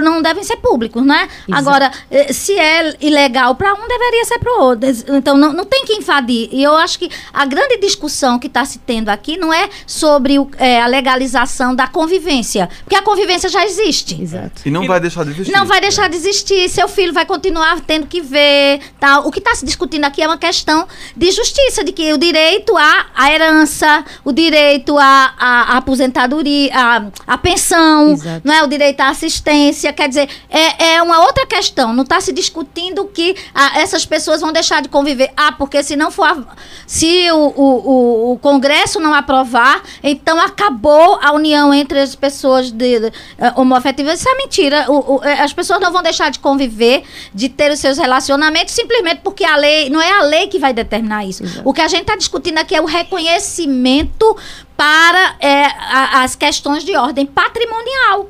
não 0.00 0.22
devem 0.22 0.44
ser 0.44 0.56
públicos, 0.56 1.04
né? 1.04 1.28
Exato. 1.48 1.68
Agora, 1.68 1.90
eh, 2.10 2.32
se 2.32 2.58
é 2.58 2.94
ilegal 3.00 3.54
para 3.54 3.72
um, 3.74 3.88
deveria 3.88 4.24
ser 4.24 4.38
para 4.38 4.52
o 4.52 4.62
outro. 4.62 4.88
Então, 5.08 5.36
não, 5.36 5.52
não 5.52 5.64
tem 5.64 5.84
que 5.84 5.94
invadir. 5.94 6.48
E 6.52 6.62
eu 6.62 6.76
acho 6.76 6.98
que 6.98 7.10
a 7.32 7.44
grande 7.44 7.78
discussão 7.78 8.38
que 8.38 8.46
está 8.46 8.64
se 8.64 8.78
tendo 8.78 9.08
aqui 9.08 9.36
não 9.36 9.52
é 9.52 9.68
sobre 9.86 10.38
o, 10.38 10.48
é, 10.58 10.80
a 10.80 10.86
legalização 10.86 11.74
da 11.74 11.86
convivência, 11.86 12.68
porque 12.84 12.94
a 12.94 13.02
convivência 13.02 13.48
já 13.48 13.64
existe. 13.64 14.20
Exato. 14.20 14.62
E 14.64 14.70
não 14.70 14.84
e 14.84 14.88
vai 14.88 15.00
deixar 15.00 15.24
de 15.24 15.30
existir. 15.30 15.52
Não 15.52 15.66
vai 15.66 15.80
deixar 15.80 16.08
de 16.08 16.16
existir. 16.16 16.68
Seu 16.68 16.88
filho 16.88 17.12
vai 17.12 17.26
continuar 17.26 17.80
tendo 17.80 18.06
que 18.06 18.20
ver. 18.20 18.80
Tal. 19.00 19.26
O 19.26 19.32
que 19.32 19.38
está 19.38 19.54
se 19.54 19.64
discutindo 19.64 20.04
aqui 20.04 20.22
é 20.22 20.26
uma 20.26 20.38
questão 20.38 20.86
de 21.16 21.30
justiça, 21.30 21.82
de 21.82 21.92
que 21.92 22.12
o 22.12 22.18
direito 22.18 22.76
à, 22.76 23.06
à 23.14 23.32
herança, 23.32 24.04
o 24.24 24.32
direito 24.32 24.96
à, 24.98 25.34
à, 25.38 25.74
à 25.74 25.76
aposentadoria, 25.78 26.70
à, 26.74 27.06
à 27.26 27.38
pensão, 27.38 28.10
Exato. 28.10 28.42
não 28.44 28.54
é? 28.54 28.62
o 28.62 28.66
direito 28.66 29.00
à 29.00 29.08
assistência 29.08 29.55
violência, 29.56 29.92
quer 29.92 30.08
dizer, 30.08 30.28
é, 30.50 30.94
é 30.94 31.02
uma 31.02 31.20
outra 31.20 31.46
questão. 31.46 31.92
Não 31.92 32.02
está 32.02 32.20
se 32.20 32.32
discutindo 32.32 33.04
que 33.06 33.34
ah, 33.54 33.78
essas 33.80 34.04
pessoas 34.04 34.40
vão 34.40 34.52
deixar 34.52 34.82
de 34.82 34.88
conviver. 34.88 35.32
Ah, 35.36 35.52
porque 35.52 35.82
se 35.82 35.96
não 35.96 36.10
for. 36.10 36.24
a- 36.26 36.56
se 36.86 37.30
o, 37.32 37.36
o, 37.56 38.32
o, 38.32 38.38
Congresso 38.38 39.00
não 39.00 39.12
aprovar, 39.12 39.82
então 40.02 40.40
acabou 40.40 41.18
a 41.22 41.32
união 41.32 41.72
entre 41.74 41.98
as 42.00 42.14
pessoas 42.14 42.70
de, 42.70 43.00
de, 43.00 43.06
eh, 43.38 43.52
homoafetivas. 43.56 44.20
Isso 44.20 44.28
é 44.28 44.36
mentira. 44.36 44.86
O, 44.88 45.16
o, 45.16 45.24
eh, 45.24 45.40
as 45.42 45.52
pessoas 45.52 45.80
não 45.80 45.90
vão 45.92 46.02
deixar 46.02 46.30
de 46.30 46.38
conviver, 46.38 47.02
de 47.34 47.48
ter 47.48 47.72
os 47.72 47.78
seus 47.80 47.98
relacionamentos, 47.98 48.72
simplesmente 48.74 49.20
porque 49.24 49.44
a 49.44 49.56
lei. 49.56 49.90
Não 49.90 50.00
é 50.00 50.12
a 50.12 50.22
lei 50.22 50.46
que 50.48 50.58
vai 50.58 50.72
determinar 50.72 51.24
isso. 51.24 51.42
O 51.64 51.72
que 51.72 51.80
a 51.80 51.88
gente 51.88 52.02
está 52.02 52.16
discutindo 52.16 52.58
aqui 52.58 52.74
é 52.76 52.80
o 52.80 52.84
reconhecimento 52.84 54.36
para 54.76 55.36
eh, 55.40 55.64
a- 55.64 56.22
as 56.22 56.36
questões 56.36 56.84
de 56.84 56.94
ordem 56.96 57.26
patrimonial. 57.26 58.28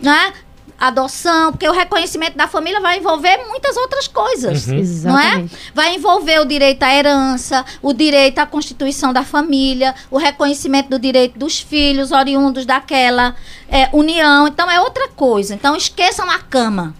Né? 0.00 0.32
Adoção, 0.78 1.50
porque 1.50 1.68
o 1.68 1.72
reconhecimento 1.72 2.36
da 2.36 2.46
família 2.46 2.80
vai 2.80 2.98
envolver 2.98 3.36
muitas 3.48 3.76
outras 3.76 4.06
coisas. 4.06 4.68
Uhum. 4.68 5.10
Não 5.10 5.18
é? 5.18 5.44
Vai 5.74 5.96
envolver 5.96 6.40
o 6.40 6.44
direito 6.44 6.82
à 6.84 6.94
herança, 6.94 7.64
o 7.82 7.92
direito 7.92 8.38
à 8.38 8.46
constituição 8.46 9.12
da 9.12 9.24
família, 9.24 9.94
o 10.10 10.18
reconhecimento 10.18 10.88
do 10.88 10.98
direito 10.98 11.38
dos 11.38 11.58
filhos 11.58 12.12
oriundos 12.12 12.64
daquela 12.64 13.34
é, 13.68 13.88
união. 13.92 14.46
Então 14.46 14.70
é 14.70 14.80
outra 14.80 15.08
coisa. 15.08 15.54
Então 15.54 15.74
esqueçam 15.74 16.30
a 16.30 16.38
cama. 16.38 16.94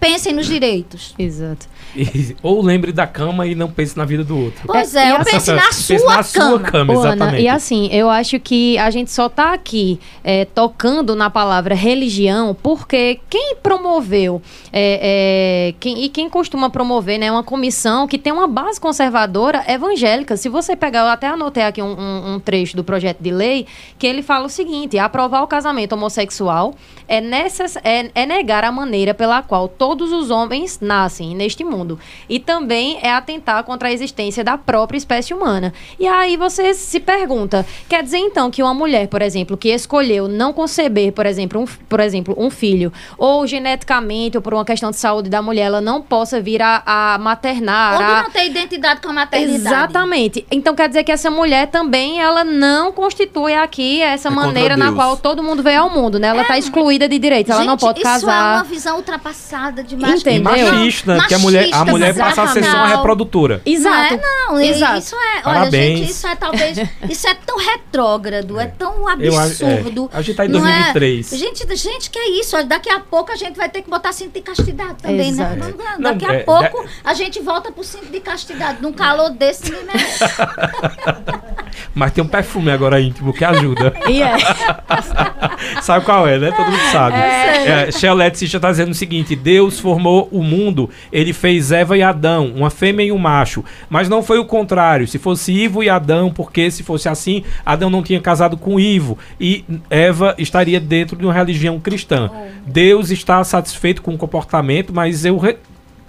Pensem 0.00 0.32
nos 0.32 0.46
direitos. 0.46 1.14
Exato. 1.18 1.68
E- 1.96 2.36
ou 2.42 2.62
lembre 2.62 2.92
da 2.92 3.06
cama 3.06 3.46
e 3.46 3.54
não 3.54 3.68
pense 3.70 3.96
na 3.96 4.04
vida 4.04 4.22
do 4.24 4.38
outro. 4.38 4.60
Pois 4.66 4.94
É, 4.94 5.10
eu 5.10 5.16
assim- 5.16 5.30
pense 5.32 5.52
na 5.52 5.62
Pense 5.66 5.98
sua 5.98 6.16
na 6.16 6.22
sua 6.22 6.42
cama. 6.42 6.70
cama, 6.70 6.94
Ô, 6.94 6.98
Ana, 7.00 7.08
exatamente. 7.14 7.42
e 7.42 7.48
assim, 7.48 7.88
eu 7.92 8.08
acho 8.08 8.38
que 8.40 8.78
a 8.78 8.90
gente 8.90 9.10
só 9.10 9.28
tá 9.28 9.52
aqui 9.52 9.98
é, 10.22 10.44
tocando 10.44 11.16
na 11.16 11.28
palavra 11.30 11.74
religião 11.74 12.56
porque 12.62 13.18
quem 13.28 13.56
promoveu 13.62 14.40
é, 14.72 15.70
é, 15.70 15.74
quem, 15.80 16.04
e 16.04 16.08
quem 16.08 16.28
costuma 16.28 16.70
promover 16.70 17.18
né, 17.18 17.30
uma 17.30 17.42
comissão 17.42 18.06
que 18.06 18.18
tem 18.18 18.32
uma 18.32 18.46
base 18.46 18.80
conservadora 18.80 19.64
evangélica. 19.66 20.36
Se 20.36 20.48
você 20.48 20.76
pegar, 20.76 21.00
eu 21.00 21.06
até 21.08 21.26
anotei 21.28 21.62
aqui 21.64 21.82
um, 21.82 21.98
um- 21.98 22.34
um 22.34 22.40
trecho 22.40 22.76
do 22.76 22.84
projeto 22.84 23.18
de 23.20 23.30
lei 23.30 23.66
que 23.98 24.06
ele 24.06 24.22
fala 24.22 24.46
o 24.46 24.48
seguinte: 24.50 24.98
aprovar 24.98 25.42
o 25.42 25.46
casamento 25.46 25.92
homossexual 25.94 26.74
é, 27.08 27.20
necess, 27.20 27.76
é, 27.82 28.10
é 28.14 28.26
negar 28.26 28.62
a 28.64 28.70
maneira 28.70 29.12
pela 29.14 29.42
qual 29.42 29.66
todos 29.66 30.12
os 30.12 30.30
homens 30.30 30.78
nascem 30.80 31.34
neste 31.34 31.64
mundo. 31.64 31.79
E 32.28 32.38
também 32.38 32.98
é 33.02 33.12
atentar 33.12 33.62
contra 33.64 33.88
a 33.88 33.92
existência 33.92 34.42
da 34.44 34.56
própria 34.58 34.96
espécie 34.98 35.32
humana. 35.34 35.72
E 35.98 36.06
aí 36.06 36.36
você 36.36 36.74
se 36.74 37.00
pergunta: 37.00 37.64
quer 37.88 38.02
dizer 38.02 38.18
então 38.18 38.50
que 38.50 38.62
uma 38.62 38.74
mulher, 38.74 39.08
por 39.08 39.22
exemplo, 39.22 39.56
que 39.56 39.68
escolheu 39.68 40.28
não 40.28 40.52
conceber, 40.52 41.12
por 41.12 41.26
exemplo, 41.26 41.60
um, 41.62 41.66
por 41.88 42.00
exemplo, 42.00 42.34
um 42.38 42.50
filho, 42.50 42.92
ou 43.18 43.46
geneticamente, 43.46 44.36
ou 44.36 44.42
por 44.42 44.54
uma 44.54 44.64
questão 44.64 44.90
de 44.90 44.96
saúde 44.96 45.28
da 45.30 45.40
mulher, 45.42 45.62
ela 45.66 45.80
não 45.80 46.02
possa 46.02 46.40
vir 46.40 46.62
a, 46.62 46.82
a 46.84 47.18
maternar. 47.18 47.94
Ou 47.94 48.00
a- 48.04 48.22
não 48.24 48.30
ter 48.30 48.46
identidade 48.46 49.00
com 49.00 49.10
a 49.10 49.12
maternidade. 49.12 49.60
Exatamente. 49.66 50.46
Então 50.50 50.74
quer 50.74 50.88
dizer 50.88 51.04
que 51.04 51.12
essa 51.12 51.30
mulher 51.30 51.68
também 51.68 52.20
ela 52.20 52.44
não 52.44 52.92
constitui 52.92 53.54
aqui 53.54 54.00
essa 54.02 54.28
É 54.28 54.30
maneira 54.30 54.76
na 54.76 54.92
qual 54.92 55.16
todo 55.16 55.42
mundo 55.42 55.62
veio 55.62 55.82
ao 55.82 55.90
mundo, 55.90 56.18
né? 56.18 56.28
Ela 56.28 56.42
está 56.42 56.58
excluída 56.58 57.08
de 57.08 57.18
direitos, 57.18 57.50
ela 57.52 57.64
não 57.64 57.76
pode 57.76 58.00
Isso 58.00 58.08
é 58.08 58.10
uma 58.12 58.20
casar. 58.20 58.64
visão 58.64 58.96
ultrapassada 58.96 59.82
demais. 59.82 60.14
E 60.14 60.18
Entendeu? 60.20 60.42
machista, 60.72 61.18
que 61.28 61.34
a 61.34 61.38
mulher, 61.38 61.69
a 61.72 61.84
mulher 61.84 62.14
passa 62.16 62.42
a 62.42 62.46
ser 62.48 62.64
só 62.64 62.76
uma 62.76 62.86
reprodutora. 62.88 63.60
Exato. 63.64 64.16
Não, 64.16 64.20
é, 64.20 64.48
não, 64.48 64.60
Exato. 64.60 64.98
isso 64.98 65.16
é, 65.16 65.18
olha, 65.36 65.42
Parabéns. 65.42 65.98
gente, 65.98 66.10
isso 66.10 66.26
é 66.26 66.36
talvez, 66.36 66.78
isso 67.08 67.28
é 67.28 67.34
tão 67.34 67.58
retrógrado, 67.58 68.58
é, 68.60 68.66
tão 68.66 69.08
Eu 69.20 69.38
acho- 69.38 69.64
é. 69.64 69.74
absurdo. 69.74 70.10
A 70.12 70.22
gente 70.22 70.36
tá 70.36 70.46
em 70.46 70.48
não 70.48 70.60
é? 70.66 70.92
2023. 70.92 71.30
Gente, 71.30 71.76
gente, 71.76 72.10
que 72.10 72.18
é 72.18 72.30
isso? 72.40 72.56
Olha, 72.56 72.66
Daqui 72.66 72.88
a 72.90 73.00
pouco 73.00 73.32
a 73.32 73.36
gente 73.36 73.56
vai 73.56 73.68
ter 73.68 73.82
que 73.82 73.90
botar 73.90 74.12
cinto 74.12 74.32
de 74.32 74.40
castidade 74.40 74.94
também, 75.02 75.28
Exato. 75.30 75.56
né? 75.56 75.60
Vamos 75.70 75.84
lá, 75.84 75.92
Não, 75.98 76.12
Daqui 76.12 76.26
é, 76.26 76.40
a 76.40 76.44
pouco 76.44 76.84
a 77.04 77.14
gente 77.14 77.40
volta 77.40 77.72
pro 77.72 77.82
cinto 77.84 78.06
de 78.06 78.20
castidade. 78.20 78.80
Num 78.80 78.92
calor 78.92 79.30
desse, 79.30 79.64
ninguém 79.70 79.86
merece. 79.86 80.24
Mas 81.94 82.12
tem 82.12 82.22
um 82.22 82.26
perfume 82.28 82.70
agora 82.70 83.00
íntimo 83.00 83.32
que 83.32 83.44
ajuda. 83.44 83.92
É. 84.10 85.80
sabe 85.82 86.04
qual 86.04 86.26
é, 86.26 86.38
né? 86.38 86.50
Todo 86.52 86.66
mundo 86.70 86.80
sabe. 86.92 87.16
É, 87.16 87.90
Shelet 87.92 88.38
Sicha 88.38 88.56
está 88.58 88.70
dizendo 88.70 88.90
o 88.90 88.94
seguinte: 88.94 89.34
Deus 89.36 89.78
formou 89.78 90.28
o 90.32 90.42
mundo, 90.42 90.90
ele 91.12 91.32
fez 91.32 91.59
Eva 91.70 91.96
e 91.96 92.02
Adão, 92.02 92.52
uma 92.56 92.70
fêmea 92.70 93.04
e 93.06 93.12
um 93.12 93.18
macho. 93.18 93.64
Mas 93.88 94.08
não 94.08 94.22
foi 94.22 94.38
o 94.38 94.44
contrário. 94.44 95.06
Se 95.06 95.18
fosse 95.18 95.52
Ivo 95.52 95.82
e 95.82 95.88
Adão, 95.90 96.30
porque 96.32 96.70
se 96.70 96.82
fosse 96.82 97.08
assim, 97.08 97.42
Adão 97.66 97.90
não 97.90 98.02
tinha 98.02 98.20
casado 98.20 98.56
com 98.56 98.78
Ivo 98.80 99.18
e 99.40 99.64
Eva 99.90 100.34
estaria 100.38 100.80
dentro 100.80 101.16
de 101.16 101.24
uma 101.24 101.34
religião 101.34 101.78
cristã. 101.78 102.30
Deus 102.66 103.10
está 103.10 103.42
satisfeito 103.44 104.00
com 104.00 104.14
o 104.14 104.18
comportamento, 104.18 104.92
mas 104.94 105.24
eu. 105.24 105.36
re- 105.36 105.56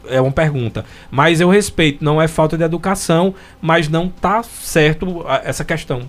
É 0.10 0.20
uma 0.20 0.32
pergunta. 0.32 0.84
Mas 1.12 1.40
eu 1.40 1.48
respeito, 1.50 2.04
não 2.04 2.22
é 2.22 2.28
falta 2.28 2.58
de 2.58 2.64
educação, 2.64 3.34
mas 3.62 3.88
não 3.88 4.08
tá 4.10 4.42
certo 4.44 5.24
essa 5.44 5.64
questão. 5.64 6.02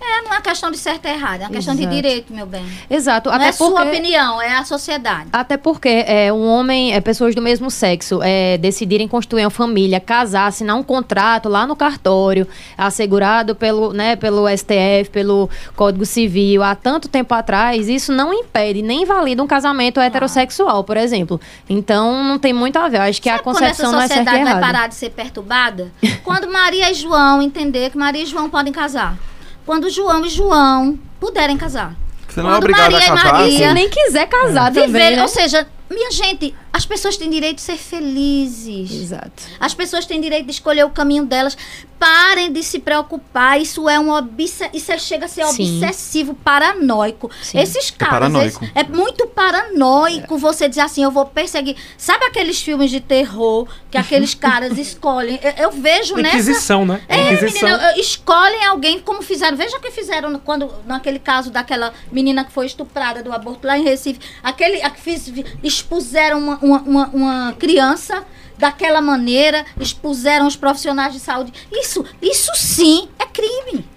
É, 0.00 0.22
não 0.22 0.34
é 0.34 0.40
questão 0.40 0.70
de 0.70 0.78
certo 0.78 1.06
e 1.06 1.10
errado, 1.10 1.42
é 1.42 1.44
uma 1.44 1.50
questão 1.50 1.74
de 1.74 1.82
Exato. 1.82 1.96
direito, 1.96 2.32
meu 2.32 2.46
bem. 2.46 2.64
Exato. 2.88 3.28
Não 3.28 3.36
Até 3.36 3.48
é 3.48 3.52
sua 3.52 3.70
porque... 3.70 3.88
opinião, 3.88 4.40
é 4.40 4.56
a 4.56 4.64
sociedade. 4.64 5.28
Até 5.32 5.56
porque 5.56 6.04
é, 6.06 6.32
um 6.32 6.46
homem, 6.46 6.94
é, 6.94 7.00
pessoas 7.00 7.34
do 7.34 7.42
mesmo 7.42 7.70
sexo, 7.70 8.20
é, 8.22 8.56
decidirem 8.58 9.06
construir 9.06 9.44
uma 9.44 9.50
família, 9.50 10.00
casar, 10.00 10.46
assinar 10.46 10.76
um 10.76 10.82
contrato 10.82 11.48
lá 11.48 11.66
no 11.66 11.76
cartório, 11.76 12.48
assegurado 12.76 13.54
pelo, 13.54 13.92
né, 13.92 14.16
pelo 14.16 14.48
STF, 14.48 15.10
pelo 15.12 15.50
Código 15.76 16.06
Civil, 16.06 16.62
há 16.62 16.74
tanto 16.74 17.08
tempo 17.08 17.34
atrás, 17.34 17.88
isso 17.88 18.12
não 18.12 18.32
impede 18.32 18.82
nem 18.82 19.02
invalida 19.02 19.42
um 19.42 19.46
casamento 19.46 20.00
heterossexual, 20.00 20.82
por 20.82 20.96
exemplo. 20.96 21.40
Então, 21.68 22.24
não 22.24 22.38
tem 22.38 22.52
muito 22.52 22.78
a 22.78 22.88
ver. 22.88 22.98
Eu 22.98 23.02
Acho 23.02 23.20
que 23.20 23.28
a 23.28 23.32
Sabe 23.32 23.48
essa 23.50 23.60
concepção 23.60 23.92
não 23.92 24.00
é 24.00 24.08
certa 24.08 24.14
e 24.14 24.24
sociedade 24.24 24.44
vai 24.44 24.52
errada. 24.52 24.66
parar 24.66 24.88
de 24.88 24.94
ser 24.94 25.10
perturbada? 25.10 25.90
Quando 26.24 26.50
Maria 26.50 26.90
e 26.90 26.94
João 26.94 27.42
entender 27.42 27.90
que 27.90 27.98
Maria 27.98 28.22
e 28.22 28.26
João 28.26 28.48
podem 28.48 28.72
casar. 28.72 29.16
Quando 29.70 29.88
João 29.88 30.24
e 30.24 30.28
João 30.28 30.98
puderem 31.20 31.56
casar. 31.56 31.94
Você 32.28 32.42
não 32.42 32.48
é 32.50 32.54
Quando 32.54 32.58
obrigado 32.64 32.90
Maria 32.90 32.98
a 32.98 33.00
e 33.02 33.06
casar. 33.06 33.32
Maria- 33.34 33.56
Se 33.56 33.62
assim. 33.64 33.74
nem 33.74 33.88
quiser 33.88 34.26
casar 34.26 34.72
também, 34.72 34.86
Viver, 34.88 35.10
né? 35.14 35.22
Ou 35.22 35.28
seja, 35.28 35.64
minha 35.90 36.10
gente, 36.12 36.54
as 36.72 36.86
pessoas 36.86 37.16
têm 37.16 37.28
direito 37.28 37.56
de 37.56 37.62
ser 37.62 37.76
felizes. 37.76 38.90
Exato. 38.92 39.42
As 39.58 39.74
pessoas 39.74 40.06
têm 40.06 40.20
direito 40.20 40.46
de 40.46 40.52
escolher 40.52 40.84
o 40.84 40.90
caminho 40.90 41.26
delas. 41.26 41.56
Parem 41.98 42.50
de 42.50 42.62
se 42.62 42.78
preocupar. 42.78 43.60
Isso 43.60 43.86
é 43.88 43.98
um 44.00 44.10
obse... 44.10 44.70
isso 44.72 44.90
é- 44.90 44.98
chega 44.98 45.26
a 45.26 45.28
ser 45.28 45.44
Sim. 45.48 45.82
obsessivo, 45.82 46.34
paranoico. 46.34 47.30
Sim. 47.42 47.58
Esses 47.58 47.90
caras, 47.90 48.14
paranoico. 48.14 48.64
eles- 48.64 48.72
é 48.74 48.84
muito 48.84 49.26
paranoico 49.26 50.38
você 50.38 50.66
dizer 50.68 50.80
assim, 50.82 51.02
eu 51.02 51.10
vou 51.10 51.26
perseguir. 51.26 51.76
Sabe 51.98 52.24
aqueles 52.24 52.62
filmes 52.62 52.90
de 52.90 53.00
terror 53.00 53.68
que 53.90 53.98
aqueles 53.98 54.32
caras 54.34 54.78
escolhem? 54.78 55.38
Eu, 55.42 55.64
eu 55.64 55.70
vejo 55.72 56.14
nessa 56.16 56.36
Inquisição, 56.36 56.86
né? 56.86 57.02
é, 57.08 57.34
Inquisição. 57.34 57.68
menina, 57.68 57.98
escolhem 57.98 58.64
alguém 58.64 58.98
como 59.00 59.20
fizeram. 59.22 59.56
Veja 59.56 59.76
o 59.76 59.80
que 59.80 59.90
fizeram 59.90 60.38
quando, 60.38 60.70
naquele 60.86 61.18
caso 61.18 61.50
daquela 61.50 61.92
menina 62.10 62.44
que 62.44 62.52
foi 62.52 62.64
estuprada 62.64 63.22
do 63.22 63.30
aborto 63.32 63.66
lá 63.66 63.76
em 63.76 63.82
Recife. 63.84 64.20
Aquele, 64.42 64.80
a 64.82 64.90
fiz- 64.90 65.30
expuseram 65.80 66.38
uma, 66.38 66.58
uma, 66.58 66.80
uma, 66.82 67.06
uma 67.08 67.52
criança 67.58 68.24
daquela 68.58 69.00
maneira, 69.00 69.64
expuseram 69.80 70.46
os 70.46 70.54
profissionais 70.54 71.14
de 71.14 71.20
saúde. 71.20 71.52
Isso, 71.72 72.04
isso 72.20 72.52
sim 72.54 73.08
é 73.18 73.26
crime. 73.26 73.88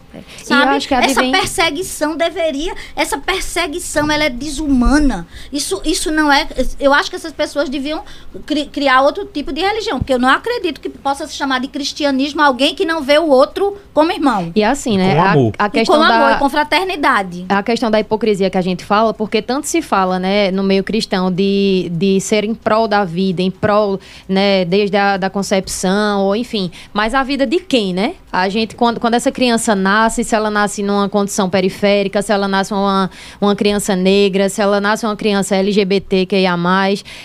Sabe? 0.43 0.63
eu 0.63 0.69
acho 0.77 0.87
que 0.87 0.93
essa 0.93 1.21
perseguição 1.23 2.15
deveria, 2.15 2.73
essa 2.95 3.17
perseguição 3.17 4.11
ela 4.11 4.25
é 4.25 4.29
desumana. 4.29 5.27
Isso, 5.51 5.81
isso 5.85 6.11
não 6.11 6.31
é. 6.31 6.47
Eu 6.79 6.93
acho 6.93 7.09
que 7.09 7.15
essas 7.15 7.31
pessoas 7.33 7.69
deviam 7.69 8.03
cri- 8.45 8.65
criar 8.65 9.01
outro 9.01 9.25
tipo 9.25 9.51
de 9.51 9.61
religião, 9.61 9.99
porque 9.99 10.13
eu 10.13 10.19
não 10.19 10.29
acredito 10.29 10.79
que 10.79 10.89
possa 10.89 11.25
se 11.27 11.33
chamar 11.33 11.59
de 11.59 11.67
cristianismo 11.67 12.41
alguém 12.41 12.75
que 12.75 12.85
não 12.85 13.01
vê 13.01 13.17
o 13.17 13.27
outro 13.27 13.77
como 13.93 14.11
irmão. 14.11 14.51
E 14.55 14.63
assim, 14.63 14.97
né? 14.97 15.15
Com 15.15 15.21
a- 15.21 15.31
amor. 15.31 15.53
A, 15.57 15.65
E 15.65 15.69
questão 15.69 15.95
com 15.97 16.03
amor 16.03 16.29
da... 16.29 16.35
e 16.35 16.39
com 16.39 16.49
fraternidade. 16.49 17.45
a 17.49 17.63
questão 17.63 17.89
da 17.89 17.99
hipocrisia 17.99 18.49
que 18.49 18.57
a 18.57 18.61
gente 18.61 18.83
fala, 18.83 19.13
porque 19.13 19.41
tanto 19.41 19.67
se 19.67 19.81
fala, 19.81 20.19
né, 20.19 20.51
no 20.51 20.63
meio 20.63 20.83
cristão, 20.83 21.31
de, 21.31 21.89
de 21.91 22.19
ser 22.21 22.43
em 22.43 22.53
prol 22.53 22.87
da 22.87 23.03
vida, 23.03 23.41
em 23.41 23.51
prol, 23.51 23.99
né, 24.27 24.65
desde 24.65 24.97
a 24.97 25.17
da 25.17 25.29
concepção, 25.29 26.21
ou 26.21 26.35
enfim, 26.35 26.71
mas 26.91 27.13
a 27.13 27.23
vida 27.23 27.45
de 27.45 27.59
quem, 27.59 27.93
né? 27.93 28.15
A 28.31 28.49
gente, 28.49 28.75
quando, 28.75 28.99
quando 28.99 29.13
essa 29.13 29.31
criança 29.31 29.75
nasce, 29.75 30.02
se 30.09 30.35
ela 30.35 30.49
nasce 30.49 30.83
numa 30.83 31.07
condição 31.07 31.49
periférica, 31.49 32.21
se 32.21 32.31
ela 32.31 32.47
nasce 32.47 32.73
uma, 32.73 33.09
uma 33.39 33.55
criança 33.55 33.95
negra, 33.95 34.49
se 34.49 34.61
ela 34.61 34.81
nasce 34.81 35.05
uma 35.05 35.15
criança 35.15 35.55
LGBTQIA+, 35.55 36.57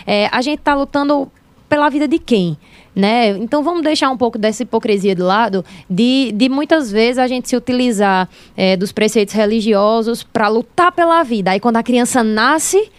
é, 0.07 0.29
a 0.31 0.41
gente 0.43 0.61
tá 0.61 0.75
lutando 0.75 1.31
pela 1.69 1.89
vida 1.89 2.09
de 2.09 2.19
quem? 2.19 2.57
Né? 2.95 3.31
Então 3.31 3.63
vamos 3.63 3.83
deixar 3.83 4.11
um 4.11 4.17
pouco 4.17 4.37
dessa 4.37 4.65
hipocrisia 4.65 5.15
de 5.15 5.23
lado, 5.23 5.65
de, 5.89 6.33
de 6.35 6.49
muitas 6.49 6.91
vezes 6.91 7.19
a 7.19 7.29
gente 7.29 7.49
se 7.49 7.57
utilizar 7.57 8.29
é, 8.57 8.77
dos 8.77 8.91
preceitos 8.91 9.35
religiosos 9.35 10.25
para 10.25 10.49
lutar 10.49 10.91
pela 10.91 11.23
vida. 11.23 11.53
Aí 11.53 11.61
quando 11.61 11.77
a 11.77 11.83
criança 11.83 12.25
nasce, 12.25 12.91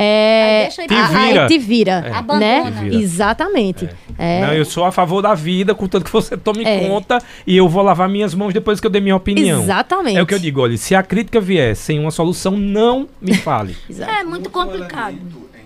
é, 0.00 0.56
Aí 0.56 0.62
deixa 0.62 0.82
aí 0.82 0.88
Te 0.88 0.94
vira. 0.94 1.42
aí 1.42 1.48
te 1.48 1.58
vira, 1.58 1.92
É. 2.06 2.12
Abandona. 2.12 2.40
né? 2.40 2.72
Te 2.72 2.84
vira. 2.84 2.96
Exatamente. 3.02 3.88
É. 4.18 4.40
Não, 4.40 4.52
eu 4.52 4.64
sou 4.64 4.84
a 4.84 4.92
favor 4.92 5.20
da 5.22 5.34
vida, 5.34 5.74
contanto 5.74 6.04
que 6.04 6.12
você 6.12 6.36
tome 6.36 6.64
É. 6.64 6.88
conta 6.88 7.18
e 7.46 7.56
eu 7.56 7.68
vou 7.68 7.82
lavar 7.82 8.08
minhas 8.08 8.34
mãos 8.34 8.52
depois 8.54 8.80
que 8.80 8.86
eu 8.86 8.90
dei 8.90 9.00
minha 9.00 9.16
opinião. 9.16 9.62
Exatamente. 9.62 10.16
É 10.18 10.22
o 10.22 10.26
que 10.26 10.34
eu 10.34 10.38
digo, 10.38 10.60
olha, 10.60 10.76
se 10.76 10.94
a 10.94 11.02
crítica 11.02 11.40
vier 11.40 11.74
sem 11.76 11.98
uma 11.98 12.10
solução, 12.10 12.56
não 12.56 13.08
me 13.20 13.34
fale. 13.34 13.76
É 14.20 14.24
muito 14.24 14.50
complicado. 14.50 15.16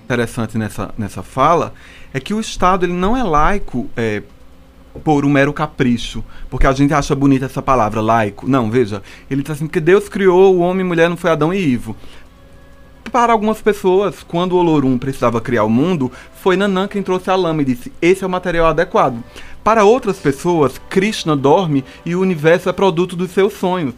interessante 0.05 0.59
nessa, 0.59 0.93
nessa 0.99 1.23
fala 1.23 1.73
é 2.13 2.21
que 2.21 2.35
o 2.35 2.41
Estado 2.41 2.85
ele 2.87 2.93
não 2.93 3.17
é 3.17 3.23
laico 3.23 3.89
é, 3.97 4.23
por 5.03 5.25
um 5.25 5.29
mero 5.29 5.53
capricho, 5.53 6.23
porque 6.49 6.67
a 6.67 6.73
gente 6.73 6.95
acha 6.95 7.15
bonita 7.15 7.47
essa 7.47 7.61
palavra, 7.61 8.01
laico. 8.01 8.49
Não, 8.49 8.71
veja, 8.71 9.03
ele 9.31 9.43
diz 9.43 9.51
assim, 9.53 9.67
que 9.67 9.81
Deus 9.81 10.09
criou 10.09 10.55
o 10.55 10.61
homem 10.61 10.83
e 10.85 10.89
mulher, 10.89 11.09
não 11.11 11.17
foi 11.17 11.31
Adão 11.31 11.53
e 11.53 11.59
Ivo. 11.59 11.97
Para 13.13 13.33
algumas 13.33 13.61
pessoas, 13.61 14.23
quando 14.23 14.57
Olorum 14.57 14.99
precisava 14.99 15.41
criar 15.41 15.65
o 15.65 15.71
mundo, 15.71 16.11
foi 16.43 16.57
Nanã 16.57 16.89
quem 16.89 17.03
trouxe 17.03 17.31
a 17.31 17.37
lama 17.37 17.63
e 17.63 17.65
disse, 17.65 17.93
esse 18.03 18.25
é 18.25 18.27
o 18.27 18.31
material 18.31 18.67
adequado. 18.67 19.23
Para 19.63 19.85
outras 19.85 20.19
pessoas, 20.19 20.81
Krishna 20.89 21.37
dorme 21.37 21.85
e 22.05 22.15
o 22.15 22.21
universo 22.21 22.69
é 22.69 22.73
produto 22.73 23.15
dos 23.15 23.31
seus 23.31 23.53
sonhos. 23.53 23.95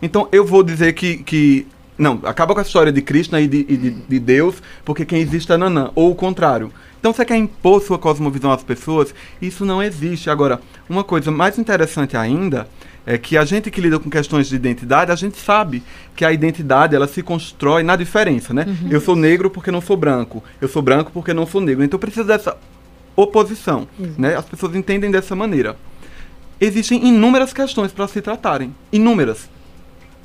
Então 0.00 0.28
eu 0.32 0.44
vou 0.44 0.62
dizer 0.62 0.92
que, 0.94 1.18
que 1.18 1.66
não, 1.96 2.20
acaba 2.24 2.54
com 2.54 2.60
a 2.60 2.64
história 2.64 2.90
de 2.90 3.00
Krishna 3.00 3.40
e 3.40 3.46
de, 3.46 3.66
e 3.68 3.76
de, 3.76 3.90
de 3.90 4.18
Deus, 4.18 4.56
porque 4.84 5.04
quem 5.04 5.20
existe 5.20 5.52
é 5.52 5.56
Nanã, 5.56 5.90
ou 5.94 6.10
o 6.10 6.14
contrário. 6.14 6.72
Então 6.98 7.12
você 7.12 7.24
quer 7.24 7.36
impor 7.36 7.82
sua 7.82 7.98
cosmovisão 7.98 8.50
às 8.50 8.64
pessoas? 8.64 9.14
Isso 9.40 9.64
não 9.64 9.82
existe. 9.82 10.30
Agora, 10.30 10.60
uma 10.88 11.04
coisa 11.04 11.30
mais 11.30 11.58
interessante 11.58 12.16
ainda 12.16 12.66
é 13.06 13.18
que 13.18 13.36
a 13.36 13.44
gente 13.44 13.70
que 13.70 13.80
lida 13.80 13.98
com 13.98 14.08
questões 14.08 14.48
de 14.48 14.56
identidade, 14.56 15.12
a 15.12 15.14
gente 15.14 15.38
sabe 15.38 15.82
que 16.16 16.24
a 16.24 16.32
identidade 16.32 16.94
ela 16.94 17.06
se 17.06 17.22
constrói 17.22 17.82
na 17.82 17.96
diferença, 17.96 18.54
né? 18.54 18.64
Uhum. 18.66 18.88
Eu 18.90 19.00
sou 19.00 19.14
negro 19.14 19.50
porque 19.50 19.70
não 19.70 19.80
sou 19.80 19.96
branco, 19.96 20.42
eu 20.60 20.68
sou 20.68 20.82
branco 20.82 21.10
porque 21.12 21.34
não 21.34 21.46
sou 21.46 21.60
negro. 21.60 21.84
Então 21.84 21.98
precisa 21.98 22.24
dessa 22.24 22.56
oposição, 23.14 23.86
uhum. 23.98 24.14
né? 24.16 24.36
As 24.36 24.44
pessoas 24.44 24.74
entendem 24.74 25.10
dessa 25.10 25.36
maneira. 25.36 25.76
Existem 26.60 27.06
inúmeras 27.06 27.52
questões 27.52 27.92
para 27.92 28.08
se 28.08 28.22
tratarem, 28.22 28.74
inúmeras 28.92 29.48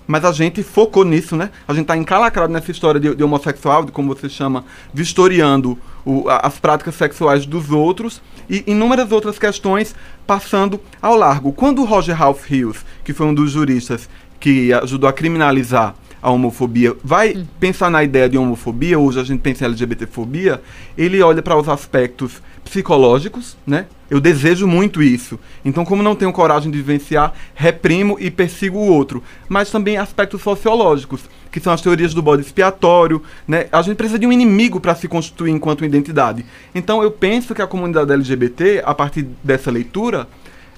mas 0.09 0.25
a 0.25 0.31
gente 0.31 0.63
focou 0.63 1.05
nisso, 1.05 1.35
né? 1.35 1.51
A 1.67 1.71
gente 1.71 1.83
está 1.83 1.95
encalacrado 1.95 2.51
nessa 2.51 2.71
história 2.71 2.99
de, 2.99 3.13
de, 3.13 3.23
homossexual, 3.23 3.85
de 3.85 3.91
como 3.91 4.15
você 4.15 4.27
chama, 4.27 4.65
vistoriando 4.91 5.77
o, 6.03 6.27
a, 6.27 6.47
as 6.47 6.57
práticas 6.57 6.95
sexuais 6.95 7.45
dos 7.45 7.69
outros 7.69 8.19
e 8.49 8.63
inúmeras 8.65 9.11
outras 9.11 9.37
questões 9.37 9.93
passando 10.25 10.81
ao 10.99 11.15
largo. 11.15 11.53
Quando 11.53 11.83
o 11.83 11.85
Roger 11.85 12.15
Ralph 12.15 12.49
Hills, 12.49 12.83
que 13.03 13.13
foi 13.13 13.27
um 13.27 13.35
dos 13.35 13.51
juristas 13.51 14.09
que 14.39 14.73
ajudou 14.73 15.07
a 15.07 15.13
criminalizar 15.13 15.93
a 16.19 16.31
homofobia, 16.31 16.95
vai 17.03 17.37
hum. 17.37 17.45
pensar 17.59 17.91
na 17.91 18.03
ideia 18.03 18.27
de 18.27 18.35
homofobia, 18.35 18.97
hoje 18.97 19.19
a 19.19 19.23
gente 19.23 19.41
pensa 19.41 19.63
em 19.63 19.67
LGBTfobia, 19.67 20.59
ele 20.97 21.21
olha 21.21 21.43
para 21.43 21.55
os 21.55 21.69
aspectos 21.69 22.41
psicológicos, 22.65 23.55
né? 23.63 23.85
Eu 24.09 24.19
desejo 24.19 24.67
muito 24.67 25.03
isso. 25.03 25.39
Então, 25.63 25.85
como 25.85 26.01
não 26.01 26.15
tenho 26.15 26.33
coragem 26.33 26.71
de 26.71 26.77
vivenciar, 26.77 27.33
reprimo 27.53 28.17
e 28.19 28.31
persigo 28.31 28.77
o 28.77 28.87
outro. 28.87 29.23
Mas 29.47 29.69
também 29.69 29.97
aspectos 29.97 30.41
sociológicos, 30.41 31.21
que 31.51 31.59
são 31.59 31.71
as 31.71 31.81
teorias 31.81 32.13
do 32.13 32.21
bode 32.21 32.41
expiatório, 32.41 33.21
né? 33.47 33.67
A 33.71 33.81
gente 33.81 33.97
precisa 33.97 34.17
de 34.17 34.25
um 34.25 34.31
inimigo 34.31 34.79
para 34.79 34.95
se 34.95 35.07
constituir 35.07 35.51
enquanto 35.51 35.85
identidade. 35.85 36.43
Então, 36.73 37.03
eu 37.03 37.11
penso 37.11 37.53
que 37.53 37.61
a 37.61 37.67
comunidade 37.67 38.11
LGBT, 38.11 38.81
a 38.83 38.95
partir 38.95 39.27
dessa 39.43 39.69
leitura, 39.69 40.27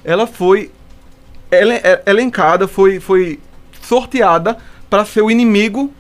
ela 0.04 0.28
foi 0.28 0.72
elencada, 2.06 2.68
foi, 2.68 3.00
foi 3.00 3.40
sorteada 3.82 4.58
para 4.90 5.06
ser 5.06 5.22
o 5.22 5.32
inimigo 5.32 5.94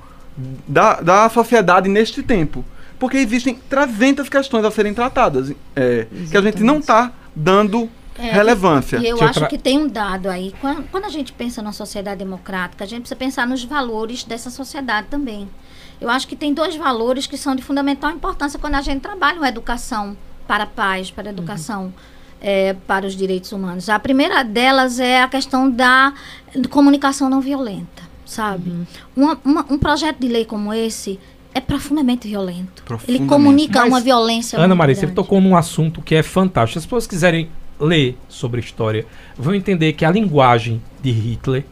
da, 0.67 1.01
da 1.01 1.29
sociedade 1.29 1.89
neste 1.89 2.23
tempo 2.23 2.65
porque 3.01 3.17
existem 3.17 3.55
300 3.67 4.29
questões 4.29 4.63
a 4.63 4.69
serem 4.69 4.93
tratadas 4.93 5.51
é, 5.75 6.05
que 6.29 6.38
a 6.38 6.41
gente 6.41 6.61
não 6.61 6.77
está 6.77 7.11
dando 7.36 7.89
é, 8.17 8.32
relevância. 8.32 8.97
E 8.97 9.07
eu 9.07 9.17
Deixa 9.17 9.29
acho 9.29 9.47
que 9.47 9.57
tem 9.57 9.79
um 9.79 9.88
dado 9.88 10.29
aí. 10.29 10.53
Quando, 10.59 10.84
quando, 10.89 11.05
a 11.05 11.09
gente 11.09 11.32
pensa 11.34 11.61
na 11.61 11.71
sociedade 11.71 12.19
democrática, 12.19 12.84
a 12.84 12.88
gente 12.88 13.01
precisa 13.01 13.15
pensar 13.15 13.47
nos 13.47 13.63
valores 13.63 14.23
dessa 14.23 14.49
sociedade 14.49 15.07
também. 15.09 15.49
Eu 15.99 16.09
acho 16.09 16.27
que 16.27 16.36
tem 16.36 16.53
dois 16.53 16.75
valores 16.75 17.27
que 17.27 17.38
são 17.38 17.55
de 17.55 17.61
fundamental 17.61 18.11
importância 18.11 18.59
quando 18.59 18.75
a 18.75 18.82
gente 18.82 19.01
trabalha 19.01 19.38
uma 19.38 19.47
educação 19.47 20.17
para 20.47 20.63
a 20.63 20.67
paz, 20.67 21.11
para 21.11 21.29
a 21.29 21.32
educação. 21.32 21.86
Uhum. 21.86 21.93
É, 22.43 22.73
para 22.88 23.05
os 23.05 23.15
direitos 23.15 23.51
humanos. 23.51 23.88
A 23.88 23.99
primeira 23.99 24.41
delas 24.41 24.99
é 24.99 25.21
a 25.21 25.27
questão 25.27 25.69
da 25.69 26.11
comunicação 26.71 27.29
não 27.29 27.39
violenta, 27.39 28.01
sabe? 28.25 28.71
Uhum. 28.71 28.86
Uma, 29.15 29.39
uma, 29.45 29.65
um 29.69 29.77
projeto 29.77 30.17
de 30.17 30.27
lei 30.27 30.43
como 30.43 30.73
esse 30.73 31.19
é 31.53 31.59
profundamente 31.59 32.27
violento. 32.27 32.83
Profundamente. 32.83 33.23
Ele 33.23 33.29
comunica 33.29 33.79
Mas, 33.81 33.89
uma 33.89 34.01
violência. 34.01 34.57
Ana 34.57 34.75
Maria, 34.75 34.95
grande. 34.95 35.09
você 35.09 35.13
tocou 35.13 35.41
num 35.41 35.55
assunto 35.55 36.01
que 36.01 36.15
é 36.15 36.23
fantástico. 36.23 36.73
Se 36.73 36.79
as 36.79 36.85
pessoas 36.85 37.07
quiserem 37.07 37.49
ler 37.79 38.17
sobre 38.29 38.61
a 38.61 38.63
história, 38.63 39.05
vão 39.37 39.55
entender 39.55 39.93
que 39.93 40.05
a 40.05 40.11
linguagem 40.11 40.81
de 41.01 41.11
Hitler, 41.11 41.65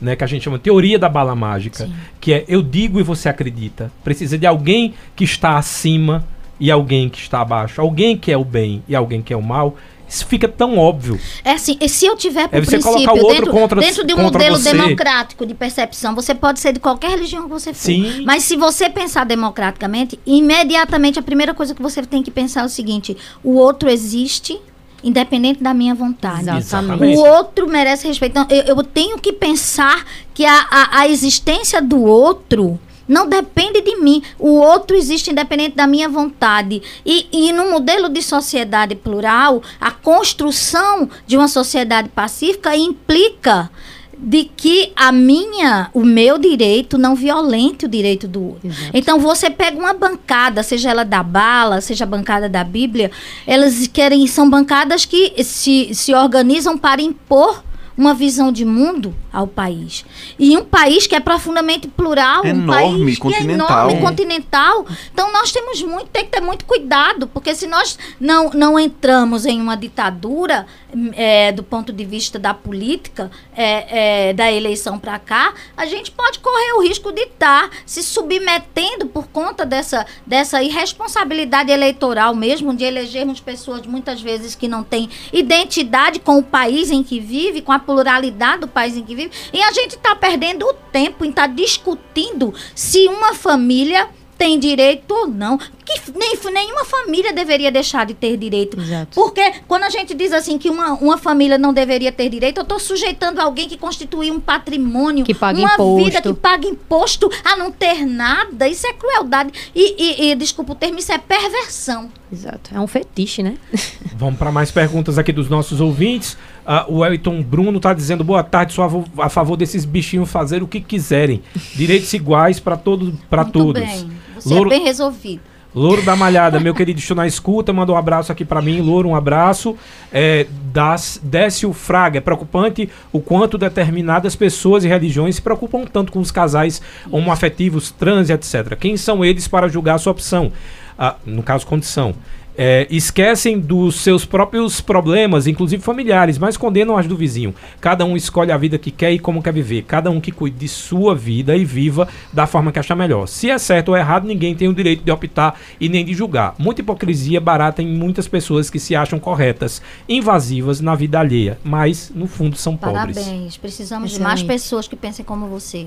né, 0.00 0.14
que 0.14 0.24
a 0.24 0.26
gente 0.26 0.42
chama 0.42 0.58
de 0.58 0.64
teoria 0.64 0.98
da 0.98 1.08
bala 1.08 1.34
mágica, 1.34 1.86
Sim. 1.86 1.94
que 2.20 2.32
é 2.32 2.44
eu 2.48 2.62
digo 2.62 3.00
e 3.00 3.02
você 3.02 3.28
acredita, 3.28 3.90
precisa 4.04 4.38
de 4.38 4.46
alguém 4.46 4.94
que 5.14 5.24
está 5.24 5.56
acima 5.56 6.24
e 6.58 6.70
alguém 6.70 7.08
que 7.08 7.18
está 7.18 7.40
abaixo, 7.40 7.80
alguém 7.80 8.16
que 8.16 8.30
é 8.32 8.36
o 8.36 8.44
bem 8.44 8.82
e 8.88 8.94
alguém 8.94 9.20
que 9.20 9.32
é 9.32 9.36
o 9.36 9.42
mal. 9.42 9.76
Isso 10.08 10.24
fica 10.26 10.48
tão 10.48 10.78
óbvio. 10.78 11.18
É 11.44 11.52
assim, 11.52 11.76
e 11.80 11.88
se 11.88 12.06
eu 12.06 12.16
tiver 12.16 12.48
por 12.48 12.56
é 12.56 12.60
princípio, 12.60 13.28
dentro, 13.28 13.50
contra, 13.50 13.80
dentro 13.80 14.04
de 14.04 14.14
um 14.14 14.22
modelo 14.22 14.56
você. 14.56 14.72
democrático 14.72 15.44
de 15.44 15.54
percepção, 15.54 16.14
você 16.14 16.34
pode 16.34 16.60
ser 16.60 16.72
de 16.72 16.80
qualquer 16.80 17.10
religião 17.10 17.44
que 17.44 17.48
você 17.48 17.72
for. 17.74 17.84
Sim. 17.84 18.22
Mas 18.24 18.44
se 18.44 18.56
você 18.56 18.88
pensar 18.88 19.24
democraticamente, 19.24 20.18
imediatamente 20.24 21.18
a 21.18 21.22
primeira 21.22 21.52
coisa 21.52 21.74
que 21.74 21.82
você 21.82 22.02
tem 22.02 22.22
que 22.22 22.30
pensar 22.30 22.62
é 22.62 22.64
o 22.64 22.68
seguinte: 22.68 23.16
o 23.42 23.54
outro 23.54 23.90
existe 23.90 24.60
independente 25.02 25.62
da 25.62 25.74
minha 25.74 25.94
vontade. 25.94 26.50
Exatamente. 26.50 27.16
O 27.16 27.20
outro 27.20 27.68
merece 27.68 28.08
respeito. 28.08 28.32
Então, 28.32 28.46
eu, 28.50 28.76
eu 28.76 28.82
tenho 28.82 29.18
que 29.18 29.32
pensar 29.32 30.04
que 30.34 30.44
a, 30.44 30.66
a, 30.70 31.00
a 31.00 31.08
existência 31.08 31.80
do 31.80 32.02
outro 32.02 32.78
não 33.08 33.28
depende 33.28 33.80
de 33.80 33.96
mim. 33.96 34.22
O 34.38 34.56
outro 34.56 34.96
existe 34.96 35.30
independente 35.30 35.76
da 35.76 35.86
minha 35.86 36.08
vontade. 36.08 36.82
E, 37.04 37.26
e 37.32 37.52
no 37.52 37.70
modelo 37.70 38.08
de 38.08 38.22
sociedade 38.22 38.94
plural, 38.94 39.62
a 39.80 39.90
construção 39.90 41.08
de 41.26 41.36
uma 41.36 41.48
sociedade 41.48 42.08
pacífica 42.08 42.76
implica 42.76 43.70
de 44.18 44.44
que 44.44 44.92
a 44.96 45.12
minha, 45.12 45.90
o 45.92 46.02
meu 46.04 46.38
direito 46.38 46.96
não 46.96 47.14
violente 47.14 47.84
o 47.84 47.88
direito 47.88 48.26
do 48.26 48.42
outro. 48.42 48.68
Exato. 48.68 48.90
Então 48.94 49.20
você 49.20 49.50
pega 49.50 49.78
uma 49.78 49.92
bancada, 49.92 50.62
seja 50.62 50.90
ela 50.90 51.04
da 51.04 51.22
bala, 51.22 51.80
seja 51.80 52.04
a 52.04 52.06
bancada 52.06 52.48
da 52.48 52.64
Bíblia, 52.64 53.10
elas 53.46 53.86
querem 53.86 54.26
são 54.26 54.48
bancadas 54.48 55.04
que 55.04 55.34
se, 55.44 55.94
se 55.94 56.14
organizam 56.14 56.78
para 56.78 57.02
impor 57.02 57.62
uma 57.96 58.14
visão 58.14 58.52
de 58.52 58.64
mundo 58.64 59.14
ao 59.32 59.46
país. 59.46 60.04
E 60.38 60.56
um 60.56 60.64
país 60.64 61.06
que 61.06 61.14
é 61.14 61.20
profundamente 61.20 61.88
plural, 61.88 62.44
enorme, 62.44 62.62
um 62.62 62.66
país 62.66 63.18
continental. 63.18 63.46
que 63.46 63.50
é 63.50 63.54
enorme, 63.54 64.00
continental. 64.00 64.86
Então 65.12 65.32
nós 65.32 65.50
temos 65.50 65.82
muito, 65.82 66.06
tem 66.06 66.24
que 66.24 66.30
ter 66.30 66.40
muito 66.40 66.64
cuidado, 66.64 67.26
porque 67.28 67.54
se 67.54 67.66
nós 67.66 67.98
não, 68.20 68.50
não 68.50 68.78
entramos 68.78 69.46
em 69.46 69.60
uma 69.60 69.76
ditadura, 69.76 70.66
é, 71.12 71.52
do 71.52 71.62
ponto 71.62 71.92
de 71.92 72.04
vista 72.04 72.38
da 72.38 72.54
política, 72.54 73.30
é, 73.54 74.28
é, 74.28 74.32
da 74.32 74.50
eleição 74.50 74.98
para 74.98 75.18
cá, 75.18 75.54
a 75.76 75.86
gente 75.86 76.10
pode 76.10 76.38
correr 76.38 76.72
o 76.74 76.82
risco 76.82 77.12
de 77.12 77.22
estar 77.22 77.68
tá 77.68 77.76
se 77.84 78.02
submetendo 78.02 79.06
por 79.06 79.26
conta 79.28 79.64
dessa, 79.64 80.06
dessa 80.26 80.62
irresponsabilidade 80.62 81.70
eleitoral 81.70 82.34
mesmo, 82.34 82.74
de 82.74 82.84
elegermos 82.84 83.40
pessoas 83.40 83.86
muitas 83.86 84.20
vezes 84.20 84.54
que 84.54 84.68
não 84.68 84.82
têm 84.82 85.08
identidade 85.32 86.18
com 86.18 86.38
o 86.38 86.42
país 86.42 86.90
em 86.90 87.02
que 87.02 87.20
vive, 87.20 87.62
com 87.62 87.72
a 87.72 87.78
pluralidade 87.86 88.62
do 88.62 88.68
país 88.68 88.96
em 88.96 89.04
que 89.04 89.14
vive, 89.14 89.30
e 89.52 89.62
a 89.62 89.72
gente 89.72 89.94
está 89.94 90.14
perdendo 90.14 90.66
o 90.66 90.74
tempo 90.74 91.24
em 91.24 91.30
estar 91.30 91.48
tá 91.48 91.54
discutindo 91.54 92.52
se 92.74 93.06
uma 93.06 93.32
família 93.32 94.08
tem 94.36 94.58
direito 94.58 95.10
ou 95.12 95.26
não. 95.26 95.58
Que 95.86 96.12
nem, 96.18 96.36
nenhuma 96.52 96.84
família 96.84 97.32
deveria 97.32 97.70
deixar 97.70 98.04
de 98.04 98.12
ter 98.12 98.36
direito. 98.36 98.80
Exato. 98.80 99.14
Porque 99.14 99.52
quando 99.68 99.84
a 99.84 99.90
gente 99.90 100.14
diz 100.14 100.32
assim 100.32 100.58
que 100.58 100.68
uma, 100.68 100.94
uma 100.94 101.16
família 101.16 101.56
não 101.56 101.72
deveria 101.72 102.10
ter 102.10 102.28
direito, 102.28 102.58
eu 102.58 102.62
estou 102.62 102.80
sujeitando 102.80 103.40
alguém 103.40 103.68
que 103.68 103.76
constitui 103.76 104.30
um 104.30 104.40
patrimônio, 104.40 105.24
que 105.24 105.32
paga 105.32 105.58
uma 105.58 105.74
imposto. 105.74 106.04
vida 106.04 106.22
que 106.22 106.34
paga 106.34 106.66
imposto 106.66 107.30
a 107.44 107.56
não 107.56 107.70
ter 107.70 108.04
nada. 108.04 108.66
Isso 108.66 108.86
é 108.86 108.92
crueldade. 108.92 109.52
E, 109.74 109.94
e, 109.96 110.30
e 110.30 110.34
desculpa 110.34 110.72
o 110.72 110.74
termo, 110.74 110.98
isso 110.98 111.12
é 111.12 111.18
perversão. 111.18 112.10
Exato. 112.32 112.74
É 112.74 112.80
um 112.80 112.86
fetiche, 112.88 113.42
né? 113.42 113.56
Vamos 114.16 114.38
para 114.38 114.50
mais 114.50 114.70
perguntas 114.72 115.18
aqui 115.18 115.32
dos 115.32 115.48
nossos 115.48 115.80
ouvintes. 115.80 116.36
Uh, 116.66 116.96
o 116.96 117.04
Elton 117.04 117.42
Bruno 117.42 117.76
está 117.76 117.94
dizendo 117.94 118.24
boa 118.24 118.42
tarde, 118.42 118.72
sou 118.72 118.84
a, 119.18 119.28
favor 119.28 119.56
desses 119.56 119.84
bichinhos 119.84 120.28
fazer 120.28 120.62
o 120.62 120.66
que 120.66 120.80
quiserem. 120.80 121.42
Direitos 121.74 122.12
iguais 122.12 122.58
para 122.58 122.76
todo, 122.76 123.16
para 123.30 123.44
todos. 123.44 123.80
Bem. 123.80 124.10
Você 124.34 124.48
Louro, 124.48 124.72
é 124.72 124.76
bem 124.76 124.84
resolvido. 124.84 125.42
Louro 125.76 126.00
da 126.00 126.16
Malhada, 126.16 126.58
meu 126.58 126.74
querido, 126.74 126.98
estou 126.98 127.14
na 127.14 127.26
escuta, 127.26 127.70
manda 127.70 127.92
um 127.92 127.98
abraço 127.98 128.32
aqui 128.32 128.46
para 128.46 128.62
mim. 128.62 128.80
Louro, 128.80 129.10
um 129.10 129.14
abraço. 129.14 129.76
É, 130.10 130.46
das, 130.72 131.20
Décio 131.22 131.70
Fraga, 131.74 132.16
é 132.16 132.20
preocupante 132.22 132.88
o 133.12 133.20
quanto 133.20 133.58
determinadas 133.58 134.34
pessoas 134.34 134.84
e 134.84 134.88
religiões 134.88 135.36
se 135.36 135.42
preocupam 135.42 135.84
tanto 135.84 136.10
com 136.10 136.18
os 136.18 136.30
casais 136.30 136.80
homoafetivos, 137.10 137.90
trans, 137.90 138.30
etc. 138.30 138.74
Quem 138.74 138.96
são 138.96 139.22
eles 139.22 139.46
para 139.46 139.68
julgar 139.68 139.96
a 139.96 139.98
sua 139.98 140.12
opção? 140.12 140.50
Ah, 140.98 141.16
no 141.26 141.42
caso, 141.42 141.66
condição. 141.66 142.14
É, 142.56 142.86
esquecem 142.90 143.58
dos 143.60 143.96
seus 143.96 144.24
próprios 144.24 144.80
problemas, 144.80 145.46
inclusive 145.46 145.82
familiares, 145.82 146.38
mas 146.38 146.56
condenam 146.56 146.96
as 146.96 147.06
do 147.06 147.16
vizinho. 147.16 147.54
Cada 147.80 148.04
um 148.04 148.16
escolhe 148.16 148.50
a 148.50 148.56
vida 148.56 148.78
que 148.78 148.90
quer 148.90 149.12
e 149.12 149.18
como 149.18 149.42
quer 149.42 149.52
viver. 149.52 149.82
Cada 149.82 150.10
um 150.10 150.20
que 150.20 150.32
cuide 150.32 150.56
de 150.56 150.68
sua 150.68 151.14
vida 151.14 151.56
e 151.56 151.64
viva 151.64 152.08
da 152.32 152.46
forma 152.46 152.72
que 152.72 152.78
achar 152.78 152.96
melhor. 152.96 153.26
Se 153.26 153.50
é 153.50 153.58
certo 153.58 153.90
ou 153.90 153.96
errado, 153.96 154.26
ninguém 154.26 154.54
tem 154.54 154.68
o 154.68 154.74
direito 154.74 155.04
de 155.04 155.10
optar 155.10 155.60
e 155.80 155.88
nem 155.88 156.04
de 156.04 156.14
julgar. 156.14 156.54
Muita 156.58 156.80
hipocrisia 156.80 157.40
barata 157.40 157.82
em 157.82 157.88
muitas 157.88 158.26
pessoas 158.26 158.70
que 158.70 158.78
se 158.78 158.96
acham 158.96 159.18
corretas, 159.18 159.82
invasivas 160.08 160.80
na 160.80 160.94
vida 160.94 161.20
alheia, 161.20 161.58
mas 161.62 162.10
no 162.14 162.26
fundo 162.26 162.56
são 162.56 162.76
pobres. 162.76 163.16
Parabéns. 163.18 163.56
Precisamos 163.56 164.12
de 164.12 164.20
mais 164.20 164.42
pessoas 164.42 164.88
que 164.88 164.96
pensem 164.96 165.24
como 165.24 165.46
você. 165.46 165.86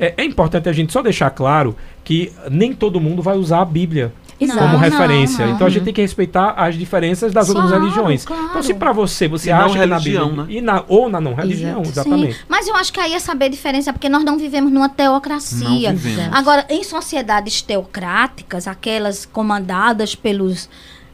É, 0.00 0.14
é 0.16 0.24
importante 0.24 0.68
a 0.68 0.72
gente 0.72 0.92
só 0.92 1.02
deixar 1.02 1.30
claro 1.30 1.76
que 2.04 2.32
nem 2.50 2.72
todo 2.72 3.00
mundo 3.00 3.20
vai 3.20 3.36
usar 3.36 3.60
a 3.60 3.64
Bíblia 3.64 4.12
Exato. 4.40 4.58
como 4.60 4.72
Não, 4.74 4.78
referência. 4.78 5.46
não. 5.46 5.54
Então 5.54 5.66
a 5.66 5.70
gente 5.70 5.84
tem 5.84 5.92
que 5.94 6.00
respeitar 6.00 6.50
as 6.56 6.74
diferenças 6.76 7.32
das 7.32 7.48
outras 7.48 7.68
Claro, 7.68 7.82
religiões. 7.82 8.24
claro. 8.24 8.44
Então 8.50 8.62
se 8.62 8.72
para 8.74 8.92
você 8.92 9.26
você 9.26 9.50
E 9.50 9.52
não 9.52 9.60
acha 9.64 9.78
que 9.78 9.86
na 9.86 9.96
religião, 9.98 10.28
Bíblia 10.28 10.44
né? 10.46 10.52
e 10.52 10.60
na 10.60 10.84
ou 10.86 11.08
na 11.08 11.20
não 11.20 11.34
religião, 11.34 11.80
Exato. 11.82 11.88
exatamente. 12.08 12.34
Sim, 12.34 12.40
mas 12.48 12.68
eu 12.68 12.76
acho 12.76 12.92
que 12.92 13.00
aí 13.00 13.14
é 13.14 13.18
saber 13.18 13.46
a 13.46 13.48
diferença, 13.48 13.92
porque 13.92 14.08
nós 14.08 14.22
não 14.24 14.38
vivemos 14.38 14.70
numa 14.72 14.88
teocracia. 14.88 15.90
Não 15.90 15.98
vivemos. 15.98 16.34
Agora, 16.36 16.64
em 16.68 16.82
sociedades 16.84 17.62
teocráticas, 17.62 18.66
aquelas 18.68 19.26
comandadas 19.26 20.14
pelos 20.14 20.68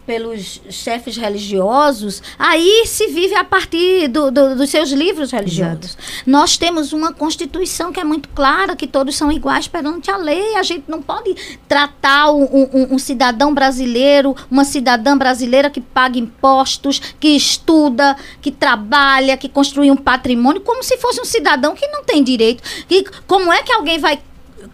pelos 0.06 0.60
chefes 0.70 1.16
religiosos, 1.16 2.22
aí 2.38 2.84
se 2.86 3.06
vive 3.08 3.34
a 3.34 3.44
partir 3.44 4.08
do- 4.08 4.30
do- 4.30 4.54
dos 4.56 4.70
seus 4.70 4.90
livros 4.90 5.30
religiosos. 5.30 5.96
Nós 6.26 6.56
temos 6.56 6.92
uma 6.92 7.12
constituição 7.12 7.92
que 7.92 8.00
é 8.00 8.04
muito 8.04 8.28
clara, 8.30 8.76
que 8.76 8.86
todos 8.86 9.16
são 9.16 9.32
iguais 9.32 9.66
perante 9.66 10.10
a 10.10 10.16
lei. 10.16 10.56
A 10.56 10.62
gente 10.62 10.84
não 10.88 11.00
pode 11.00 11.34
tratar 11.68 12.30
um, 12.32 12.44
um- 12.44 12.94
um 12.94 12.98
cidadão 12.98 13.54
brasileiro, 13.54 14.36
uma 14.50 14.64
cidadã 14.64 15.16
brasileira 15.16 15.70
que 15.70 15.80
paga 15.80 16.18
impostos, 16.18 17.00
que 17.18 17.28
estuda, 17.28 18.16
que 18.40 18.50
trabalha, 18.50 19.36
que 19.36 19.48
construi 19.48 19.90
um 19.90 19.96
patrimônio, 19.96 20.60
como 20.60 20.82
se 20.82 20.96
fosse 20.98 21.20
um 21.20 21.24
cidadão 21.24 21.74
que 21.74 21.86
não 21.88 22.04
tem 22.04 22.22
direito. 22.22 22.62
E 22.90 23.04
como 23.26 23.52
é 23.52 23.62
que 23.62 23.72
alguém 23.72 23.98
vai 23.98 24.18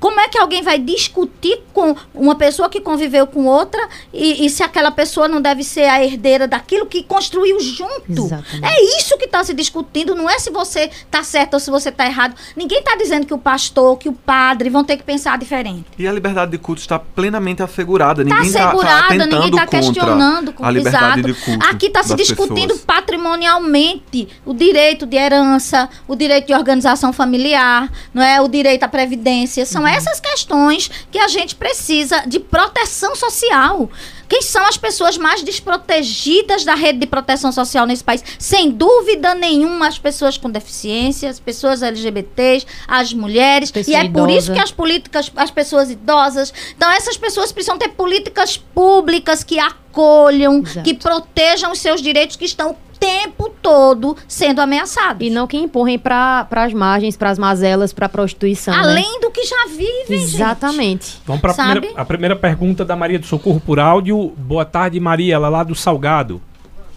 como 0.01 0.19
é 0.19 0.29
que 0.29 0.39
alguém 0.39 0.63
vai 0.63 0.79
discutir 0.79 1.61
com 1.75 1.95
uma 2.15 2.35
pessoa 2.35 2.69
que 2.71 2.81
conviveu 2.81 3.27
com 3.27 3.45
outra 3.47 3.87
e, 4.13 4.47
e 4.47 4.51
se 4.51 4.63
aquela 4.63 4.91
pessoa 4.91 5.29
não 5.29 5.41
deve 5.41 5.63
ser 5.63 5.85
a 5.85 6.03
herdeira 6.03 6.49
daquilo 6.49 6.87
que 6.87 7.03
construiu 7.03 7.61
junto? 7.61 8.25
Exatamente. 8.25 8.65
É 8.65 8.99
isso 8.99 9.17
que 9.19 9.27
está 9.27 9.45
se 9.45 9.53
discutindo, 9.53 10.15
não 10.15 10.29
é 10.29 10.39
se 10.39 10.51
você 10.51 10.85
está 10.85 11.23
certo 11.23 11.55
ou 11.55 11.61
se 11.61 11.71
você 11.71 11.91
está 11.91 12.07
errado. 12.07 12.35
Ninguém 12.57 12.79
está 12.79 12.97
dizendo 12.97 13.27
que 13.27 13.35
o 13.35 13.39
pastor, 13.39 13.99
que 13.99 14.09
o 14.09 14.13
padre 14.13 14.71
vão 14.71 14.83
ter 14.83 14.97
que 14.97 15.03
pensar 15.03 15.37
diferente. 15.37 15.85
E 15.99 16.09
a 16.09 16.13
liberdade 16.13 16.51
de 16.53 16.59
culto 16.59 16.81
está 16.81 16.99
plenamente 16.99 17.63
assegurada. 17.63 18.23
Está 18.23 18.35
Ninguém 18.37 18.49
está 18.49 18.69
assegurada, 18.69 19.09
tentando 19.09 19.31
ninguém 19.35 19.51
está 19.51 19.61
contra 19.67 19.79
questionando. 19.81 20.53
com- 20.55 20.65
a 20.65 20.71
liberdade 20.71 21.21
exato. 21.21 21.23
de 21.23 21.35
culto. 21.35 21.67
Aqui 21.69 21.87
está 21.87 22.03
se 22.03 22.15
discutindo 22.15 22.69
pessoas. 22.69 22.85
patrimonialmente 22.85 24.29
o 24.47 24.55
direito 24.55 25.05
de 25.05 25.17
herança, 25.17 25.89
o 26.09 26.15
direito 26.17 26.47
de 26.47 26.55
organização 26.55 27.13
familiar, 27.13 27.91
não 28.15 28.23
é 28.23 28.41
o 28.41 28.49
direito 28.49 28.83
à 28.85 28.89
previdência. 28.89 29.67
São. 29.67 29.90
Essas 29.95 30.21
questões 30.21 30.91
que 31.11 31.19
a 31.19 31.29
gente 31.29 31.55
precisa 31.55 32.21
de 32.27 32.39
proteção 32.39 33.15
social. 33.15 33.91
Quem 34.29 34.43
são 34.43 34.65
as 34.65 34.77
pessoas 34.77 35.19
mais 35.19 35.43
desprotegidas 35.43 36.65
da 36.65 36.77
rede 36.77 37.01
de 37.01 37.07
proteção 37.07 37.51
social 37.51 37.85
nesse 37.85 38.05
país? 38.05 38.23
Sem 38.39 38.71
dúvida 38.71 39.35
nenhuma, 39.35 39.89
as 39.89 39.99
pessoas 39.99 40.39
com 40.39 40.49
deficiência, 40.49 41.29
as 41.29 41.41
pessoas 41.41 41.83
LGBTs, 41.83 42.65
as 42.87 43.13
mulheres. 43.13 43.73
Pessoa 43.73 43.97
e 43.97 44.01
é 44.01 44.09
por 44.09 44.31
isso 44.31 44.47
idosa. 44.47 44.55
que 44.55 44.61
as 44.61 44.71
políticas, 44.71 45.33
as 45.35 45.51
pessoas 45.51 45.91
idosas. 45.91 46.55
Então, 46.77 46.89
essas 46.93 47.17
pessoas 47.17 47.51
precisam 47.51 47.77
ter 47.77 47.89
políticas 47.89 48.57
públicas 48.57 49.43
que 49.43 49.59
acolham, 49.59 50.63
Exato. 50.65 50.83
que 50.83 50.95
protejam 50.95 51.73
os 51.73 51.81
seus 51.81 52.01
direitos 52.01 52.37
que 52.37 52.45
estão 52.45 52.77
tempo 53.11 53.51
todo 53.61 54.17
sendo 54.29 54.61
ameaçados. 54.61 55.27
E 55.27 55.31
não 55.31 55.47
que 55.47 55.57
empurrem 55.57 55.99
para 55.99 56.47
as 56.51 56.73
margens, 56.73 57.17
para 57.17 57.31
as 57.31 57.39
mazelas, 57.39 57.93
para 57.93 58.07
a 58.07 58.09
prostituição. 58.09 58.75
né? 58.75 58.81
Além 58.81 59.21
do 59.21 59.31
que 59.31 59.45
já 59.45 59.67
vivem, 59.67 60.19
gente. 60.19 60.35
Exatamente. 60.35 61.21
Vamos 61.27 61.41
para 61.41 61.53
a 61.53 61.55
primeira, 61.55 62.01
a 62.01 62.05
primeira 62.05 62.37
pergunta 62.37 62.85
da 62.85 62.95
Maria 62.95 63.19
do 63.19 63.27
Socorro 63.27 63.61
por 63.61 63.81
áudio. 63.81 64.31
Boa 64.37 64.65
tarde, 64.65 64.99
Maria, 65.01 65.35
ela 65.35 65.49
lá 65.49 65.63
do 65.65 65.75
Salgado. 65.75 66.41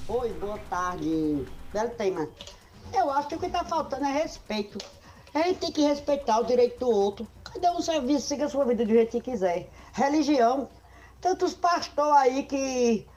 Oi, 0.07 0.29
boa 0.39 0.59
tarde. 0.69 1.43
Belo 1.73 1.89
tema. 1.97 2.27
Eu 2.93 3.09
acho 3.11 3.27
que 3.27 3.35
o 3.35 3.39
que 3.39 3.47
está 3.47 3.63
faltando 3.63 4.05
é 4.05 4.11
respeito. 4.11 4.77
A 5.33 5.39
gente 5.39 5.57
tem 5.57 5.71
que 5.71 5.81
respeitar 5.81 6.39
o 6.39 6.45
direito 6.45 6.79
do 6.79 6.89
outro. 6.91 7.27
Cada 7.43 7.71
um 7.73 7.81
serve, 7.81 8.19
siga 8.19 8.45
a 8.45 8.49
sua 8.49 8.65
vida 8.65 8.85
do 8.85 8.91
jeito 8.91 9.11
que 9.11 9.31
quiser. 9.31 9.67
Religião. 9.93 10.69
Tantos 11.19 11.53
pastores 11.53 12.17
aí 12.17 12.43
que 12.43 13.07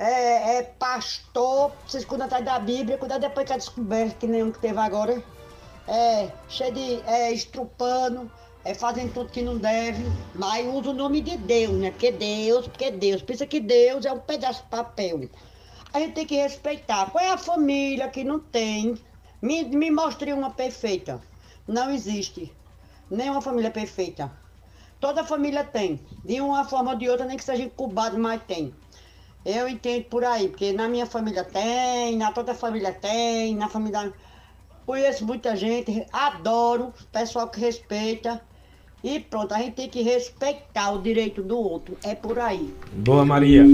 é, 0.00 0.56
é 0.56 0.62
pastor, 0.62 1.72
se 1.86 1.98
esconde 1.98 2.22
atrás 2.22 2.42
da 2.42 2.58
Bíblia, 2.58 2.96
cuidado 2.96 3.20
depois 3.20 3.46
que 3.46 3.52
a 3.52 3.58
descoberta, 3.58 4.16
que 4.18 4.26
nenhum 4.26 4.50
que 4.50 4.58
teve 4.58 4.78
agora. 4.78 5.22
É, 5.86 6.30
cheio 6.48 6.72
de. 6.72 7.02
É, 7.06 7.30
estrupando, 7.30 8.30
é, 8.64 8.72
fazendo 8.72 9.12
tudo 9.12 9.30
que 9.30 9.42
não 9.42 9.58
deve, 9.58 10.02
mas 10.34 10.66
usa 10.66 10.90
o 10.90 10.94
nome 10.94 11.20
de 11.20 11.36
Deus, 11.36 11.72
né? 11.74 11.90
Porque 11.90 12.10
Deus, 12.12 12.66
porque 12.66 12.90
Deus. 12.90 13.20
Pensa 13.20 13.46
que 13.46 13.60
Deus 13.60 14.06
é 14.06 14.12
um 14.12 14.20
pedaço 14.20 14.62
de 14.62 14.70
papel. 14.70 15.28
A 15.92 16.00
gente 16.00 16.14
tem 16.14 16.26
que 16.26 16.36
respeitar. 16.36 17.10
Qual 17.10 17.22
é 17.22 17.30
a 17.30 17.36
família 17.36 18.08
que 18.08 18.24
não 18.24 18.40
tem? 18.40 18.94
Me, 19.42 19.64
me 19.64 19.90
mostre 19.90 20.32
uma 20.32 20.50
perfeita. 20.50 21.20
Não 21.68 21.90
existe. 21.90 22.50
Nenhuma 23.10 23.42
família 23.42 23.70
perfeita. 23.70 24.32
Toda 24.98 25.24
família 25.24 25.64
tem. 25.64 26.00
De 26.24 26.40
uma 26.40 26.64
forma 26.64 26.92
ou 26.92 26.96
de 26.96 27.08
outra, 27.08 27.26
nem 27.26 27.36
que 27.36 27.44
seja 27.44 27.64
incubado, 27.64 28.18
mas 28.18 28.42
tem. 28.44 28.74
Eu 29.44 29.68
entendo 29.68 30.04
por 30.04 30.24
aí, 30.24 30.48
porque 30.48 30.72
na 30.72 30.88
minha 30.88 31.06
família 31.06 31.44
tem, 31.44 32.16
na 32.16 32.30
toda 32.32 32.54
família 32.54 32.92
tem, 32.92 33.56
na 33.56 33.68
família. 33.68 34.12
Conheço 34.84 35.24
muita 35.24 35.56
gente, 35.56 36.06
adoro, 36.12 36.92
pessoal 37.10 37.48
que 37.48 37.60
respeita. 37.60 38.40
E 39.02 39.18
pronto, 39.18 39.54
a 39.54 39.58
gente 39.58 39.74
tem 39.74 39.88
que 39.88 40.02
respeitar 40.02 40.92
o 40.92 41.00
direito 41.00 41.42
do 41.42 41.58
outro. 41.58 41.96
É 42.04 42.14
por 42.14 42.38
aí. 42.38 42.74
Boa, 42.92 43.24
Maria. 43.24 43.64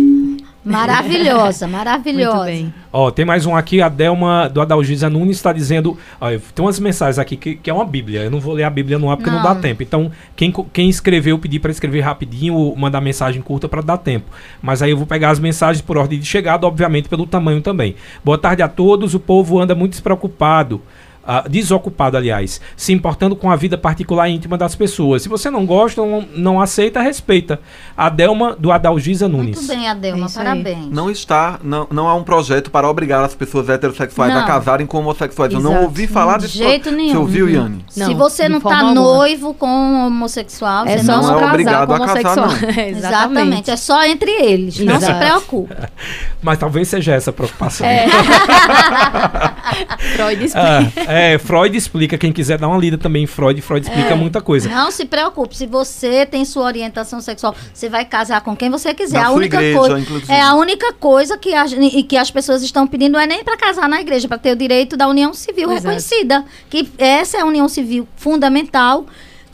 Maravilhosa, 0.66 1.68
maravilhosa. 1.68 2.36
Muito 2.38 2.46
bem. 2.46 2.74
Ó, 2.92 3.10
tem 3.12 3.24
mais 3.24 3.46
um 3.46 3.54
aqui, 3.54 3.80
a 3.80 3.88
Delma 3.88 4.48
do 4.48 4.60
Adalgisa 4.60 5.08
Nunes 5.08 5.36
está 5.36 5.52
dizendo. 5.52 5.96
Ó, 6.20 6.28
tem 6.28 6.64
umas 6.64 6.80
mensagens 6.80 7.20
aqui 7.20 7.36
que, 7.36 7.54
que 7.54 7.70
é 7.70 7.72
uma 7.72 7.84
Bíblia. 7.84 8.24
Eu 8.24 8.30
não 8.32 8.40
vou 8.40 8.52
ler 8.52 8.64
a 8.64 8.70
Bíblia 8.70 8.98
no 8.98 9.08
ar 9.08 9.16
porque 9.16 9.30
não, 9.30 9.42
dá 9.42 9.54
Não. 9.54 9.60
tempo. 9.60 9.84
Então, 9.84 10.10
quem, 10.34 10.52
quem 10.72 10.88
escreveu, 10.88 11.38
pedir 11.38 11.60
para 11.60 11.70
escrever 11.70 12.00
rapidinho 12.00 12.54
ou 12.54 12.74
mandar 12.74 13.00
mensagem 13.00 13.40
curta 13.40 13.68
para 13.68 13.80
dar 13.80 13.98
tempo. 13.98 14.26
Mas 14.60 14.82
aí 14.82 14.90
eu 14.90 14.96
vou 14.96 15.06
pegar 15.06 15.30
as 15.30 15.38
mensagens 15.38 15.80
por 15.80 15.96
ordem 15.96 16.18
de 16.18 16.26
chegada, 16.26 16.66
obviamente 16.66 17.08
pelo 17.08 17.26
tamanho 17.26 17.60
também. 17.62 17.94
Boa 18.24 18.36
tarde 18.36 18.62
a 18.62 18.68
todos. 18.68 19.14
O 19.14 19.20
povo 19.20 19.60
anda 19.60 19.74
muito 19.74 19.92
despreocupado. 19.92 20.82
Ah, 21.26 21.44
desocupado, 21.48 22.16
aliás, 22.16 22.60
se 22.76 22.92
importando 22.92 23.34
com 23.36 23.50
a 23.50 23.56
vida 23.56 23.76
particular 23.76 24.28
e 24.28 24.34
íntima 24.34 24.56
das 24.56 24.74
pessoas. 24.74 25.22
Se 25.22 25.28
você 25.28 25.50
não 25.50 25.66
gosta, 25.66 26.00
não, 26.00 26.24
não 26.34 26.60
aceita, 26.60 27.00
respeita. 27.00 27.58
A 27.96 28.08
Delma 28.08 28.54
do 28.58 28.70
Adalgisa 28.70 29.28
Nunes. 29.28 29.56
Muito 29.56 29.68
bem, 29.68 29.88
Adelma, 29.88 30.24
É 30.24 30.26
isso 30.28 30.38
aí. 30.38 30.44
parabéns. 30.44 30.90
Não 30.90 31.10
está, 31.10 31.58
não, 31.62 31.86
não 31.90 32.08
há 32.08 32.14
um 32.14 32.22
projeto 32.22 32.70
para 32.70 32.88
obrigar 32.88 33.24
as 33.24 33.34
pessoas 33.34 33.68
heterossexuais 33.68 34.32
a 34.32 34.40
Não. 34.40 34.46
casarem 34.46 34.86
com 34.86 34.98
homossexuais. 34.98 35.52
Eu 35.52 35.60
não 35.60 35.70
Exato. 35.72 35.84
ouvi 35.86 36.06
falar 36.06 36.38
De 36.38 36.46
jeito 36.48 36.90
nenhum. 36.90 37.10
Você 37.12 37.16
ouviu, 37.18 37.48
Yane? 37.48 37.84
Se 37.88 38.00
Não, 38.00 38.14
você 38.16 38.44
de 38.44 38.48
não 38.50 38.60
tá 38.60 38.76
alguma. 38.80 38.94
noivo 38.94 39.54
com 39.54 39.66
um 39.68 40.06
homossexual, 40.06 40.86
É 40.86 40.98
você 40.98 41.04
não 41.04 41.22
não, 41.22 41.40
é 41.40 41.46
obrigado 41.46 41.86
com 41.88 41.94
a 41.94 42.06
casar, 42.06 42.38
homossexual. 42.38 42.72
não. 42.76 42.82
Exatamente, 42.96 43.70
é 43.70 43.76
só 43.76 44.04
entre 44.04 44.30
eles. 44.30 44.78
Não 44.80 44.98
se 44.98 45.04
Exato. 45.06 45.18
preocupe. 45.18 45.74
Mas 46.42 46.58
talvez 46.58 46.88
seja 46.88 47.14
essa 47.14 47.30
a 47.30 47.32
preocupação. 47.32 47.86
É. 47.86 48.06
Freud 50.16 50.44
explica. 50.44 50.92
Ah, 51.08 51.12
é, 51.12 51.38
Freud 51.38 51.76
explica, 51.76 52.18
quem 52.18 52.32
quiser 52.32 52.58
dar 52.58 52.68
uma 52.68 52.78
lida 52.78 52.98
também 52.98 53.24
em 53.24 53.26
Freud, 53.26 53.60
Freud 53.60 53.86
explica 53.86 54.14
muita 54.16 54.40
coisa. 54.40 54.68
Não 54.68 54.90
se 54.90 55.04
preocupe. 55.04 55.56
Se 55.56 55.66
você 55.66 56.24
tem 56.26 56.44
sua 56.44 56.64
orientação 56.64 57.20
sexual, 57.20 57.54
você 57.72 57.88
vai 57.88 58.04
casar 58.04 58.40
com 58.40 58.56
quem 58.56 58.70
você 58.70 58.94
quiser. 58.94 59.20
Na 59.20 59.28
a 59.28 59.30
única 59.30 59.56
igreja, 59.56 59.78
coisa 59.78 60.00
inclusive. 60.00 60.32
é 60.32 60.40
a 60.40 60.54
única 60.54 60.92
coisa 60.92 61.36
que 61.36 61.54
as, 61.54 61.72
e 61.72 62.02
que 62.02 62.16
as 62.16 62.30
pessoas 62.30 62.62
estão 62.62 62.86
pedindo 62.86 63.12
não 63.12 63.20
é 63.20 63.26
nem 63.26 63.42
para 63.42 63.56
casar 63.56 63.88
na 63.88 64.00
igreja, 64.00 64.28
para 64.28 64.38
ter 64.38 64.52
o 64.52 64.56
direito 64.56 64.96
da 64.96 65.08
união 65.08 65.32
civil 65.32 65.70
Exato. 65.70 65.82
reconhecida, 65.82 66.44
que 66.68 66.88
essa 66.98 67.38
é 67.38 67.40
a 67.40 67.44
união 67.44 67.68
civil 67.68 68.06
fundamental 68.16 69.06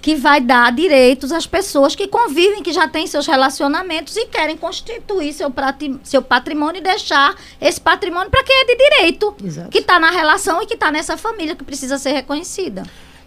que 0.02 0.16
vai 0.16 0.40
dar 0.40 0.72
direitos 0.72 1.30
às 1.30 1.46
pessoas 1.46 1.94
que 1.94 2.08
convivem, 2.08 2.62
que 2.62 2.72
já 2.72 2.88
têm 2.88 3.06
seus 3.06 3.26
relacionamentos 3.26 4.16
e 4.16 4.26
querem 4.26 4.56
constituir 4.56 5.32
seu, 5.32 5.48
prati- 5.50 5.96
seu 6.02 6.20
patrimônio 6.20 6.80
e 6.80 6.82
deixar 6.82 7.34
esse 7.60 7.80
patrimônio 7.80 8.28
para 8.28 8.42
quem 8.42 8.54
é 8.62 8.64
de 8.66 8.76
direito, 8.76 9.34
Exato. 9.42 9.68
que 9.70 9.78
está 9.78 10.00
na 10.00 10.10
relação 10.10 10.60
e 10.60 10.66
que 10.66 10.74
está 10.74 10.90
nessa 10.90 11.16
família 11.16 11.54
que 11.54 11.62
precisa 11.64 11.96
ser 11.98 12.10
reconhecida. 12.12 12.82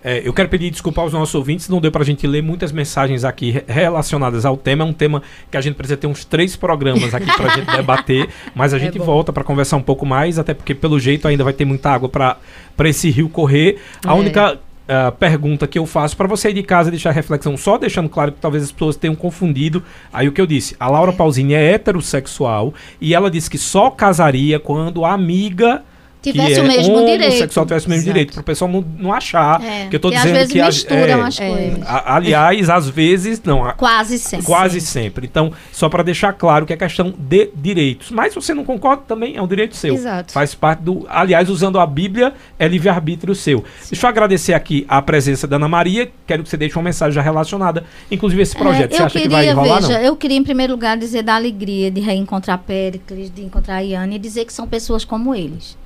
É, 0.07 0.21
eu 0.23 0.31
quero 0.33 0.47
pedir 0.49 0.69
desculpa 0.69 1.01
aos 1.01 1.13
nossos 1.13 1.33
ouvintes, 1.33 1.67
não 1.67 1.81
deu 1.81 1.91
pra 1.91 2.03
gente 2.03 2.27
ler 2.27 2.43
muitas 2.43 2.71
mensagens 2.71 3.23
aqui 3.23 3.49
re- 3.49 3.63
relacionadas 3.67 4.45
ao 4.45 4.55
tema. 4.55 4.83
É 4.83 4.87
um 4.87 4.93
tema 4.93 5.23
que 5.49 5.57
a 5.57 5.61
gente 5.61 5.73
precisa 5.73 5.97
ter 5.97 6.05
uns 6.05 6.23
três 6.23 6.55
programas 6.55 7.11
aqui 7.15 7.25
pra 7.35 7.49
gente 7.55 7.65
debater, 7.75 8.29
mas 8.53 8.71
a 8.71 8.77
gente 8.77 8.99
bom. 8.99 9.05
volta 9.05 9.33
pra 9.33 9.43
conversar 9.43 9.77
um 9.77 9.81
pouco 9.81 10.05
mais, 10.05 10.37
até 10.37 10.53
porque 10.53 10.75
pelo 10.75 10.99
jeito 10.99 11.27
ainda 11.27 11.43
vai 11.43 11.53
ter 11.53 11.65
muita 11.65 11.89
água 11.89 12.07
pra 12.07 12.37
esse 12.83 13.09
rio 13.09 13.27
correr. 13.29 13.81
A 14.05 14.11
É. 14.11 14.13
única 14.13 14.59
uh, 14.85 15.11
pergunta 15.11 15.67
que 15.67 15.77
eu 15.77 15.85
faço 15.85 16.15
para 16.15 16.27
você 16.27 16.49
ir 16.49 16.53
de 16.53 16.63
casa 16.63 16.89
deixar 16.89 17.11
reflexão, 17.11 17.57
só 17.57 17.77
deixando 17.77 18.09
claro 18.09 18.31
que 18.31 18.39
talvez 18.39 18.63
as 18.63 18.71
pessoas 18.71 18.95
tenham 18.95 19.15
confundido. 19.15 19.83
Aí 20.11 20.27
o 20.27 20.31
que 20.31 20.41
eu 20.41 20.45
disse, 20.45 20.75
a 20.79 20.89
Laura 20.89 21.13
Pausini 21.13 21.53
é 21.53 21.71
heterossexual 21.73 22.73
e 22.99 23.13
ela 23.13 23.29
disse 23.29 23.49
que 23.49 23.57
só 23.57 23.89
casaria 23.89 24.59
quando 24.59 25.05
a 25.05 25.13
amiga 25.13 25.83
tivesse 26.31 26.55
que 26.55 26.59
o 26.61 26.63
mesmo 26.67 26.97
é 26.99 27.05
direito. 27.05 27.23
homossexual 27.31 27.65
tivesse 27.65 27.87
o 27.87 27.89
mesmo 27.89 28.01
Exato. 28.03 28.13
direito, 28.13 28.33
para 28.33 28.41
o 28.41 28.43
pessoal 28.43 28.71
não, 28.71 28.85
não 28.99 29.13
achar 29.13 29.61
É, 29.63 29.87
que 29.87 29.95
eu 29.95 29.99
que 29.99 30.09
dizendo 30.11 30.27
às 30.27 30.31
vezes 30.37 30.51
que 30.53 30.61
a- 30.61 30.65
misturam 30.67 30.99
é, 31.01 31.21
as 31.21 31.37
coisas. 31.39 31.79
a- 31.85 32.15
aliás, 32.15 32.69
às 32.69 32.89
vezes 32.89 33.41
não, 33.43 33.65
a- 33.65 33.73
Quase 33.73 34.17
sempre. 34.19 34.45
quase 34.45 34.81
sempre. 34.81 35.25
Então, 35.25 35.51
só 35.71 35.89
para 35.89 36.03
deixar 36.03 36.33
claro 36.33 36.65
que 36.65 36.73
é 36.73 36.77
questão 36.77 37.13
de 37.17 37.49
direitos. 37.55 38.11
Mas 38.11 38.33
se 38.33 38.35
você 38.35 38.53
não 38.53 38.63
concorda, 38.63 39.03
também 39.07 39.35
é 39.35 39.41
um 39.41 39.47
direito 39.47 39.75
seu. 39.75 39.93
Exato. 39.93 40.31
Faz 40.33 40.53
parte 40.55 40.79
do. 40.81 41.05
Aliás, 41.09 41.49
usando 41.49 41.79
a 41.79 41.85
Bíblia, 41.85 42.33
é 42.57 42.67
livre-arbítrio 42.67 43.33
seu. 43.35 43.63
Deixa 43.89 44.05
eu 44.05 44.09
agradecer 44.09 44.53
aqui 44.53 44.85
a 44.87 45.01
presença 45.01 45.47
da 45.47 45.55
Ana 45.57 45.67
Maria. 45.67 46.09
Quero 46.27 46.43
que 46.43 46.49
você 46.49 46.57
deixe 46.57 46.75
uma 46.75 46.83
mensagem 46.83 47.13
já 47.13 47.21
relacionada, 47.21 47.83
inclusive 48.09 48.41
esse 48.41 48.55
projeto. 48.55 48.93
É, 48.93 48.97
você 48.97 49.03
acha 49.03 49.19
queria, 49.19 49.27
que 49.27 49.33
vai 49.33 49.51
rolar? 49.53 49.81
veja, 49.81 49.93
não? 49.93 50.05
eu 50.05 50.15
queria 50.15 50.37
em 50.37 50.43
primeiro 50.43 50.73
lugar 50.73 50.97
dizer 50.97 51.21
da 51.23 51.35
alegria 51.35 51.89
de 51.91 52.01
reencontrar 52.01 52.57
Péricles, 52.59 53.31
de 53.33 53.41
encontrar 53.43 53.75
a 53.75 53.79
Iane 53.79 54.15
e 54.15 54.19
dizer 54.19 54.45
que 54.45 54.53
são 54.53 54.67
pessoas 54.67 55.03
como 55.05 55.33
eles. 55.35 55.77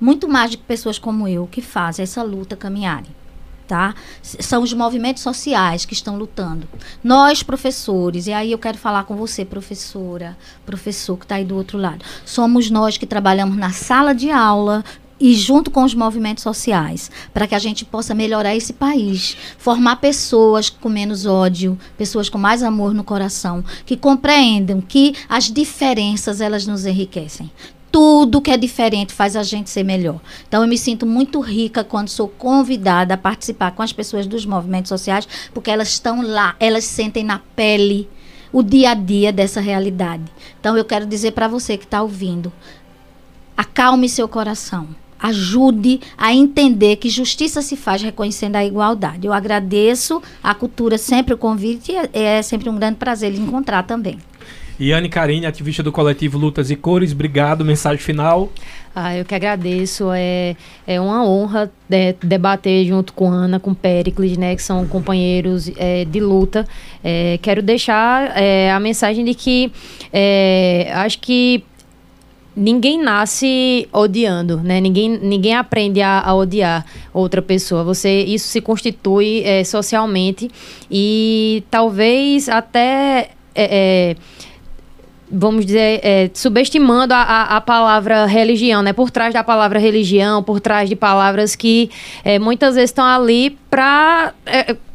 Muito 0.00 0.28
mais 0.28 0.50
do 0.50 0.58
que 0.58 0.64
pessoas 0.64 0.98
como 0.98 1.26
eu 1.28 1.46
que 1.50 1.60
fazem 1.60 2.02
essa 2.02 2.22
luta 2.22 2.56
caminharem. 2.56 3.10
Tá? 3.66 3.94
São 4.22 4.62
os 4.62 4.74
movimentos 4.74 5.22
sociais 5.22 5.86
que 5.86 5.94
estão 5.94 6.18
lutando. 6.18 6.68
Nós, 7.02 7.42
professores, 7.42 8.26
e 8.26 8.32
aí 8.32 8.52
eu 8.52 8.58
quero 8.58 8.76
falar 8.76 9.04
com 9.04 9.16
você, 9.16 9.42
professora, 9.42 10.36
professor 10.66 11.16
que 11.16 11.24
está 11.24 11.36
aí 11.36 11.44
do 11.46 11.56
outro 11.56 11.78
lado. 11.78 12.04
Somos 12.26 12.70
nós 12.70 12.98
que 12.98 13.06
trabalhamos 13.06 13.56
na 13.56 13.70
sala 13.70 14.14
de 14.14 14.30
aula 14.30 14.84
e 15.18 15.34
junto 15.34 15.70
com 15.70 15.84
os 15.84 15.94
movimentos 15.94 16.42
sociais, 16.42 17.10
para 17.32 17.46
que 17.46 17.54
a 17.54 17.58
gente 17.58 17.84
possa 17.84 18.14
melhorar 18.14 18.54
esse 18.54 18.72
país, 18.72 19.36
formar 19.56 19.96
pessoas 19.96 20.68
com 20.68 20.88
menos 20.88 21.24
ódio, 21.24 21.78
pessoas 21.96 22.28
com 22.28 22.36
mais 22.36 22.62
amor 22.62 22.92
no 22.92 23.04
coração, 23.04 23.64
que 23.86 23.96
compreendam 23.96 24.80
que 24.80 25.14
as 25.28 25.50
diferenças 25.50 26.40
elas 26.40 26.66
nos 26.66 26.84
enriquecem. 26.84 27.50
Tudo 27.94 28.40
que 28.40 28.50
é 28.50 28.56
diferente 28.56 29.12
faz 29.12 29.36
a 29.36 29.44
gente 29.44 29.70
ser 29.70 29.84
melhor. 29.84 30.20
Então 30.48 30.62
eu 30.62 30.68
me 30.68 30.76
sinto 30.76 31.06
muito 31.06 31.38
rica 31.38 31.84
quando 31.84 32.08
sou 32.08 32.26
convidada 32.26 33.14
a 33.14 33.16
participar 33.16 33.70
com 33.70 33.82
as 33.82 33.92
pessoas 33.92 34.26
dos 34.26 34.44
movimentos 34.44 34.88
sociais, 34.88 35.28
porque 35.54 35.70
elas 35.70 35.90
estão 35.90 36.20
lá, 36.20 36.56
elas 36.58 36.82
sentem 36.82 37.22
na 37.22 37.38
pele 37.54 38.08
o 38.52 38.64
dia 38.64 38.90
a 38.90 38.94
dia 38.94 39.32
dessa 39.32 39.60
realidade. 39.60 40.24
Então 40.58 40.76
eu 40.76 40.84
quero 40.84 41.06
dizer 41.06 41.30
para 41.30 41.46
você 41.46 41.76
que 41.76 41.84
está 41.84 42.02
ouvindo, 42.02 42.52
acalme 43.56 44.08
seu 44.08 44.26
coração. 44.26 44.88
Ajude 45.16 46.00
a 46.18 46.34
entender 46.34 46.96
que 46.96 47.08
justiça 47.08 47.62
se 47.62 47.76
faz 47.76 48.02
reconhecendo 48.02 48.56
a 48.56 48.64
igualdade. 48.64 49.24
Eu 49.24 49.32
agradeço 49.32 50.20
a 50.42 50.52
cultura 50.52 50.98
sempre 50.98 51.32
o 51.32 51.38
convite 51.38 51.92
e 51.92 51.96
é, 51.96 52.38
é 52.38 52.42
sempre 52.42 52.68
um 52.68 52.74
grande 52.74 52.96
prazer 52.96 53.30
lhe 53.30 53.38
encontrar 53.38 53.84
também. 53.84 54.18
Iane 54.78 55.08
Carine, 55.08 55.46
ativista 55.46 55.82
do 55.82 55.92
coletivo 55.92 56.36
Lutas 56.36 56.70
e 56.70 56.76
Cores, 56.76 57.12
obrigado. 57.12 57.64
Mensagem 57.64 57.98
final. 57.98 58.50
Ah, 58.94 59.16
eu 59.16 59.24
que 59.24 59.34
agradeço. 59.34 60.10
É, 60.12 60.56
é 60.86 61.00
uma 61.00 61.24
honra 61.24 61.70
é, 61.90 62.14
debater 62.22 62.86
junto 62.86 63.12
com 63.12 63.28
Ana, 63.28 63.60
com 63.60 63.72
Pericles, 63.72 64.36
né, 64.36 64.54
que 64.54 64.62
são 64.62 64.86
companheiros 64.86 65.70
é, 65.76 66.04
de 66.04 66.20
luta. 66.20 66.66
É, 67.02 67.38
quero 67.40 67.62
deixar 67.62 68.36
é, 68.36 68.70
a 68.72 68.80
mensagem 68.80 69.24
de 69.24 69.34
que 69.34 69.72
é, 70.12 70.90
acho 70.94 71.18
que 71.20 71.64
ninguém 72.56 73.02
nasce 73.02 73.88
odiando, 73.92 74.58
né? 74.58 74.80
Ninguém, 74.80 75.18
ninguém 75.18 75.54
aprende 75.54 76.00
a, 76.00 76.20
a 76.20 76.34
odiar 76.34 76.86
outra 77.12 77.42
pessoa. 77.42 77.82
Você 77.82 78.22
isso 78.22 78.48
se 78.48 78.60
constitui 78.60 79.42
é, 79.44 79.64
socialmente 79.64 80.48
e 80.90 81.64
talvez 81.70 82.48
até 82.48 83.30
é, 83.54 83.64
é, 83.64 84.16
vamos 85.34 85.66
dizer, 85.66 86.00
é, 86.02 86.30
subestimando 86.32 87.12
a, 87.12 87.22
a, 87.22 87.56
a 87.56 87.60
palavra 87.60 88.26
religião, 88.26 88.82
né? 88.82 88.92
Por 88.92 89.10
trás 89.10 89.34
da 89.34 89.42
palavra 89.42 89.78
religião, 89.78 90.42
por 90.42 90.60
trás 90.60 90.88
de 90.88 90.96
palavras 90.96 91.56
que 91.56 91.90
é, 92.24 92.38
muitas 92.38 92.74
vezes 92.74 92.90
estão 92.90 93.04
ali 93.04 93.58
para 93.68 94.32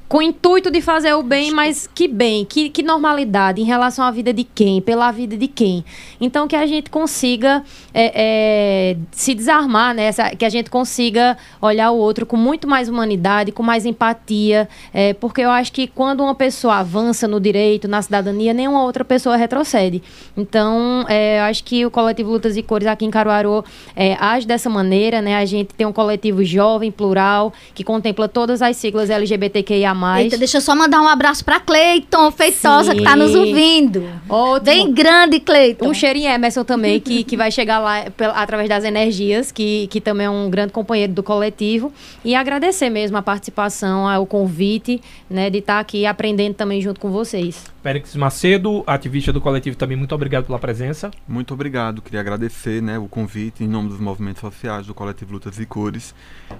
com 0.09 0.17
o 0.17 0.21
intuito 0.23 0.71
de 0.71 0.81
fazer 0.81 1.13
o 1.13 1.21
bem, 1.21 1.51
mas 1.51 1.87
que 1.93 2.07
bem, 2.07 2.43
que, 2.43 2.71
que 2.71 2.81
normalidade 2.81 3.61
em 3.61 3.63
relação 3.63 4.03
à 4.03 4.09
vida 4.09 4.33
de 4.33 4.43
quem, 4.43 4.81
pela 4.81 5.11
vida 5.11 5.37
de 5.37 5.47
quem. 5.47 5.85
Então 6.19 6.47
que 6.47 6.55
a 6.55 6.65
gente 6.65 6.89
consiga 6.89 7.63
é, 7.93 8.11
é, 8.15 8.97
se 9.11 9.35
desarmar, 9.35 9.93
né? 9.93 10.09
Que 10.35 10.45
a 10.45 10.49
gente 10.49 10.71
consiga 10.71 11.37
olhar 11.61 11.91
o 11.91 11.97
outro 11.97 12.25
com 12.25 12.35
muito 12.35 12.67
mais 12.67 12.89
humanidade, 12.89 13.51
com 13.51 13.61
mais 13.61 13.85
empatia, 13.85 14.67
é, 14.91 15.13
porque 15.13 15.41
eu 15.41 15.51
acho 15.51 15.71
que 15.71 15.85
quando 15.85 16.21
uma 16.21 16.33
pessoa 16.33 16.77
avança 16.77 17.27
no 17.27 17.39
direito, 17.39 17.87
na 17.87 18.01
cidadania, 18.01 18.51
nenhuma 18.51 18.83
outra 18.83 19.05
pessoa 19.05 19.37
retrocede. 19.37 20.01
Então, 20.35 21.05
é, 21.07 21.37
eu 21.39 21.43
acho 21.43 21.63
que 21.63 21.85
o 21.85 21.91
coletivo 21.91 22.31
Lutas 22.31 22.57
e 22.57 22.63
Cores 22.63 22.87
aqui 22.87 23.05
em 23.05 23.11
Caruaru 23.11 23.63
é, 23.95 24.15
age 24.19 24.47
dessa 24.47 24.71
maneira, 24.71 25.21
né? 25.21 25.37
A 25.37 25.45
gente 25.45 25.75
tem 25.75 25.85
um 25.85 25.93
coletivo 25.93 26.43
jovem, 26.43 26.91
plural, 26.91 27.53
que 27.75 27.83
contempla 27.83 28.27
todas 28.27 28.63
as 28.63 28.75
siglas 28.75 29.11
LGBTQIA+. 29.11 29.98
Eita, 30.23 30.37
deixa 30.37 30.57
eu 30.57 30.61
só 30.61 30.75
mandar 30.75 31.01
um 31.01 31.07
abraço 31.07 31.43
para 31.43 31.59
Cleiton 31.59 32.31
Feitosa, 32.31 32.93
que 32.93 32.99
está 32.99 33.15
nos 33.15 33.31
Sim. 33.31 33.37
ouvindo. 33.39 34.03
Outro- 34.27 34.65
Bem 34.65 34.91
grande, 34.93 35.39
Cleiton. 35.39 35.87
Um 35.87 35.93
cheirinho 35.93 36.29
Emerson 36.29 36.63
também, 36.63 36.99
que, 36.99 37.23
que 37.23 37.35
vai 37.37 37.51
chegar 37.51 37.79
lá 37.79 38.05
através 38.35 38.69
das 38.69 38.83
energias, 38.83 39.51
que, 39.51 39.87
que 39.87 39.99
também 39.99 40.27
é 40.27 40.29
um 40.29 40.49
grande 40.49 40.71
companheiro 40.73 41.13
do 41.13 41.23
coletivo. 41.23 41.91
E 42.23 42.35
agradecer 42.35 42.89
mesmo 42.89 43.17
a 43.17 43.21
participação, 43.21 44.05
o 44.21 44.25
convite, 44.25 45.01
né, 45.29 45.49
de 45.49 45.59
estar 45.59 45.79
aqui 45.79 46.05
aprendendo 46.05 46.53
também 46.53 46.81
junto 46.81 46.99
com 46.99 47.09
vocês. 47.11 47.63
Périx 47.81 48.13
Macedo, 48.15 48.83
ativista 48.85 49.31
do 49.31 49.39
coletivo, 49.39 49.75
também 49.77 49.95
muito 49.97 50.13
obrigado 50.13 50.45
pela 50.45 50.59
presença. 50.59 51.09
Muito 51.27 51.53
obrigado. 51.53 52.01
Queria 52.01 52.19
agradecer 52.19 52.81
né, 52.81 52.99
o 52.99 53.07
convite 53.07 53.63
em 53.63 53.67
nome 53.67 53.87
dos 53.89 53.99
movimentos 53.99 54.41
sociais, 54.41 54.85
do 54.85 54.93
coletivo 54.93 55.31
Lutas 55.33 55.57
e 55.59 55.65
Cores 55.65 56.13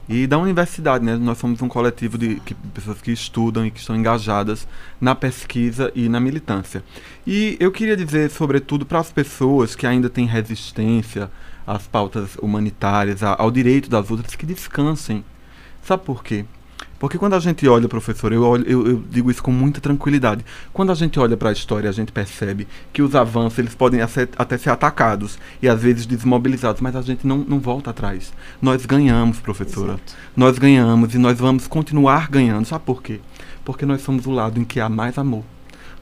e 0.08 0.26
da 0.26 0.38
universidade. 0.38 1.04
Né? 1.04 1.16
Nós 1.18 1.38
somos 1.38 1.62
um 1.62 1.68
coletivo 1.68 2.18
de 2.18 2.36
que- 2.46 2.56
pessoas 2.74 3.02
que 3.02 3.12
estudam 3.12 3.29
e 3.66 3.72
que 3.72 3.80
estão 3.80 3.96
engajadas 3.96 4.68
na 5.00 5.16
pesquisa 5.16 5.92
e 5.96 6.10
na 6.10 6.20
militância. 6.20 6.84
E 7.26 7.58
eu 7.60 7.72
queria 7.72 7.96
dizer, 7.96 8.30
sobretudo, 8.30 8.86
para 8.86 9.00
as 9.00 9.12
pessoas 9.12 9.76
que 9.76 9.88
ainda 9.88 10.10
têm 10.10 10.26
resistência 10.26 11.30
às 11.66 11.88
pautas 11.88 12.36
humanitárias, 12.42 13.22
ao 13.24 13.52
direito 13.52 13.90
das 13.90 14.10
outras, 14.10 14.36
que 14.36 14.46
descansem. 14.46 15.24
Sabe 15.84 16.04
por 16.04 16.24
quê? 16.24 16.46
Porque 17.00 17.18
quando 17.18 17.34
a 17.34 17.40
gente 17.40 17.66
olha, 17.68 17.88
professor, 17.88 18.34
eu, 18.34 18.44
olho- 18.44 18.66
eu, 18.68 18.86
eu 18.86 19.04
digo 19.10 19.32
isso 19.32 19.42
com 19.42 19.52
muita 19.52 19.80
tranquilidade. 19.80 20.44
Quando 20.74 20.92
a 20.92 20.96
gente 20.96 21.18
olha 21.20 21.38
para 21.38 21.50
a 21.50 21.54
história, 21.54 21.90
a 21.90 21.94
gente 21.94 22.12
percebe 22.12 22.68
que 22.92 23.02
os 23.02 23.16
avanços 23.16 23.58
eles 23.58 23.74
podem 23.74 24.02
até 24.02 24.58
ser 24.58 24.70
atacados 24.70 25.40
e 25.62 25.70
às 25.70 25.82
vezes 25.82 26.06
desmobilizados, 26.06 26.82
mas 26.82 26.96
a 26.98 27.02
gente 27.02 27.26
não, 27.26 27.38
não 27.38 27.60
volta 27.60 27.90
atrás. 27.92 28.34
Nós 28.62 28.86
ganhamos, 28.86 29.40
professora. 29.40 29.98
Nós 30.36 30.60
ganhamos 30.60 31.16
e 31.16 31.18
nós 31.18 31.40
vamos 31.40 31.68
continuar 31.68 32.30
ganhando. 32.30 32.66
Sabe 32.66 32.84
por 32.86 33.02
quê? 33.02 33.22
Porque 33.64 33.86
nós 33.86 34.02
somos 34.02 34.26
o 34.26 34.32
lado 34.32 34.60
em 34.60 34.66
que 34.66 34.80
há 34.80 34.90
mais 34.90 35.18
amor. 35.18 35.44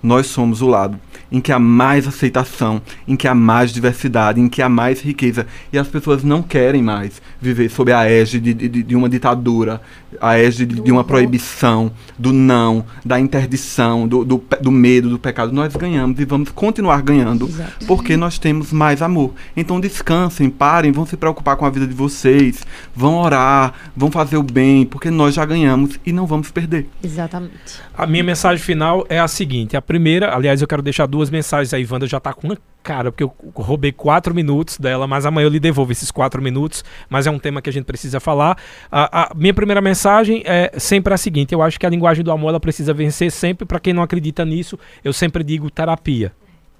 Nós 0.02 0.28
somos 0.28 0.62
o 0.62 0.68
lado 0.68 1.00
em 1.32 1.42
que 1.42 1.52
há 1.52 1.60
mais 1.60 2.08
aceitação, 2.08 2.82
em 3.08 3.16
que 3.16 3.28
há 3.28 3.36
mais 3.36 3.72
diversidade, 3.72 4.40
em 4.40 4.48
que 4.48 4.62
há 4.62 4.70
mais 4.70 5.02
riqueza. 5.02 5.46
E 5.72 5.78
as 5.78 5.88
pessoas 5.88 6.24
não 6.24 6.42
querem 6.42 6.82
mais 6.82 7.22
viver 7.42 7.70
sob 7.70 7.92
a 7.92 8.10
égide 8.10 8.54
de, 8.54 8.70
de, 8.70 8.84
de 8.84 8.96
uma 8.96 9.10
ditadura, 9.10 9.82
a 10.22 10.38
égide 10.38 10.76
de, 10.76 10.82
de 10.82 10.92
uma 10.92 11.04
proibição, 11.04 11.92
do 12.18 12.32
não, 12.32 12.86
da 13.06 13.20
interdição, 13.20 14.08
do, 14.08 14.24
do, 14.24 14.44
do 14.62 14.72
medo, 14.72 15.10
do 15.10 15.20
pecado. 15.20 15.52
Nós 15.52 15.76
ganhamos 15.76 16.20
e 16.20 16.26
vamos 16.26 16.50
continuar 16.50 17.02
ganhando 17.02 17.48
Exato. 17.48 17.86
porque 17.86 18.16
nós 18.16 18.40
temos 18.40 18.72
mais 18.72 19.02
amor. 19.02 19.34
Então 19.56 19.80
descansem, 19.80 20.50
parem, 20.50 20.92
vão 20.92 21.06
se 21.06 21.18
preocupar 21.18 21.58
com 21.58 21.66
a 21.66 21.70
vida 21.70 21.86
de 21.86 21.94
vocês, 21.94 22.64
vão 22.96 23.16
orar, 23.16 23.74
vão 23.96 24.10
fazer 24.10 24.38
o 24.38 24.44
bem, 24.44 24.86
porque 24.86 25.10
nós 25.10 25.36
já 25.36 25.46
ganhamos 25.46 26.00
e 26.06 26.12
não 26.12 26.26
vamos 26.26 26.52
perder. 26.52 26.88
Exatamente. 27.04 27.52
A 27.98 28.08
minha 28.08 28.24
mensagem 28.24 28.64
final 28.64 29.06
é 29.10 29.20
a 29.20 29.28
seguinte: 29.28 29.76
a 29.76 29.82
primeira, 29.88 30.36
aliás, 30.36 30.62
eu 30.62 30.68
quero 30.68 30.82
deixar 30.82 31.08
duas 31.08 31.30
mensagens 31.30 31.74
aí. 31.74 31.88
Wanda 31.90 32.06
já 32.06 32.20
tá 32.20 32.34
com 32.34 32.48
uma 32.48 32.58
cara, 32.84 33.12
porque 33.12 33.24
eu 33.24 33.34
roubei 33.56 33.92
quatro 33.92 34.36
minutos 34.36 34.78
dela, 34.78 35.08
mas 35.08 35.26
amanhã 35.26 35.46
eu 35.46 35.50
lhe 35.50 35.60
devolvo 35.60 35.92
esses 35.92 36.12
quatro 36.12 36.42
minutos. 36.42 36.84
Mas 37.10 37.26
é 37.26 37.32
um 37.32 37.40
tema 37.40 37.62
que 37.62 37.70
a 37.70 37.74
gente 37.74 37.86
precisa 37.86 38.20
falar. 38.20 38.58
A, 38.92 39.32
a 39.32 39.34
minha 39.34 39.54
primeira 39.54 39.82
mensagem 39.82 40.44
é 40.46 40.72
sempre 40.78 41.14
a 41.14 41.18
seguinte: 41.18 41.54
eu 41.54 41.62
acho 41.62 41.80
que 41.80 41.86
a 41.86 41.90
linguagem 41.90 42.24
do 42.24 42.32
amor 42.32 42.50
ela 42.50 42.60
precisa 42.60 42.94
vencer 42.94 43.32
sempre. 43.32 43.66
Para 43.66 43.80
quem 43.80 43.94
não 43.94 44.04
acredita 44.04 44.44
nisso, 44.46 44.78
eu 45.04 45.14
sempre 45.14 45.44
digo 45.44 45.72
terapia. 45.72 46.34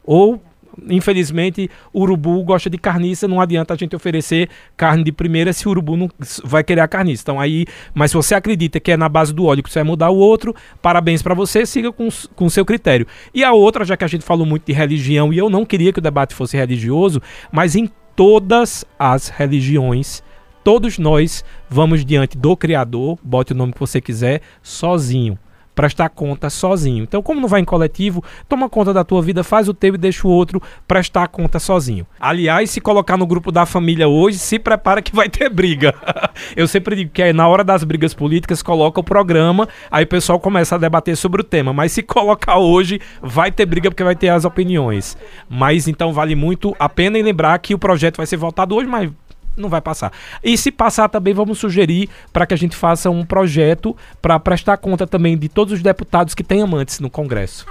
Ou 0.04 0.42
infelizmente, 0.90 1.70
urubu 1.94 2.44
gosta 2.44 2.70
de 2.70 2.78
carniça, 2.78 3.28
não 3.28 3.42
adianta 3.42 3.74
a 3.74 3.78
gente 3.78 3.96
oferecer 3.96 4.50
carne 4.76 5.04
de 5.04 5.12
primeira 5.12 5.54
se 5.54 5.68
o 5.68 5.72
urubu 5.72 5.96
não 5.96 6.10
vai 6.44 6.64
querer 6.64 6.82
a 6.82 6.88
carniça. 6.88 7.24
Então 7.24 7.40
aí, 7.40 7.66
mas 7.94 8.12
se 8.12 8.18
você 8.18 8.36
acredita 8.36 8.80
que 8.80 8.92
é 8.92 8.98
na 8.98 9.10
base 9.10 9.34
do 9.34 9.46
óleo 9.46 9.64
que 9.64 9.70
você 9.70 9.80
vai 9.80 9.88
mudar 9.88 10.10
o 10.10 10.18
outro, 10.18 10.56
parabéns 10.82 11.22
pra 11.22 11.34
você, 11.34 11.66
siga 11.66 11.92
com 11.92 12.08
o 12.46 12.50
seu 12.50 12.66
critério. 12.66 13.08
E 13.34 13.44
a 13.44 13.52
outra, 13.52 13.86
já 13.86 13.98
que 13.98 14.04
a 14.04 14.08
gente 14.08 14.24
falou 14.24 14.46
muito 14.46 14.66
de 14.66 14.74
religião 14.74 15.34
e 15.34 15.38
eu 15.38 15.50
não 15.50 15.66
queria 15.66 15.92
que 15.92 16.00
o 16.00 16.02
debate 16.02 16.36
fosse 16.36 16.56
religioso, 16.58 17.22
mas 17.52 17.76
em 17.76 17.90
todas 18.16 18.86
as 18.98 19.30
religiões 19.30 20.24
todos 20.64 20.98
nós 21.00 21.46
vamos 21.70 22.04
diante 22.04 22.38
do 22.38 22.58
Criador, 22.58 23.18
bote 23.24 23.54
o 23.54 23.56
nome 23.56 23.72
que 23.72 23.80
você 23.80 24.02
quiser, 24.02 24.42
sozinho 24.62 25.40
prestar 25.78 26.10
conta 26.10 26.50
sozinho. 26.50 27.04
Então, 27.04 27.22
como 27.22 27.40
não 27.40 27.48
vai 27.48 27.62
em 27.62 27.66
coletivo, 27.66 28.24
toma 28.50 28.68
conta 28.68 28.92
da 28.92 29.04
tua 29.04 29.22
vida, 29.22 29.44
faz 29.44 29.70
o 29.70 29.76
teu 29.76 29.94
e 29.94 29.98
deixa 29.98 30.28
o 30.28 30.32
outro 30.32 30.60
prestar 30.88 31.28
conta 31.28 31.60
sozinho. 31.60 32.08
Aliás, 32.20 32.72
se 32.72 32.82
colocar 32.82 33.16
no 33.16 33.28
grupo 33.28 33.52
da 33.52 33.64
família 33.64 34.08
hoje, 34.08 34.40
se 34.40 34.58
prepara 34.58 35.04
que 35.04 35.16
vai 35.16 35.30
ter 35.30 35.48
briga. 35.52 35.94
Eu 36.58 36.68
sempre 36.68 36.96
digo 36.96 37.12
que 37.12 37.22
é 37.22 37.32
na 37.32 37.48
hora 37.48 37.64
das 37.64 37.84
brigas 37.84 38.12
políticas, 38.16 38.64
coloca 38.64 39.00
o 39.00 39.04
programa, 39.04 39.70
aí 39.92 40.04
o 40.04 40.08
pessoal 40.08 40.40
começa 40.40 40.74
a 40.74 40.80
debater 40.80 41.16
sobre 41.16 41.42
o 41.42 41.44
tema. 41.44 41.72
Mas 41.72 41.92
se 41.92 42.02
colocar 42.02 42.58
hoje, 42.58 43.00
vai 43.22 43.52
ter 43.52 43.68
briga 43.68 43.92
porque 43.92 44.04
vai 44.04 44.16
ter 44.16 44.30
as 44.30 44.46
opiniões. 44.46 45.16
Mas 45.48 45.88
então 45.88 46.12
vale 46.12 46.34
muito 46.34 46.76
a 46.80 46.90
pena 46.90 47.20
lembrar 47.20 47.60
que 47.60 47.76
o 47.76 47.80
projeto 47.80 48.18
vai 48.18 48.26
ser 48.26 48.38
votado 48.38 48.76
hoje, 48.76 48.88
mas 48.88 49.12
não 49.58 49.70
vai 49.70 49.82
passar. 49.82 50.12
E 50.44 50.58
se 50.58 50.72
passar 50.72 51.10
também, 51.10 51.34
vamos 51.34 51.58
sugerir 51.60 52.10
para 52.32 52.46
que 52.46 52.54
a 52.54 52.58
gente 52.58 52.76
faça 52.76 53.10
um 53.10 53.26
projeto 53.26 53.96
para 54.22 54.40
prestar 54.40 54.78
conta 54.78 55.06
também 55.08 55.38
de 55.38 55.50
todos 55.50 55.74
os 55.74 55.82
deputados 55.82 56.34
que 56.34 56.44
têm 56.44 56.62
amantes 56.62 57.00
no 57.00 57.10
Congresso. 57.10 57.66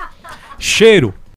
Cheiro! 0.58 1.14